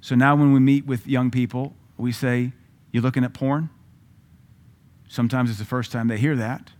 So 0.00 0.16
now 0.16 0.34
when 0.34 0.52
we 0.52 0.58
meet 0.58 0.86
with 0.86 1.06
young 1.06 1.30
people, 1.30 1.76
we 1.96 2.10
say, 2.10 2.52
You 2.90 3.00
looking 3.00 3.22
at 3.22 3.32
porn? 3.32 3.70
Sometimes 5.06 5.50
it's 5.50 5.60
the 5.60 5.64
first 5.64 5.92
time 5.92 6.08
they 6.08 6.18
hear 6.18 6.34
that. 6.34 6.72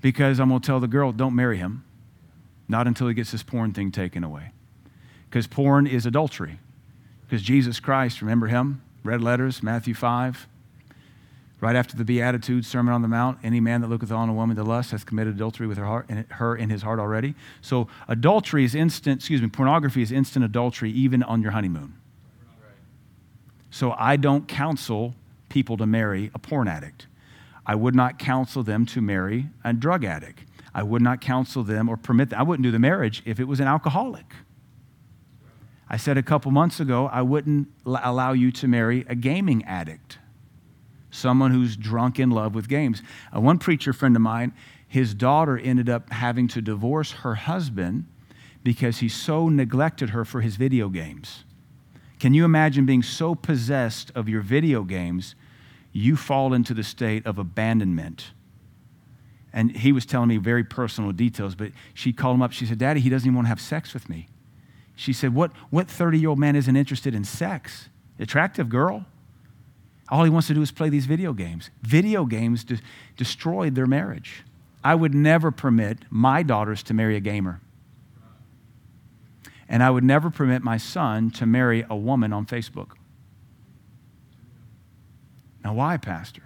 Because 0.00 0.40
I'm 0.40 0.48
going 0.48 0.60
to 0.60 0.66
tell 0.66 0.80
the 0.80 0.88
girl, 0.88 1.12
Don't 1.12 1.36
marry 1.36 1.58
him. 1.58 1.84
Not 2.66 2.88
until 2.88 3.06
he 3.06 3.14
gets 3.14 3.30
this 3.30 3.44
porn 3.44 3.72
thing 3.72 3.92
taken 3.92 4.24
away. 4.24 4.50
Because 5.28 5.46
porn 5.46 5.86
is 5.86 6.04
adultery. 6.04 6.58
Because 7.26 7.42
Jesus 7.42 7.78
Christ, 7.78 8.22
remember 8.22 8.48
him? 8.48 8.82
Red 9.02 9.22
letters, 9.22 9.62
Matthew 9.62 9.94
5. 9.94 10.46
Right 11.60 11.76
after 11.76 11.94
the 11.94 12.04
Beatitudes, 12.04 12.66
Sermon 12.66 12.94
on 12.94 13.02
the 13.02 13.08
Mount, 13.08 13.38
any 13.42 13.60
man 13.60 13.82
that 13.82 13.88
looketh 13.88 14.10
on 14.10 14.30
a 14.30 14.32
woman 14.32 14.56
to 14.56 14.64
lust 14.64 14.92
hath 14.92 15.04
committed 15.04 15.34
adultery 15.34 15.66
with 15.66 15.76
her, 15.76 15.84
heart, 15.84 16.08
her 16.30 16.56
in 16.56 16.70
his 16.70 16.82
heart 16.82 16.98
already. 16.98 17.34
So 17.60 17.86
adultery 18.08 18.64
is 18.64 18.74
instant, 18.74 19.20
excuse 19.20 19.42
me, 19.42 19.48
pornography 19.48 20.00
is 20.00 20.10
instant 20.10 20.44
adultery 20.44 20.90
even 20.90 21.22
on 21.22 21.42
your 21.42 21.50
honeymoon. 21.50 21.96
So 23.70 23.94
I 23.98 24.16
don't 24.16 24.48
counsel 24.48 25.14
people 25.50 25.76
to 25.76 25.86
marry 25.86 26.30
a 26.34 26.38
porn 26.38 26.66
addict. 26.66 27.06
I 27.66 27.74
would 27.74 27.94
not 27.94 28.18
counsel 28.18 28.62
them 28.62 28.86
to 28.86 29.02
marry 29.02 29.48
a 29.62 29.74
drug 29.74 30.04
addict. 30.04 30.44
I 30.74 30.82
would 30.82 31.02
not 31.02 31.20
counsel 31.20 31.62
them 31.62 31.88
or 31.88 31.96
permit 31.96 32.30
them. 32.30 32.40
I 32.40 32.42
wouldn't 32.42 32.64
do 32.64 32.70
the 32.70 32.78
marriage 32.78 33.22
if 33.26 33.38
it 33.38 33.44
was 33.44 33.60
an 33.60 33.66
alcoholic. 33.66 34.32
I 35.90 35.96
said 35.96 36.16
a 36.16 36.22
couple 36.22 36.52
months 36.52 36.78
ago, 36.78 37.08
I 37.12 37.22
wouldn't 37.22 37.68
allow 37.84 38.32
you 38.32 38.52
to 38.52 38.68
marry 38.68 39.04
a 39.08 39.14
gaming 39.14 39.64
addict 39.64 40.18
someone 41.10 41.50
who's 41.50 41.76
drunk 41.76 42.18
in 42.18 42.30
love 42.30 42.54
with 42.54 42.68
games. 42.68 43.02
Uh, 43.34 43.40
one 43.40 43.58
preacher 43.58 43.92
friend 43.92 44.14
of 44.16 44.22
mine, 44.22 44.52
his 44.86 45.14
daughter 45.14 45.58
ended 45.58 45.88
up 45.88 46.10
having 46.10 46.48
to 46.48 46.60
divorce 46.60 47.12
her 47.12 47.34
husband 47.34 48.06
because 48.62 48.98
he 48.98 49.08
so 49.08 49.48
neglected 49.48 50.10
her 50.10 50.24
for 50.24 50.40
his 50.40 50.56
video 50.56 50.88
games. 50.88 51.44
Can 52.18 52.34
you 52.34 52.44
imagine 52.44 52.86
being 52.86 53.02
so 53.02 53.34
possessed 53.34 54.12
of 54.14 54.28
your 54.28 54.42
video 54.42 54.82
games, 54.82 55.34
you 55.92 56.16
fall 56.16 56.52
into 56.52 56.74
the 56.74 56.84
state 56.84 57.24
of 57.26 57.38
abandonment? 57.38 58.32
And 59.52 59.76
he 59.76 59.90
was 59.90 60.06
telling 60.06 60.28
me 60.28 60.36
very 60.36 60.62
personal 60.62 61.10
details, 61.12 61.54
but 61.54 61.72
she 61.94 62.12
called 62.12 62.36
him 62.36 62.42
up. 62.42 62.52
She 62.52 62.66
said, 62.66 62.78
Daddy, 62.78 63.00
he 63.00 63.08
doesn't 63.08 63.26
even 63.26 63.34
want 63.34 63.46
to 63.46 63.48
have 63.48 63.60
sex 63.60 63.94
with 63.94 64.08
me. 64.08 64.28
She 64.94 65.12
said, 65.12 65.34
What 65.34 65.52
30 65.72 66.18
year 66.18 66.30
old 66.30 66.38
man 66.38 66.56
isn't 66.56 66.76
interested 66.76 67.14
in 67.14 67.24
sex? 67.24 67.88
Attractive 68.18 68.68
girl. 68.68 69.06
All 70.10 70.24
he 70.24 70.30
wants 70.30 70.48
to 70.48 70.54
do 70.54 70.62
is 70.62 70.72
play 70.72 70.88
these 70.88 71.06
video 71.06 71.32
games. 71.32 71.70
Video 71.82 72.24
games 72.24 72.64
de- 72.64 72.80
destroyed 73.16 73.76
their 73.76 73.86
marriage. 73.86 74.44
I 74.82 74.94
would 74.94 75.14
never 75.14 75.50
permit 75.50 75.98
my 76.10 76.42
daughters 76.42 76.82
to 76.84 76.94
marry 76.94 77.16
a 77.16 77.20
gamer. 77.20 77.60
And 79.68 79.82
I 79.82 79.90
would 79.90 80.02
never 80.02 80.30
permit 80.30 80.62
my 80.62 80.78
son 80.78 81.30
to 81.32 81.46
marry 81.46 81.84
a 81.88 81.96
woman 81.96 82.32
on 82.32 82.44
Facebook. 82.44 82.92
Now, 85.62 85.74
why, 85.74 85.96
Pastor? 85.96 86.42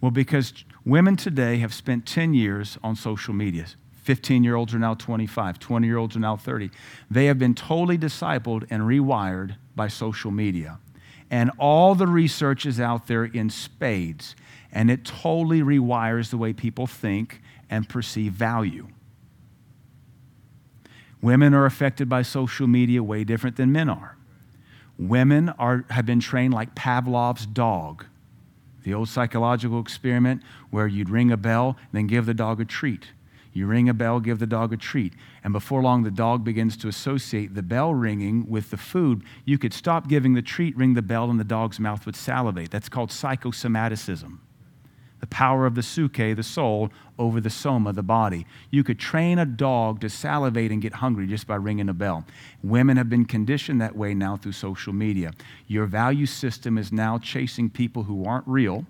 Well, 0.00 0.10
because 0.10 0.54
women 0.84 1.16
today 1.16 1.58
have 1.58 1.74
spent 1.74 2.06
10 2.06 2.32
years 2.32 2.78
on 2.82 2.96
social 2.96 3.34
media. 3.34 3.66
15 4.10 4.42
year 4.42 4.56
olds 4.56 4.74
are 4.74 4.78
now 4.80 4.94
25, 4.94 5.60
20 5.60 5.86
year 5.86 5.96
olds 5.96 6.16
are 6.16 6.18
now 6.18 6.36
30. 6.36 6.72
They 7.08 7.26
have 7.26 7.38
been 7.38 7.54
totally 7.54 7.96
discipled 7.96 8.66
and 8.68 8.82
rewired 8.82 9.54
by 9.76 9.86
social 9.86 10.32
media. 10.32 10.80
And 11.30 11.52
all 11.58 11.94
the 11.94 12.08
research 12.08 12.66
is 12.66 12.80
out 12.80 13.06
there 13.06 13.24
in 13.24 13.50
spades, 13.50 14.34
and 14.72 14.90
it 14.90 15.04
totally 15.04 15.60
rewires 15.60 16.30
the 16.30 16.38
way 16.38 16.52
people 16.52 16.88
think 16.88 17.40
and 17.70 17.88
perceive 17.88 18.32
value. 18.32 18.88
Women 21.22 21.54
are 21.54 21.66
affected 21.66 22.08
by 22.08 22.22
social 22.22 22.66
media 22.66 23.04
way 23.04 23.22
different 23.22 23.54
than 23.54 23.70
men 23.70 23.88
are. 23.88 24.16
Women 24.98 25.50
are, 25.50 25.84
have 25.90 26.04
been 26.04 26.18
trained 26.18 26.52
like 26.52 26.74
Pavlov's 26.74 27.46
dog, 27.46 28.06
the 28.82 28.92
old 28.92 29.08
psychological 29.08 29.78
experiment 29.78 30.42
where 30.70 30.88
you'd 30.88 31.10
ring 31.10 31.30
a 31.30 31.36
bell, 31.36 31.76
and 31.78 31.92
then 31.92 32.06
give 32.08 32.26
the 32.26 32.34
dog 32.34 32.60
a 32.60 32.64
treat. 32.64 33.06
You 33.52 33.66
ring 33.66 33.88
a 33.88 33.94
bell, 33.94 34.20
give 34.20 34.38
the 34.38 34.46
dog 34.46 34.72
a 34.72 34.76
treat. 34.76 35.14
And 35.42 35.52
before 35.52 35.82
long, 35.82 36.04
the 36.04 36.10
dog 36.10 36.44
begins 36.44 36.76
to 36.78 36.88
associate 36.88 37.54
the 37.54 37.62
bell 37.62 37.92
ringing 37.92 38.48
with 38.48 38.70
the 38.70 38.76
food. 38.76 39.24
You 39.44 39.58
could 39.58 39.72
stop 39.72 40.08
giving 40.08 40.34
the 40.34 40.42
treat, 40.42 40.76
ring 40.76 40.94
the 40.94 41.02
bell, 41.02 41.30
and 41.30 41.40
the 41.40 41.44
dog's 41.44 41.80
mouth 41.80 42.06
would 42.06 42.16
salivate. 42.16 42.70
That's 42.70 42.88
called 42.88 43.10
psychosomaticism. 43.10 44.38
The 45.18 45.26
power 45.26 45.66
of 45.66 45.74
the 45.74 45.82
suke, 45.82 46.14
the 46.14 46.42
soul, 46.42 46.90
over 47.18 47.40
the 47.40 47.50
soma, 47.50 47.92
the 47.92 48.02
body. 48.02 48.46
You 48.70 48.82
could 48.82 48.98
train 48.98 49.38
a 49.38 49.44
dog 49.44 50.00
to 50.00 50.08
salivate 50.08 50.70
and 50.70 50.80
get 50.80 50.94
hungry 50.94 51.26
just 51.26 51.46
by 51.46 51.56
ringing 51.56 51.90
a 51.90 51.94
bell. 51.94 52.24
Women 52.62 52.96
have 52.96 53.10
been 53.10 53.26
conditioned 53.26 53.80
that 53.82 53.94
way 53.94 54.14
now 54.14 54.36
through 54.36 54.52
social 54.52 54.94
media. 54.94 55.32
Your 55.66 55.84
value 55.84 56.24
system 56.24 56.78
is 56.78 56.90
now 56.90 57.18
chasing 57.18 57.68
people 57.68 58.04
who 58.04 58.24
aren't 58.24 58.48
real 58.48 58.86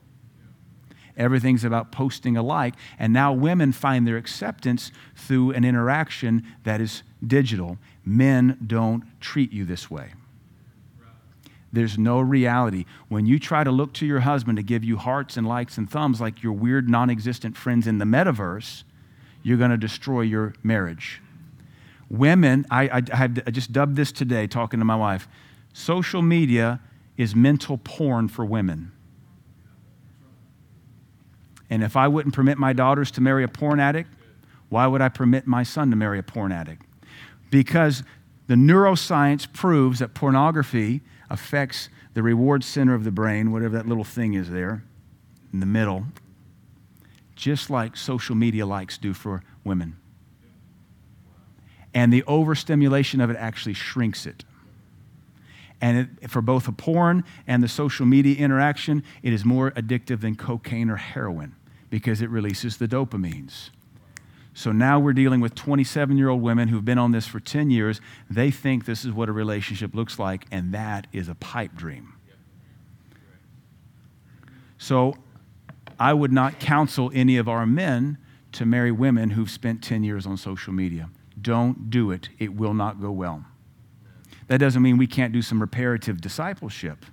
Everything's 1.21 1.65
about 1.65 1.93
posting 1.93 2.37
alike. 2.37 2.75
And 2.99 3.13
now 3.13 3.33
women 3.33 3.73
find 3.73 4.07
their 4.09 4.17
acceptance 4.17 4.91
through 5.15 5.53
an 5.53 5.65
interaction 5.65 6.45
that 6.65 6.81
is 6.81 7.03
digital. 7.25 7.79
Men 8.05 8.59
don't 8.67 9.05
treat 9.21 9.53
you 9.53 9.67
this 9.67 9.91
way. 9.91 10.13
There's 11.73 11.99
no 11.99 12.19
reality. 12.21 12.87
When 13.09 13.27
you 13.27 13.39
try 13.39 13.63
to 13.63 13.71
look 13.71 13.93
to 13.95 14.07
your 14.07 14.21
husband 14.21 14.57
to 14.57 14.63
give 14.63 14.83
you 14.83 14.97
hearts 14.97 15.37
and 15.37 15.47
likes 15.47 15.79
and 15.79 15.89
thumbs 15.89 16.21
like 16.21 16.43
your 16.43 16.53
weird, 16.53 16.89
non 16.89 17.11
existent 17.11 17.57
friends 17.57 17.87
in 17.87 17.99
the 17.99 18.05
metaverse, 18.05 18.83
you're 19.43 19.59
going 19.59 19.71
to 19.71 19.77
destroy 19.77 20.23
your 20.23 20.55
marriage. 20.63 21.23
Women, 22.09 22.67
I, 22.71 22.89
I, 22.89 23.03
I, 23.13 23.51
just 23.51 23.73
dubbed 23.73 23.95
this 23.95 24.11
today 24.11 24.49
talking 24.49 24.81
to 24.81 24.85
my 24.85 24.97
wife 24.97 25.29
social 25.73 26.23
media 26.23 26.81
is 27.17 27.37
mental 27.37 27.79
porn 27.79 28.27
for 28.27 28.45
women. 28.45 28.91
And 31.71 31.85
if 31.85 31.97
I 31.97 32.09
wouldn't 32.09 32.35
permit 32.35 32.59
my 32.59 32.73
daughters 32.73 33.13
to 33.13 33.21
marry 33.21 33.45
a 33.45 33.49
porn 33.49 33.79
addict, 33.79 34.11
why 34.69 34.89
would 34.89 35.01
I 35.01 35.09
permit 35.09 35.47
my 35.47 35.63
son 35.63 35.91
to 35.91 35.97
marry 35.97 36.19
a 36.19 36.23
porn 36.23 36.51
addict? 36.51 36.83
Because 37.49 38.03
the 38.49 38.57
neuroscience 38.57 39.51
proves 39.53 40.01
that 40.01 40.13
pornography 40.13 41.01
affects 41.31 41.89
the 42.15 42.23
reward 42.23 42.65
center 42.65 42.95
of 42.95 43.05
the 43.05 43.13
brain, 43.13 43.53
whatever 43.53 43.77
that 43.77 43.87
little 43.87 44.05
thing 44.05 44.35
is 44.35 44.51
there 44.51 44.83
in 45.53 45.61
the 45.61 45.67
middle, 45.67 46.07
just 47.37 47.71
like 47.71 47.97
social 47.97 48.35
media 48.35 48.67
likes 48.67 48.99
do 48.99 49.15
for 49.15 49.43
women. 49.65 49.97
And 51.95 52.13
the 52.13 52.25
overstimulation 52.25 53.21
of 53.21 53.31
it 53.31 53.37
actually 53.37 53.75
shrinks 53.75 54.27
it. 54.27 54.45
And 55.81 56.09
it, 56.21 56.31
for 56.31 56.43
both 56.43 56.67
the 56.67 56.73
porn 56.73 57.25
and 57.47 57.63
the 57.63 57.69
social 57.69 58.07
media 58.07 58.37
interaction, 58.37 59.03
it 59.23 59.33
is 59.33 59.45
more 59.45 59.71
addictive 59.73 60.21
than 60.21 60.35
cocaine 60.35 60.91
or 60.91 60.97
heroin 60.97 61.55
because 61.91 62.23
it 62.23 62.31
releases 62.31 62.77
the 62.79 62.89
dopamines. 62.89 63.71
So 64.55 64.73
now 64.73 64.99
we're 64.99 65.13
dealing 65.13 65.41
with 65.41 65.55
27 65.55 66.17
year 66.17 66.29
old 66.29 66.43
women 66.43 66.69
who've 66.69 66.85
been 66.85 66.99
on 66.99 67.13
this 67.13 67.27
for 67.27 67.41
10 67.41 67.71
years. 67.71 68.01
They 68.29 68.51
think 68.51 68.85
this 68.85 69.05
is 69.05 69.13
what 69.13 69.29
a 69.29 69.33
relationship 69.33 69.95
looks 69.95 70.19
like, 70.19 70.47
and 70.51 70.73
that 70.75 71.07
is 71.13 71.29
a 71.29 71.35
pipe 71.35 71.75
dream. 71.75 72.15
So 74.79 75.17
I 75.99 76.15
would 76.15 76.33
not 76.33 76.59
counsel 76.59 77.11
any 77.15 77.37
of 77.37 77.49
our 77.49 77.67
men 77.67 78.19
to 78.53 78.67
marry 78.67 78.91
women 78.91 79.31
who've 79.31 79.51
spent 79.51 79.83
10 79.83 80.03
years 80.03 80.27
on 80.27 80.37
social 80.37 80.73
media. 80.73 81.11
Don't 81.41 81.91
do 81.91 82.11
it, 82.11 82.29
it 82.39 82.55
will 82.55 82.75
not 82.75 83.01
go 83.01 83.11
well. 83.11 83.45
That 84.49 84.59
doesn't 84.59 84.83
mean 84.83 84.99
we 84.99 85.07
can't 85.07 85.33
do 85.33 85.43
some 85.43 85.61
reparative 85.61 86.21
discipleship, 86.21 87.07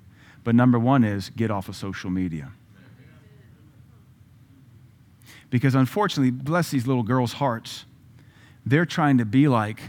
but 0.43 0.55
number 0.55 0.80
one 0.80 1.03
is 1.03 1.30
get 1.30 1.51
off 1.51 1.69
of 1.69 1.75
social 1.75 2.09
media. 2.09 2.51
Because 5.49 5.75
unfortunately, 5.75 6.31
bless 6.31 6.71
these 6.71 6.87
little 6.87 7.03
girls' 7.03 7.33
hearts, 7.33 7.85
they're 8.65 8.85
trying 8.85 9.17
to 9.17 9.25
be 9.25 9.47
like 9.47 9.81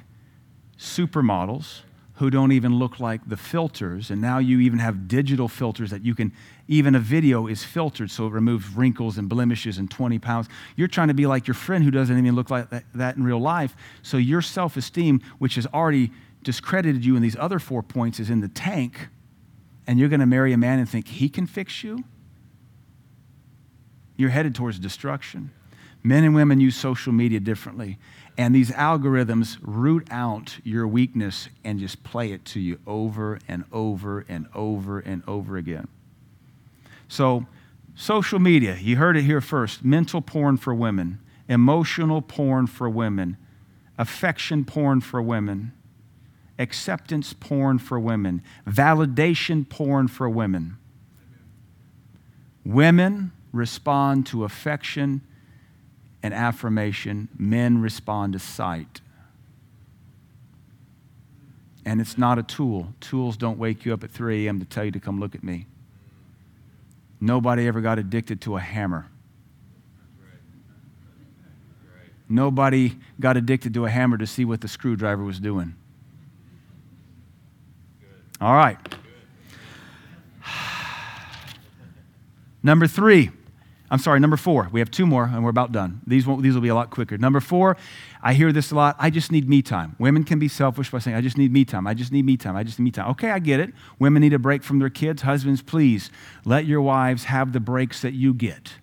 supermodels 0.79 1.81
who 2.19 2.31
don't 2.31 2.51
even 2.51 2.79
look 2.79 2.99
like 2.99 3.29
the 3.29 3.37
filters. 3.37 4.11
And 4.11 4.21
now 4.21 4.39
you 4.39 4.59
even 4.61 4.81
have 4.81 5.07
digital 5.07 5.47
filters 5.47 5.91
that 5.91 6.05
you 6.05 6.17
can, 6.17 6.33
even 6.67 6.97
a 6.97 7.01
video 7.01 7.47
is 7.47 7.63
filtered 7.63 8.11
so 8.11 8.27
it 8.27 8.33
removes 8.33 8.69
wrinkles 8.71 9.19
and 9.19 9.29
blemishes 9.29 9.79
and 9.79 9.89
20 9.89 10.19
pounds. 10.19 10.49
You're 10.75 10.89
trying 10.89 11.09
to 11.09 11.15
be 11.15 11.27
like 11.27 11.47
your 11.47 11.55
friend 11.55 11.85
who 11.85 11.93
doesn't 11.93 12.17
even 12.17 12.35
look 12.35 12.51
like 12.51 12.71
that, 12.71 12.85
that 12.95 13.17
in 13.17 13.23
real 13.23 13.41
life. 13.41 13.77
So 14.03 14.17
your 14.17 14.43
self 14.43 14.77
esteem, 14.77 15.21
which 15.39 15.55
has 15.55 15.67
already 15.69 16.11
discredited 16.43 17.05
you 17.05 17.15
in 17.15 17.23
these 17.23 17.37
other 17.37 17.61
four 17.61 17.85
points, 17.85 18.19
is 18.19 18.31
in 18.31 18.41
the 18.41 18.49
tank. 18.49 19.09
And 19.87 19.99
you're 19.99 20.09
going 20.09 20.21
to 20.21 20.27
marry 20.27 20.53
a 20.53 20.59
man 20.59 20.81
and 20.81 20.89
think 20.89 21.07
he 21.07 21.29
can 21.29 21.47
fix 21.47 21.85
you? 21.85 22.03
You're 24.19 24.31
headed 24.31 24.55
towards 24.55 24.79
destruction. 24.79 25.53
Men 26.03 26.25
and 26.25 26.35
women 26.35 26.61
use 26.61 26.77
social 26.77 27.13
media 27.13 27.41
differently. 27.41 27.99
And 28.37 28.55
these 28.55 28.71
algorithms 28.73 29.59
root 29.63 30.07
out 30.11 30.59
your 30.65 30.87
weakness 30.87 31.49
and 31.65 31.79
just 31.79 32.03
play 32.05 32.33
it 32.33 32.45
to 32.47 32.61
you 32.61 32.79
over 32.87 33.39
and 33.49 33.65
over 33.73 34.27
and 34.29 34.47
over 34.55 34.99
and 34.99 35.23
over 35.27 35.57
again. 35.57 35.89
So, 37.09 37.47
social 37.95 38.39
media, 38.39 38.77
you 38.77 38.97
heard 38.97 39.17
it 39.17 39.23
here 39.23 39.41
first 39.41 39.85
mental 39.85 40.21
porn 40.21 40.57
for 40.57 40.75
women, 40.75 41.21
emotional 41.49 42.21
porn 42.21 42.67
for 42.67 42.91
women, 42.91 43.37
affection 43.97 44.65
porn 44.65 45.01
for 45.01 45.23
women, 45.23 45.73
acceptance 46.59 47.33
porn 47.33 47.79
for 47.79 47.99
women, 47.99 48.43
validation 48.67 49.69
porn 49.69 50.09
for 50.09 50.29
women. 50.29 50.77
Women 52.65 53.33
respond 53.53 54.27
to 54.27 54.45
affection 54.45 55.23
and 56.23 56.35
affirmation, 56.35 57.29
men 57.37 57.81
respond 57.81 58.33
to 58.33 58.39
sight. 58.39 59.01
And 61.85 62.01
it's 62.01 62.19
not 62.19 62.39
a 62.39 62.43
tool. 62.43 62.93
Tools 63.01 63.37
don't 63.37 63.59
wake 63.59 63.85
you 63.87 63.95
up 63.95 64.05
at 64.05 64.11
3 64.11 64.47
a.m. 64.47 64.61
to 64.61 64.67
tell 64.67 64.85
you 64.85 64.91
to 64.91 65.01
come 65.01 65.21
look 65.21 65.35
at 65.35 65.43
me. 65.43 65.67
Nobody 67.21 67.67
ever 67.67 67.81
got 67.81 67.99
addicted 67.99 68.41
to 68.43 68.57
a 68.57 68.61
hammer. 68.61 69.07
Nobody 72.29 72.97
got 73.19 73.37
addicted 73.37 73.73
to 73.75 73.87
a 73.87 73.91
hammer 73.91 74.19
to 74.19 74.27
see 74.27 74.45
what 74.45 74.61
the 74.61 74.69
screwdriver 74.69 75.25
was 75.25 75.41
doing. 75.41 75.75
All 78.41 78.55
right. 78.55 78.79
Number 82.63 82.87
three, 82.87 83.31
I'm 83.91 83.99
sorry, 83.99 84.21
number 84.21 84.37
four. 84.37 84.69
We 84.71 84.81
have 84.81 84.91
two 84.91 85.07
more, 85.07 85.25
and 85.25 85.43
we're 85.43 85.51
about 85.51 85.73
done. 85.73 86.03
These, 86.07 86.27
these 86.41 86.55
will 86.55 86.61
be 86.61 86.69
a 86.69 86.75
lot 86.75 86.91
quicker. 86.91 87.17
Number 87.17 87.41
four, 87.41 87.79
I 88.23 88.35
hear 88.35 88.53
this 88.53 88.71
a 88.71 88.75
lot. 88.75 88.97
I 88.99 89.09
just 89.09 89.33
need 89.33 89.49
me 89.49 89.63
time. 89.63 89.97
Women 89.99 90.25
can 90.25 90.39
be 90.39 90.49
selfish 90.49 90.91
by 90.91 90.99
saying, 90.99 91.17
I 91.17 91.23
just 91.23 91.39
need 91.39 91.53
me 91.53 91.65
time. 91.65 91.87
I 91.87 91.95
just 91.95 92.13
need 92.13 92.27
me 92.27 92.37
time. 92.37 92.55
I 92.55 92.65
just 92.65 92.79
need 92.79 92.85
me 92.85 92.91
time. 92.91 93.11
Okay, 93.13 93.31
I 93.31 93.39
get 93.39 93.61
it. 93.61 93.73
Women 93.99 94.21
need 94.21 94.35
a 94.35 94.39
break 94.39 94.63
from 94.63 94.79
their 94.79 94.91
kids. 94.91 95.23
Husbands, 95.23 95.63
please 95.63 96.11
let 96.45 96.67
your 96.67 96.83
wives 96.83 97.25
have 97.25 97.53
the 97.55 97.61
breaks 97.61 98.03
that 98.03 98.13
you 98.13 98.35
get. 98.35 98.75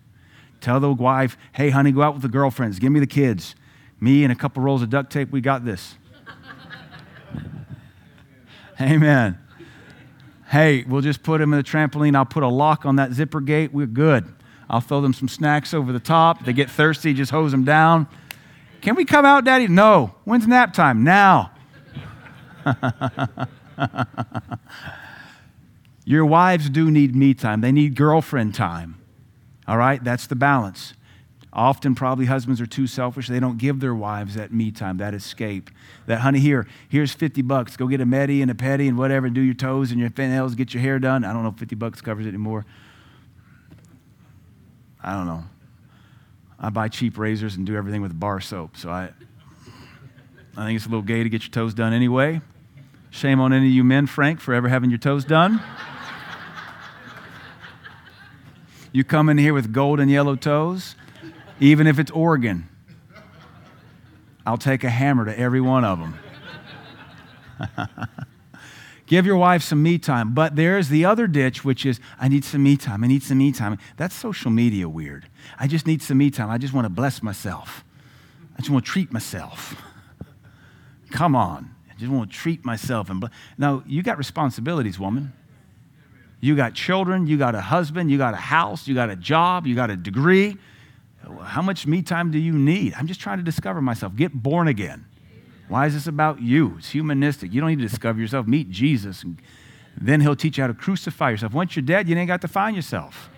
Tell 0.60 0.80
the 0.80 0.92
wife, 0.92 1.36
hey, 1.52 1.70
honey, 1.70 1.92
go 1.92 2.02
out 2.02 2.14
with 2.14 2.22
the 2.22 2.28
girlfriends. 2.28 2.80
Give 2.80 2.90
me 2.90 2.98
the 2.98 3.06
kids. 3.06 3.54
Me 4.00 4.24
and 4.24 4.32
a 4.32 4.36
couple 4.36 4.62
rolls 4.62 4.82
of 4.82 4.90
duct 4.90 5.12
tape, 5.12 5.30
we 5.30 5.40
got 5.40 5.64
this. 5.64 5.94
Amen. 8.80 9.38
Hey, 10.48 10.84
we'll 10.84 11.00
just 11.00 11.22
put 11.22 11.38
them 11.38 11.52
in 11.52 11.58
the 11.58 11.64
trampoline. 11.64 12.16
I'll 12.16 12.24
put 12.24 12.42
a 12.42 12.48
lock 12.48 12.84
on 12.84 12.96
that 12.96 13.12
zipper 13.12 13.40
gate. 13.40 13.72
We're 13.72 13.86
good. 13.86 14.32
I'll 14.68 14.80
throw 14.80 15.00
them 15.00 15.12
some 15.12 15.28
snacks 15.28 15.72
over 15.72 15.92
the 15.92 16.00
top. 16.00 16.44
They 16.44 16.52
get 16.52 16.70
thirsty, 16.70 17.14
just 17.14 17.30
hose 17.30 17.52
them 17.52 17.64
down. 17.64 18.08
Can 18.80 18.94
we 18.94 19.04
come 19.04 19.24
out, 19.24 19.44
Daddy? 19.44 19.68
No. 19.68 20.14
When's 20.24 20.46
nap 20.46 20.72
time? 20.72 21.04
Now. 21.04 21.52
Your 26.04 26.24
wives 26.24 26.70
do 26.70 26.90
need 26.90 27.16
me 27.16 27.34
time, 27.34 27.60
they 27.60 27.72
need 27.72 27.96
girlfriend 27.96 28.54
time. 28.54 28.96
All 29.66 29.76
right? 29.76 30.02
That's 30.02 30.28
the 30.28 30.36
balance. 30.36 30.94
Often, 31.52 31.94
probably 31.94 32.26
husbands 32.26 32.60
are 32.60 32.66
too 32.66 32.86
selfish. 32.86 33.28
They 33.28 33.40
don't 33.40 33.56
give 33.56 33.80
their 33.80 33.94
wives 33.94 34.34
that 34.34 34.52
me 34.52 34.70
time, 34.70 34.98
that 34.98 35.14
escape. 35.14 35.70
That, 36.06 36.20
honey, 36.20 36.38
here, 36.38 36.66
here's 36.88 37.12
50 37.12 37.40
bucks. 37.42 37.78
Go 37.78 37.86
get 37.86 38.00
a 38.00 38.06
medi 38.06 38.42
and 38.42 38.50
a 38.50 38.54
petty 38.54 38.86
and 38.86 38.98
whatever, 38.98 39.26
and 39.26 39.34
do 39.34 39.40
your 39.40 39.54
toes 39.54 39.90
and 39.90 39.98
your 39.98 40.10
fingernails, 40.10 40.54
get 40.54 40.74
your 40.74 40.82
hair 40.82 40.98
done. 40.98 41.24
I 41.24 41.32
don't 41.32 41.42
know 41.42 41.48
if 41.48 41.56
50 41.56 41.74
bucks 41.74 42.02
covers 42.02 42.26
it 42.26 42.28
anymore. 42.28 42.66
I 45.06 45.12
don't 45.12 45.26
know. 45.26 45.44
I 46.58 46.70
buy 46.70 46.88
cheap 46.88 47.16
razors 47.16 47.54
and 47.54 47.64
do 47.64 47.76
everything 47.76 48.02
with 48.02 48.18
bar 48.18 48.40
soap. 48.40 48.76
So 48.76 48.90
I, 48.90 49.10
I 50.56 50.66
think 50.66 50.76
it's 50.76 50.84
a 50.84 50.88
little 50.88 51.02
gay 51.02 51.22
to 51.22 51.28
get 51.28 51.44
your 51.44 51.50
toes 51.50 51.74
done 51.74 51.92
anyway. 51.92 52.40
Shame 53.10 53.40
on 53.40 53.52
any 53.52 53.68
of 53.68 53.72
you 53.72 53.84
men, 53.84 54.08
Frank, 54.08 54.40
for 54.40 54.52
ever 54.52 54.66
having 54.68 54.90
your 54.90 54.98
toes 54.98 55.24
done. 55.24 55.62
you 58.90 59.04
come 59.04 59.28
in 59.28 59.38
here 59.38 59.54
with 59.54 59.72
gold 59.72 60.00
and 60.00 60.10
yellow 60.10 60.34
toes, 60.34 60.96
even 61.60 61.86
if 61.86 62.00
it's 62.00 62.10
Oregon. 62.10 62.68
I'll 64.44 64.58
take 64.58 64.82
a 64.82 64.90
hammer 64.90 65.24
to 65.24 65.38
every 65.38 65.60
one 65.60 65.84
of 65.84 66.00
them. 66.00 66.18
Give 69.06 69.24
your 69.24 69.36
wife 69.36 69.62
some 69.62 69.82
me 69.82 69.98
time. 69.98 70.34
But 70.34 70.56
there's 70.56 70.88
the 70.88 71.04
other 71.04 71.26
ditch, 71.26 71.64
which 71.64 71.86
is, 71.86 72.00
I 72.18 72.28
need 72.28 72.44
some 72.44 72.62
me 72.62 72.76
time. 72.76 73.04
I 73.04 73.06
need 73.06 73.22
some 73.22 73.38
me 73.38 73.52
time. 73.52 73.78
That's 73.96 74.14
social 74.14 74.50
media 74.50 74.88
weird. 74.88 75.28
I 75.58 75.68
just 75.68 75.86
need 75.86 76.02
some 76.02 76.18
me 76.18 76.30
time. 76.30 76.50
I 76.50 76.58
just 76.58 76.74
want 76.74 76.86
to 76.86 76.90
bless 76.90 77.22
myself. 77.22 77.84
I 78.54 78.58
just 78.58 78.70
want 78.70 78.84
to 78.84 78.90
treat 78.90 79.12
myself. 79.12 79.80
Come 81.10 81.36
on. 81.36 81.70
I 81.88 81.98
just 81.98 82.10
want 82.10 82.30
to 82.30 82.36
treat 82.36 82.64
myself. 82.64 83.08
And 83.08 83.30
now, 83.56 83.84
you 83.86 84.02
got 84.02 84.18
responsibilities, 84.18 84.98
woman. 84.98 85.32
You 86.40 86.56
got 86.56 86.74
children. 86.74 87.26
You 87.26 87.38
got 87.38 87.54
a 87.54 87.60
husband. 87.60 88.10
You 88.10 88.18
got 88.18 88.34
a 88.34 88.38
house. 88.38 88.88
You 88.88 88.94
got 88.94 89.08
a 89.08 89.16
job. 89.16 89.66
You 89.66 89.76
got 89.76 89.90
a 89.90 89.96
degree. 89.96 90.56
How 91.42 91.62
much 91.62 91.86
me 91.86 92.02
time 92.02 92.30
do 92.30 92.38
you 92.38 92.52
need? 92.52 92.94
I'm 92.94 93.06
just 93.06 93.20
trying 93.20 93.38
to 93.38 93.44
discover 93.44 93.80
myself. 93.80 94.16
Get 94.16 94.32
born 94.32 94.68
again. 94.68 95.06
Why 95.68 95.86
is 95.86 95.94
this 95.94 96.06
about 96.06 96.40
you? 96.40 96.76
It's 96.78 96.90
humanistic. 96.90 97.52
You 97.52 97.60
don't 97.60 97.70
need 97.70 97.78
to 97.80 97.88
discover 97.88 98.20
yourself. 98.20 98.46
Meet 98.46 98.70
Jesus. 98.70 99.22
And 99.22 99.40
then 100.00 100.20
he'll 100.20 100.36
teach 100.36 100.58
you 100.58 100.62
how 100.62 100.68
to 100.68 100.74
crucify 100.74 101.30
yourself. 101.30 101.52
Once 101.52 101.74
you're 101.74 101.84
dead, 101.84 102.08
you 102.08 102.16
ain't 102.16 102.28
got 102.28 102.40
to 102.42 102.48
find 102.48 102.76
yourself. 102.76 103.30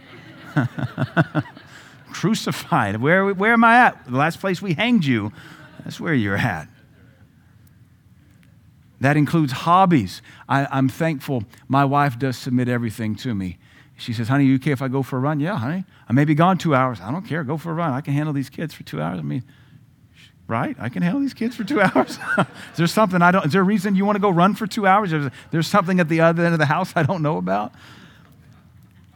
Crucified. 2.13 3.01
Where, 3.01 3.33
where 3.33 3.53
am 3.53 3.65
I 3.65 3.77
at? 3.87 4.05
The 4.07 4.17
last 4.17 4.41
place 4.41 4.61
we 4.61 4.75
hanged 4.75 5.05
you. 5.05 5.33
That's 5.85 6.01
where 6.01 6.15
you're 6.15 6.37
at. 6.37 6.69
That 9.01 9.17
includes 9.17 9.53
hobbies. 9.53 10.23
I, 10.49 10.67
I'm 10.71 10.89
thankful 10.89 11.45
my 11.69 11.85
wife 11.85 12.19
does 12.19 12.37
submit 12.37 12.69
everything 12.69 13.15
to 13.17 13.35
me. 13.35 13.59
She 13.97 14.13
says, 14.13 14.29
Honey, 14.29 14.45
you 14.45 14.57
okay 14.57 14.73
if 14.73 14.83
I 14.83 14.89
go 14.89 15.03
for 15.03 15.17
a 15.17 15.21
run? 15.21 15.41
Yeah, 15.41 15.57
honey. 15.57 15.85
I 16.09 16.13
may 16.13 16.25
be 16.25 16.35
gone 16.35 16.59
two 16.59 16.75
hours. 16.75 17.01
I 17.01 17.11
don't 17.11 17.27
care. 17.27 17.45
Go 17.45 17.57
for 17.57 17.71
a 17.71 17.75
run. 17.75 17.93
I 17.93 18.01
can 18.01 18.15
handle 18.15 18.33
these 18.33 18.49
kids 18.49 18.75
for 18.75 18.83
two 18.85 19.01
hours. 19.01 19.19
I 19.19 19.23
mean, 19.23 19.45
right? 20.49 20.75
I 20.81 20.89
can 20.89 21.03
handle 21.03 21.21
these 21.21 21.35
kids 21.35 21.55
for 21.55 21.63
two 21.63 21.81
hours. 21.83 22.19
is 22.39 22.77
there 22.77 22.87
something 22.89 23.23
I 23.23 23.31
don't, 23.31 23.47
is 23.47 23.53
there 23.53 23.61
a 23.61 23.65
reason 23.65 23.95
you 23.95 24.05
want 24.05 24.17
to 24.17 24.21
go 24.21 24.31
run 24.31 24.55
for 24.55 24.67
two 24.67 24.87
hours? 24.87 25.13
Is 25.13 25.31
there 25.53 25.63
something 25.63 26.01
at 26.01 26.09
the 26.09 26.21
other 26.21 26.45
end 26.45 26.55
of 26.55 26.59
the 26.59 26.67
house 26.67 26.93
I 26.97 27.05
don't 27.05 27.23
know 27.23 27.37
about? 27.37 27.73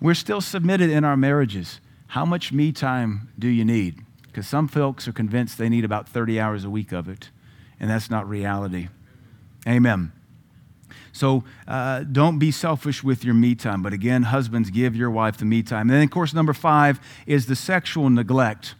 We're 0.00 0.14
still 0.14 0.40
submitted 0.40 0.90
in 0.90 1.04
our 1.04 1.16
marriages. 1.16 1.80
How 2.08 2.24
much 2.24 2.52
me 2.52 2.72
time 2.72 3.30
do 3.38 3.48
you 3.48 3.64
need? 3.64 4.00
Because 4.22 4.46
some 4.46 4.68
folks 4.68 5.08
are 5.08 5.12
convinced 5.12 5.58
they 5.58 5.68
need 5.68 5.84
about 5.84 6.08
30 6.08 6.38
hours 6.38 6.64
a 6.64 6.70
week 6.70 6.92
of 6.92 7.08
it, 7.08 7.30
and 7.80 7.88
that's 7.88 8.10
not 8.10 8.28
reality. 8.28 8.88
Amen. 9.66 10.12
So 11.12 11.44
uh, 11.68 12.00
don't 12.00 12.38
be 12.38 12.50
selfish 12.50 13.04
with 13.04 13.24
your 13.24 13.34
me 13.34 13.54
time. 13.54 13.82
But 13.82 13.92
again, 13.92 14.24
husbands, 14.24 14.70
give 14.70 14.96
your 14.96 15.10
wife 15.10 15.36
the 15.36 15.44
me 15.44 15.62
time. 15.62 15.82
And 15.82 15.90
then, 15.90 16.02
of 16.02 16.10
course, 16.10 16.34
number 16.34 16.52
five 16.52 16.98
is 17.26 17.46
the 17.46 17.56
sexual 17.56 18.10
neglect. 18.10 18.74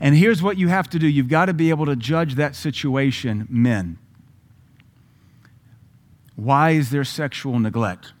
And 0.00 0.14
here's 0.14 0.42
what 0.42 0.58
you 0.58 0.68
have 0.68 0.88
to 0.90 0.98
do 0.98 1.08
you've 1.08 1.28
got 1.28 1.46
to 1.46 1.54
be 1.54 1.70
able 1.70 1.86
to 1.86 1.96
judge 1.96 2.34
that 2.36 2.54
situation, 2.54 3.46
men. 3.50 3.98
Why 6.36 6.70
is 6.70 6.90
there 6.90 7.04
sexual 7.04 7.58
neglect? 7.58 8.12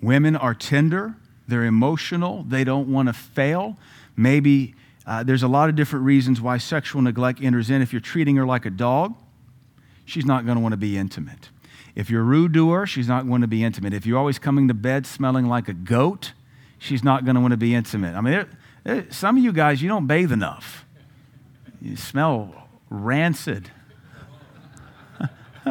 Women 0.00 0.36
are 0.36 0.54
tender, 0.54 1.16
they're 1.48 1.64
emotional, 1.64 2.44
they 2.44 2.62
don't 2.62 2.88
want 2.88 3.08
to 3.08 3.12
fail. 3.12 3.76
Maybe 4.16 4.74
uh, 5.04 5.24
there's 5.24 5.42
a 5.42 5.48
lot 5.48 5.68
of 5.68 5.74
different 5.74 6.04
reasons 6.04 6.40
why 6.40 6.58
sexual 6.58 7.02
neglect 7.02 7.42
enters 7.42 7.68
in. 7.68 7.82
If 7.82 7.92
you're 7.92 8.00
treating 8.00 8.36
her 8.36 8.46
like 8.46 8.64
a 8.64 8.70
dog, 8.70 9.16
she's 10.04 10.24
not 10.24 10.44
going 10.44 10.56
to 10.56 10.62
want 10.62 10.72
to 10.72 10.76
be 10.76 10.96
intimate. 10.96 11.48
If 11.96 12.10
you're 12.10 12.22
rude 12.22 12.54
to 12.54 12.70
her, 12.70 12.86
she's 12.86 13.08
not 13.08 13.26
going 13.26 13.40
to 13.40 13.48
be 13.48 13.64
intimate. 13.64 13.92
If 13.92 14.06
you're 14.06 14.18
always 14.18 14.38
coming 14.38 14.68
to 14.68 14.74
bed 14.74 15.04
smelling 15.04 15.46
like 15.46 15.68
a 15.68 15.72
goat, 15.72 16.32
she's 16.78 17.02
not 17.02 17.24
going 17.24 17.34
to 17.34 17.40
want 17.40 17.50
to 17.52 17.56
be 17.56 17.74
intimate. 17.74 18.14
I 18.14 18.20
mean, 18.20 18.34
Eh, 18.34 18.44
Eh, 18.88 19.02
some 19.10 19.36
of 19.36 19.44
you 19.44 19.52
guys, 19.52 19.82
you 19.82 19.88
don't 19.88 20.06
bathe 20.06 20.32
enough. 20.32 20.86
You 21.80 21.94
smell 21.94 22.68
rancid. 22.88 23.70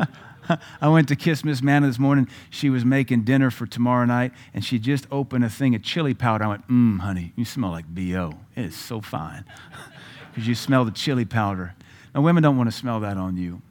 I 0.79 0.87
went 0.87 1.07
to 1.07 1.15
kiss 1.15 1.43
Miss 1.43 1.63
Manna 1.63 1.87
this 1.87 1.97
morning. 1.97 2.29
She 2.51 2.69
was 2.69 2.85
making 2.85 3.23
dinner 3.23 3.49
for 3.49 3.65
tomorrow 3.65 4.05
night, 4.05 4.33
and 4.53 4.63
she 4.63 4.77
just 4.77 5.07
opened 5.11 5.43
a 5.43 5.49
thing 5.49 5.73
of 5.73 5.81
chili 5.81 6.13
powder. 6.13 6.45
I 6.45 6.47
went, 6.47 6.67
mmm, 6.67 6.99
honey, 6.99 7.33
you 7.35 7.43
smell 7.43 7.71
like 7.71 7.91
B.O. 7.91 8.33
It 8.55 8.65
is 8.65 8.75
so 8.75 9.01
fine. 9.01 9.43
Because 10.29 10.47
you 10.47 10.53
smell 10.53 10.85
the 10.85 10.91
chili 10.91 11.25
powder. 11.25 11.73
Now, 12.13 12.21
women 12.21 12.43
don't 12.43 12.57
want 12.57 12.69
to 12.69 12.75
smell 12.75 12.99
that 12.99 13.17
on 13.17 13.37
you. 13.37 13.63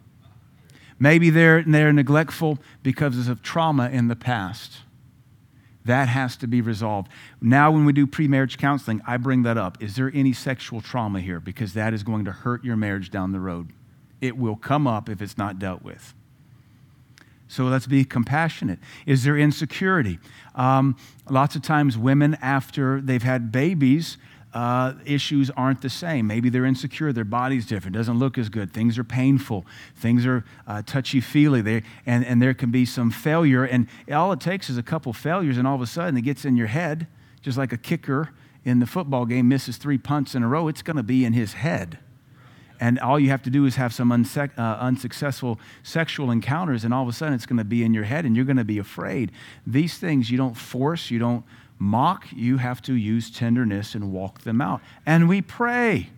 Maybe 0.98 1.30
they're, 1.30 1.62
they're 1.62 1.92
neglectful 1.92 2.58
because 2.82 3.28
of 3.28 3.40
trauma 3.40 3.88
in 3.88 4.08
the 4.08 4.16
past. 4.16 4.78
That 5.86 6.08
has 6.08 6.36
to 6.38 6.46
be 6.46 6.60
resolved. 6.60 7.08
Now, 7.40 7.70
when 7.70 7.84
we 7.84 7.92
do 7.92 8.06
pre 8.06 8.28
marriage 8.28 8.58
counseling, 8.58 9.00
I 9.06 9.16
bring 9.16 9.42
that 9.44 9.56
up. 9.56 9.82
Is 9.82 9.96
there 9.96 10.10
any 10.12 10.32
sexual 10.32 10.80
trauma 10.80 11.20
here? 11.20 11.40
Because 11.40 11.74
that 11.74 11.94
is 11.94 12.02
going 12.02 12.24
to 12.24 12.32
hurt 12.32 12.64
your 12.64 12.76
marriage 12.76 13.10
down 13.10 13.32
the 13.32 13.40
road. 13.40 13.72
It 14.20 14.36
will 14.36 14.56
come 14.56 14.86
up 14.86 15.08
if 15.08 15.22
it's 15.22 15.38
not 15.38 15.58
dealt 15.58 15.82
with. 15.82 16.14
So 17.48 17.64
let's 17.64 17.86
be 17.86 18.04
compassionate. 18.04 18.80
Is 19.06 19.22
there 19.22 19.36
insecurity? 19.36 20.18
Um, 20.56 20.96
lots 21.30 21.54
of 21.54 21.62
times, 21.62 21.96
women, 21.96 22.36
after 22.42 23.00
they've 23.00 23.22
had 23.22 23.52
babies, 23.52 24.18
uh, 24.54 24.94
issues 25.04 25.50
aren't 25.50 25.82
the 25.82 25.90
same. 25.90 26.26
Maybe 26.26 26.48
they're 26.48 26.64
insecure, 26.64 27.12
their 27.12 27.24
body's 27.24 27.66
different, 27.66 27.94
doesn't 27.94 28.18
look 28.18 28.38
as 28.38 28.48
good, 28.48 28.72
things 28.72 28.98
are 28.98 29.04
painful, 29.04 29.66
things 29.96 30.24
are 30.24 30.44
uh, 30.66 30.82
touchy 30.86 31.20
feely, 31.20 31.82
and, 32.06 32.24
and 32.24 32.40
there 32.40 32.54
can 32.54 32.70
be 32.70 32.84
some 32.84 33.10
failure. 33.10 33.64
And 33.64 33.86
all 34.10 34.32
it 34.32 34.40
takes 34.40 34.70
is 34.70 34.78
a 34.78 34.82
couple 34.82 35.12
failures, 35.12 35.58
and 35.58 35.66
all 35.66 35.74
of 35.74 35.82
a 35.82 35.86
sudden 35.86 36.16
it 36.16 36.22
gets 36.22 36.44
in 36.44 36.56
your 36.56 36.68
head, 36.68 37.06
just 37.42 37.58
like 37.58 37.72
a 37.72 37.76
kicker 37.76 38.30
in 38.64 38.80
the 38.80 38.86
football 38.86 39.26
game 39.26 39.48
misses 39.48 39.76
three 39.76 39.98
punts 39.98 40.34
in 40.34 40.42
a 40.42 40.48
row, 40.48 40.68
it's 40.68 40.82
going 40.82 40.96
to 40.96 41.02
be 41.02 41.24
in 41.24 41.32
his 41.32 41.52
head. 41.52 41.98
And 42.80 42.98
all 42.98 43.18
you 43.18 43.30
have 43.30 43.42
to 43.44 43.50
do 43.50 43.64
is 43.64 43.76
have 43.76 43.94
some 43.94 44.12
uh, 44.12 44.46
unsuccessful 44.58 45.58
sexual 45.82 46.30
encounters, 46.30 46.84
and 46.84 46.92
all 46.92 47.02
of 47.02 47.08
a 47.08 47.12
sudden 47.12 47.34
it's 47.34 47.46
going 47.46 47.58
to 47.58 47.64
be 47.64 47.84
in 47.84 47.94
your 47.94 48.04
head, 48.04 48.24
and 48.24 48.36
you're 48.36 48.44
going 48.44 48.56
to 48.56 48.64
be 48.64 48.78
afraid. 48.78 49.32
These 49.66 49.98
things 49.98 50.30
you 50.30 50.36
don't 50.36 50.56
force, 50.56 51.10
you 51.10 51.18
don't 51.18 51.44
mock, 51.78 52.26
you 52.32 52.58
have 52.58 52.80
to 52.82 52.94
use 52.94 53.30
tenderness 53.30 53.94
and 53.94 54.12
walk 54.12 54.42
them 54.42 54.60
out. 54.60 54.80
And 55.04 55.28
we 55.28 55.42
pray. 55.42 56.10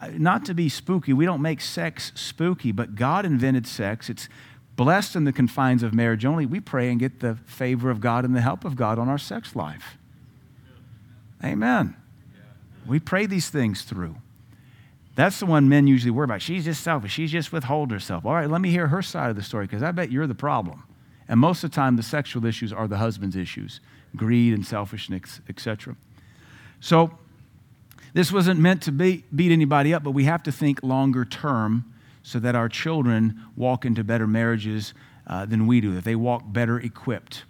Uh, 0.00 0.08
not 0.18 0.44
to 0.46 0.54
be 0.54 0.68
spooky, 0.68 1.12
we 1.12 1.24
don't 1.24 1.42
make 1.42 1.60
sex 1.60 2.12
spooky, 2.14 2.72
but 2.72 2.94
God 2.94 3.24
invented 3.24 3.66
sex. 3.66 4.10
It's 4.10 4.28
blessed 4.76 5.16
in 5.16 5.24
the 5.24 5.32
confines 5.32 5.82
of 5.82 5.94
marriage 5.94 6.24
only. 6.24 6.46
We 6.46 6.60
pray 6.60 6.90
and 6.90 6.98
get 6.98 7.20
the 7.20 7.36
favor 7.46 7.90
of 7.90 8.00
God 8.00 8.24
and 8.24 8.34
the 8.34 8.40
help 8.40 8.64
of 8.64 8.76
God 8.76 8.98
on 8.98 9.08
our 9.08 9.18
sex 9.18 9.54
life. 9.54 9.96
Amen. 11.42 11.96
We 12.86 13.00
pray 13.00 13.26
these 13.26 13.50
things 13.50 13.82
through. 13.82 14.16
That's 15.14 15.38
the 15.38 15.46
one 15.46 15.68
men 15.68 15.86
usually 15.86 16.10
worry 16.10 16.24
about. 16.24 16.42
She's 16.42 16.64
just 16.64 16.82
selfish. 16.82 17.12
She's 17.12 17.30
just 17.30 17.52
withhold 17.52 17.90
herself. 17.92 18.26
All 18.26 18.34
right, 18.34 18.50
let 18.50 18.60
me 18.60 18.70
hear 18.70 18.88
her 18.88 19.00
side 19.00 19.30
of 19.30 19.36
the 19.36 19.42
story 19.42 19.66
because 19.66 19.82
I 19.82 19.92
bet 19.92 20.10
you're 20.10 20.26
the 20.26 20.34
problem. 20.34 20.82
And 21.28 21.40
most 21.40 21.64
of 21.64 21.70
the 21.70 21.74
time, 21.74 21.96
the 21.96 22.02
sexual 22.02 22.44
issues 22.44 22.72
are 22.72 22.86
the 22.86 22.98
husband's 22.98 23.36
issues 23.36 23.80
greed 24.16 24.54
and 24.54 24.64
selfishness, 24.64 25.40
etc. 25.48 25.96
So, 26.78 27.18
this 28.12 28.30
wasn't 28.30 28.60
meant 28.60 28.80
to 28.82 28.92
be, 28.92 29.24
beat 29.34 29.50
anybody 29.50 29.92
up, 29.92 30.04
but 30.04 30.12
we 30.12 30.22
have 30.24 30.44
to 30.44 30.52
think 30.52 30.84
longer 30.84 31.24
term 31.24 31.84
so 32.22 32.38
that 32.38 32.54
our 32.54 32.68
children 32.68 33.42
walk 33.56 33.84
into 33.84 34.04
better 34.04 34.28
marriages 34.28 34.94
uh, 35.26 35.44
than 35.46 35.66
we 35.66 35.80
do, 35.80 35.94
that 35.94 36.04
they 36.04 36.14
walk 36.14 36.44
better 36.46 36.78
equipped. 36.78 37.42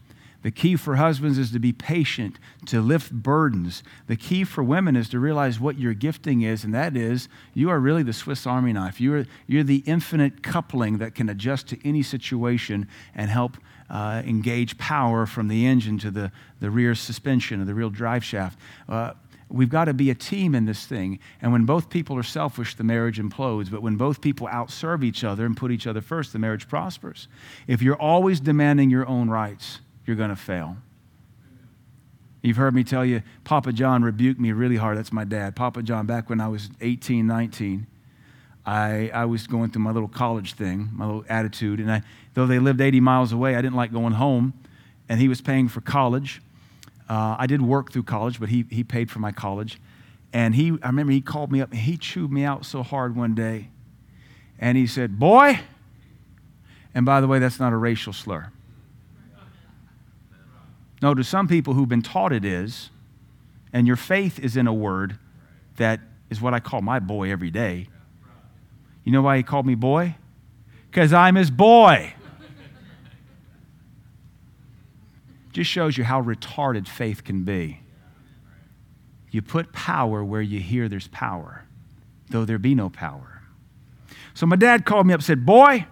The 0.45 0.51
key 0.51 0.77
for 0.77 0.97
husbands 0.97 1.39
is 1.39 1.53
to 1.53 1.59
be 1.59 1.73
patient, 1.73 2.39
to 2.67 2.83
lift 2.83 3.11
burdens. 3.11 3.83
The 4.09 4.17
key 4.17 4.45
for 4.45 4.63
women 4.63 4.95
is 4.95 5.09
to 5.09 5.19
realize 5.19 5.59
what 5.59 5.79
your 5.79 5.95
gifting 5.95 6.43
is, 6.43 6.65
and 6.65 6.75
that 6.75 6.99
is 6.99 7.31
you 7.55 7.71
are 7.71 7.81
really 7.81 8.03
the 8.03 8.13
Swiss 8.13 8.47
Army 8.47 8.75
knife. 8.75 9.01
You're, 9.01 9.25
you're 9.47 9.65
the 9.65 9.83
infinite 9.87 10.43
coupling 10.43 10.99
that 10.99 11.15
can 11.15 11.31
adjust 11.31 11.69
to 11.69 11.79
any 11.83 12.03
situation 12.03 12.89
and 13.15 13.31
help 13.31 13.57
uh, 13.89 14.23
engage 14.27 14.77
power 14.77 15.25
from 15.25 15.49
the 15.49 15.65
engine 15.65 15.97
to 16.01 16.11
the, 16.11 16.31
the 16.61 16.71
rear 16.71 16.95
suspension 16.95 17.63
or 17.63 17.65
the 17.65 17.75
real 17.75 17.89
drive 17.89 18.23
shaft. 18.23 18.59
Uh, 18.87 19.13
we've 19.49 19.71
got 19.71 19.87
to 19.87 19.95
be 19.95 20.11
a 20.11 20.15
team 20.15 20.55
in 20.55 20.67
this 20.67 20.85
thing. 20.85 21.21
And 21.41 21.53
when 21.53 21.65
both 21.65 21.89
people 21.89 22.19
are 22.19 22.23
selfish, 22.23 22.75
the 22.75 22.85
marriage 22.85 23.19
implodes. 23.19 23.71
But 23.71 23.81
when 23.81 23.97
both 23.97 24.21
people 24.21 24.47
outserve 24.49 25.05
each 25.05 25.25
other 25.25 25.47
and 25.47 25.57
put 25.57 25.71
each 25.71 25.87
other 25.87 26.03
first, 26.03 26.35
the 26.35 26.39
marriage 26.39 26.69
prospers. 26.69 27.29
If 27.67 27.81
you're 27.81 27.97
always 27.97 28.41
demanding 28.41 28.91
your 28.91 29.09
own 29.09 29.31
rights, 29.31 29.81
you're 30.07 30.17
going 30.17 30.31
to 30.31 30.37
fail. 30.37 30.77
You've 32.43 32.59
heard 32.59 32.75
me 32.75 32.85
tell 32.85 33.07
you, 33.07 33.23
Papa 33.45 33.73
John 33.73 34.03
rebuked 34.03 34.39
me 34.39 34.53
really 34.53 34.77
hard. 34.77 34.99
That's 34.99 35.13
my 35.13 35.25
dad. 35.25 35.57
Papa 35.57 35.83
John, 35.83 36.05
back 36.05 36.29
when 36.29 36.41
I 36.41 36.49
was 36.49 36.69
18, 36.83 37.27
19, 37.27 37.87
I, 38.67 39.11
I 39.15 39.25
was 39.25 39.47
going 39.47 39.71
through 39.71 39.83
my 39.83 39.93
little 39.93 40.09
college 40.09 40.53
thing, 40.53 40.91
my 40.93 41.07
little 41.07 41.25
attitude. 41.29 41.81
And 41.81 41.91
I, 41.91 42.03
though 42.35 42.47
they 42.47 42.59
lived 42.59 42.83
80 42.83 43.01
miles 43.01 43.33
away, 43.33 43.57
I 43.57 43.63
didn't 43.63 43.77
like 43.77 43.93
going 43.93 44.13
home. 44.13 44.53
And 45.09 45.21
he 45.21 45.29
was 45.29 45.41
paying 45.41 45.69
for 45.69 45.81
college. 45.81 46.43
Uh, 47.09 47.37
I 47.39 47.47
did 47.47 47.63
work 47.63 47.93
through 47.93 48.05
college, 48.05 48.41
but 48.41 48.51
he, 48.51 48.67
he 48.71 48.85
paid 48.85 49.11
for 49.11 49.21
my 49.21 49.33
college. 49.33 49.81
And 50.35 50.55
he, 50.55 50.77
I 50.83 50.89
remember 50.89 51.13
he 51.13 51.21
called 51.21 51.53
me 51.53 51.61
up 51.61 51.71
and 51.71 51.81
he 51.81 51.97
chewed 51.97 52.33
me 52.33 52.45
out 52.45 52.67
so 52.67 52.83
hard 52.83 53.17
one 53.17 53.35
day. 53.35 53.69
And 54.59 54.77
he 54.77 54.87
said, 54.87 55.19
Boy, 55.19 55.61
and 56.95 57.07
by 57.07 57.21
the 57.21 57.27
way, 57.27 57.39
that's 57.39 57.61
not 57.61 57.73
a 57.73 57.77
racial 57.77 58.13
slur. 58.13 58.51
No, 61.05 61.13
to 61.13 61.23
some 61.23 61.49
people 61.49 61.75
who've 61.75 61.87
been 61.87 62.01
taught 62.01 62.33
it 62.33 62.47
is, 62.47 62.89
and 63.75 63.87
your 63.87 63.95
faith 63.95 64.39
is 64.39 64.57
in 64.57 64.67
a 64.67 64.73
word 64.73 65.19
that 65.77 66.01
is 66.31 66.41
what 66.41 66.55
I 66.55 66.61
call 66.61 66.81
my 66.81 66.99
boy 66.99 67.31
every 67.31 67.51
day. 67.51 67.89
You 69.05 69.13
know 69.13 69.21
why 69.21 69.37
he 69.37 69.43
called 69.43 69.67
me 69.67 69.75
boy? 69.75 70.17
Because 70.91 71.13
I'm 71.13 71.35
his 71.35 71.51
boy. 71.51 72.15
Just 75.53 75.71
shows 75.71 75.99
you 75.99 76.05
how 76.05 76.23
retarded 76.23 76.89
faith 76.89 77.23
can 77.23 77.45
be. 77.45 77.81
You 79.31 79.43
put 79.43 79.75
power 79.75 80.25
where 80.25 80.41
you 80.41 80.59
hear 80.59 80.89
there's 80.89 81.09
power, 81.09 81.67
though 82.31 82.47
there 82.47 82.57
be 82.57 82.75
no 82.75 82.89
power. 82.89 83.43
So 84.33 84.47
my 84.47 84.57
dad 84.57 84.87
called 84.87 85.07
me 85.07 85.13
up 85.13 85.19
and 85.19 85.25
said, 85.27 85.45
Boy, 85.45 85.87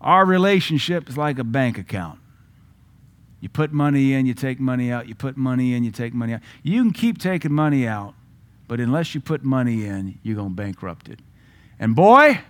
our 0.00 0.26
relationship 0.26 1.08
is 1.08 1.16
like 1.16 1.38
a 1.38 1.44
bank 1.44 1.78
account. 1.78 2.18
You 3.46 3.50
put 3.50 3.72
money 3.72 4.12
in, 4.12 4.26
you 4.26 4.34
take 4.34 4.58
money 4.58 4.90
out. 4.90 5.06
You 5.06 5.14
put 5.14 5.36
money 5.36 5.72
in, 5.74 5.84
you 5.84 5.92
take 5.92 6.12
money 6.12 6.34
out. 6.34 6.40
You 6.64 6.82
can 6.82 6.92
keep 6.92 7.16
taking 7.16 7.52
money 7.52 7.86
out, 7.86 8.14
but 8.66 8.80
unless 8.80 9.14
you 9.14 9.20
put 9.20 9.44
money 9.44 9.86
in, 9.86 10.18
you're 10.24 10.34
going 10.34 10.48
to 10.48 10.54
bankrupt 10.56 11.08
it. 11.08 11.20
And 11.78 11.94
boy, 11.94 12.40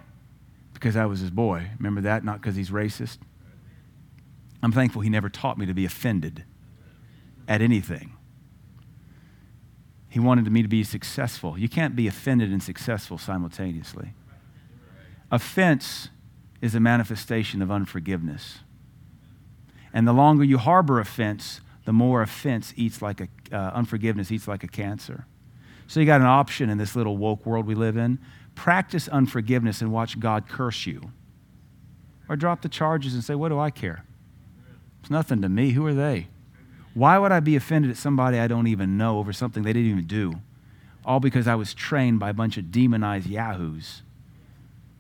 because 0.73 0.97
I 0.97 1.05
was 1.05 1.21
his 1.21 1.29
boy, 1.29 1.69
remember 1.77 2.01
that? 2.01 2.25
Not 2.25 2.41
because 2.41 2.57
he's 2.57 2.71
racist. 2.71 3.19
I'm 4.63 4.73
thankful 4.73 5.03
he 5.03 5.11
never 5.11 5.29
taught 5.29 5.59
me 5.59 5.67
to 5.67 5.75
be 5.75 5.85
offended 5.85 6.45
at 7.47 7.61
anything. 7.61 8.15
He 10.09 10.19
wanted 10.19 10.51
me 10.51 10.63
to 10.63 10.69
be 10.69 10.83
successful. 10.83 11.59
You 11.59 11.69
can't 11.69 11.95
be 11.95 12.07
offended 12.07 12.51
and 12.51 12.63
successful 12.63 13.19
simultaneously. 13.19 14.15
Offense 15.31 16.09
is 16.63 16.75
a 16.75 16.81
manifestation 16.81 17.61
of 17.61 17.71
unforgiveness. 17.71 18.61
And 19.93 20.07
the 20.07 20.13
longer 20.13 20.45
you 20.45 20.59
harbor 20.59 21.01
offense, 21.01 21.61
the 21.85 21.93
more 21.93 22.23
offense 22.23 22.75
eats 22.77 23.01
like 23.01 23.21
a, 23.21 23.29
uh, 23.53 23.71
unforgiveness 23.75 24.31
eats 24.31 24.49
like 24.49 24.65
a 24.65 24.69
cancer. 24.69 25.27
So 25.87 26.01
you 26.01 26.07
got 26.07 26.21
an 26.21 26.27
option 26.27 26.69
in 26.69 26.79
this 26.79 26.97
little 26.97 27.17
woke 27.17 27.47
world 27.47 27.67
we 27.67 27.75
live 27.75 27.97
in. 27.97 28.19
Practice 28.55 29.09
unforgiveness 29.09 29.81
and 29.81 29.93
watch 29.93 30.19
God 30.19 30.49
curse 30.49 30.87
you. 30.87 31.13
Or 32.29 32.37
drop 32.37 32.63
the 32.63 32.69
charges 32.69 33.15
and 33.15 33.23
say, 33.23 33.35
What 33.35 33.51
do 33.51 33.59
I 33.59 33.71
care? 33.71 34.05
It's 35.01 35.11
nothing 35.11 35.43
to 35.43 35.49
me. 35.49 35.71
Who 35.71 35.87
are 35.87 35.95
they? 35.95 36.27
Why 36.95 37.19
would 37.19 37.31
I 37.31 37.41
be 37.41 37.55
offended 37.57 37.91
at 37.91 37.97
somebody 37.97 38.39
I 38.39 38.49
don't 38.49 38.67
even 38.67 38.97
know 38.97 39.19
over 39.19 39.33
something 39.33 39.63
they 39.63 39.73
didn't 39.73 39.91
even 39.91 40.07
do? 40.07 40.41
All 41.05 41.21
because 41.21 41.47
I 41.47 41.55
was 41.55 41.75
trained 41.75 42.19
by 42.19 42.31
a 42.31 42.35
bunch 42.35 42.57
of 42.57 42.73
demonized 42.73 43.29
yahoos. 43.29 44.03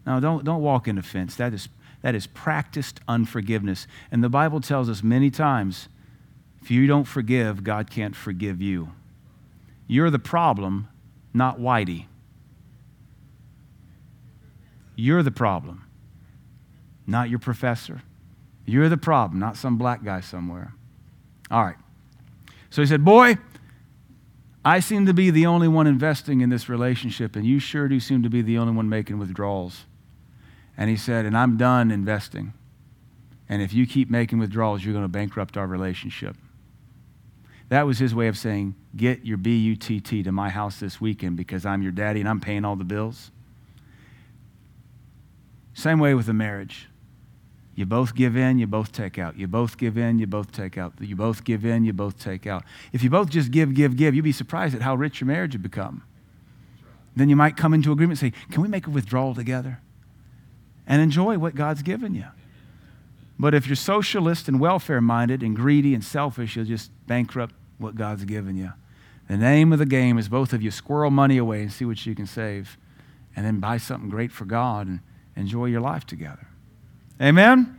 Now, 0.07 0.21
don't, 0.21 0.45
don't 0.45 0.63
walk 0.63 0.87
in 0.87 0.99
offense. 0.99 1.35
That 1.35 1.53
is 1.53 1.69
that 2.07 2.15
is 2.15 2.28
practiced 2.28 3.01
unforgiveness. 3.09 3.89
And 4.12 4.23
the 4.23 4.28
Bible 4.28 4.61
tells 4.61 4.89
us 4.89 5.03
many 5.03 5.28
times 5.28 5.89
if 6.62 6.70
you 6.70 6.87
don't 6.87 7.03
forgive, 7.03 7.65
God 7.65 7.91
can't 7.91 8.15
forgive 8.15 8.62
you. 8.62 8.93
You're 9.89 10.11
the 10.11 10.20
problem, 10.20 10.87
not 11.35 11.59
Whitey. 11.59 12.07
You're 14.95 15.24
the 15.24 15.33
problem, 15.33 15.85
not 17.09 17.28
your 17.28 17.41
professor. 17.41 18.03
You're 18.65 18.89
the 18.89 18.97
problem, 18.97 19.41
not 19.41 19.57
some 19.57 19.77
black 19.77 20.05
guy 20.05 20.20
somewhere. 20.20 20.74
All 21.51 21.65
right. 21.65 21.74
So 22.70 22.83
he 22.83 22.87
said, 22.87 23.05
Boy, 23.05 23.37
I 24.65 24.78
seem 24.78 25.07
to 25.07 25.12
be 25.12 25.31
the 25.31 25.47
only 25.47 25.66
one 25.66 25.89
investing 25.89 26.41
in 26.41 26.51
this 26.51 26.69
relationship, 26.69 27.35
and 27.35 27.45
you 27.45 27.59
sure 27.59 27.89
do 27.89 27.99
seem 27.99 28.23
to 28.23 28.31
be 28.31 28.43
the 28.43 28.59
only 28.59 28.74
one 28.74 28.89
making 28.89 29.19
withdrawals. 29.19 29.87
And 30.77 30.90
he 30.90 30.97
said, 30.97 31.24
And 31.24 31.36
I'm 31.36 31.57
done 31.57 31.90
investing. 31.90 32.53
And 33.48 33.62
if 33.62 33.73
you 33.73 33.86
keep 33.86 34.11
making 34.11 34.39
withdrawals, 34.39 34.85
you're 34.85 34.93
going 34.93 35.05
to 35.05 35.09
bankrupt 35.09 35.57
our 35.57 35.66
relationship. 35.66 36.36
That 37.69 37.86
was 37.86 37.98
his 37.98 38.15
way 38.15 38.28
of 38.28 38.36
saying, 38.39 38.74
Get 38.97 39.24
your 39.24 39.39
BUTT 39.39 40.24
to 40.24 40.32
my 40.32 40.51
house 40.51 40.78
this 40.78 41.01
weekend 41.01 41.36
because 41.36 41.66
I'm 41.66 41.82
your 41.82 41.93
daddy 41.93 42.20
and 42.20 42.28
I'm 42.28 42.40
paying 42.40 42.65
all 42.65 42.77
the 42.77 42.85
bills. 42.85 43.31
Same 45.74 45.98
way 45.98 46.15
with 46.15 46.28
a 46.28 46.32
marriage. 46.32 46.89
You 47.74 47.85
both 47.85 48.15
give 48.15 48.36
in, 48.36 48.59
you 48.59 48.66
both 48.66 48.90
take 48.90 49.19
out. 49.19 49.36
You 49.36 49.47
both 49.47 49.77
give 49.77 49.98
in, 49.98 50.19
you 50.19 50.27
both 50.27 50.51
take 50.51 50.78
out. 50.78 50.94
You 50.98 51.15
both 51.15 51.44
give 51.44 51.66
in, 51.66 51.85
you 51.85 51.93
both 51.93 52.19
take 52.19 52.47
out. 52.47 52.65
If 52.90 53.03
you 53.03 53.11
both 53.11 53.28
just 53.28 53.51
give, 53.51 53.74
give, 53.74 53.97
give, 53.97 54.15
you'd 54.15 54.23
be 54.23 54.32
surprised 54.32 54.74
at 54.74 54.81
how 54.81 54.94
rich 54.94 55.20
your 55.20 55.28
marriage 55.28 55.53
would 55.53 55.62
become. 55.62 56.03
Then 57.15 57.28
you 57.28 57.36
might 57.36 57.59
come 57.59 57.74
into 57.74 57.93
agreement 57.93 58.23
and 58.23 58.32
say, 58.32 58.39
Can 58.51 58.62
we 58.62 58.69
make 58.69 58.86
a 58.86 58.90
withdrawal 58.90 59.35
together? 59.35 59.81
And 60.87 61.03
enjoy 61.03 61.39
what 61.39 61.55
God's 61.55 61.83
given 61.83 62.15
you. 62.15 62.27
But 63.39 63.55
if 63.55 63.67
you're 63.67 63.77
socialist 63.77 64.49
and 64.49 64.59
welfare 64.59 65.01
minded 65.01 65.43
and 65.43 65.55
greedy 65.55 65.95
and 65.95 66.03
selfish, 66.03 66.57
you'll 66.57 66.65
just 66.65 66.91
bankrupt 67.07 67.55
what 67.79 67.95
God's 67.95 68.25
given 68.25 68.57
you. 68.57 68.73
The 69.29 69.37
name 69.37 69.73
of 69.73 69.79
the 69.79 69.87
game 69.87 70.19
is 70.19 70.29
both 70.29 70.53
of 70.53 70.63
you 70.63 70.71
squirrel 70.71 71.11
money 71.11 71.37
away 71.37 71.63
and 71.63 71.73
see 71.73 71.85
what 71.85 72.05
you 72.07 72.15
can 72.15 72.27
save, 72.27 72.79
and 73.35 73.45
then 73.45 73.61
buy 73.61 73.77
something 73.77 74.09
great 74.09 74.33
for 74.33 74.45
God 74.45 74.87
and 74.87 75.01
enjoy 75.35 75.67
your 75.67 75.81
life 75.81 76.07
together. 76.07 76.47
Amen? 77.21 77.79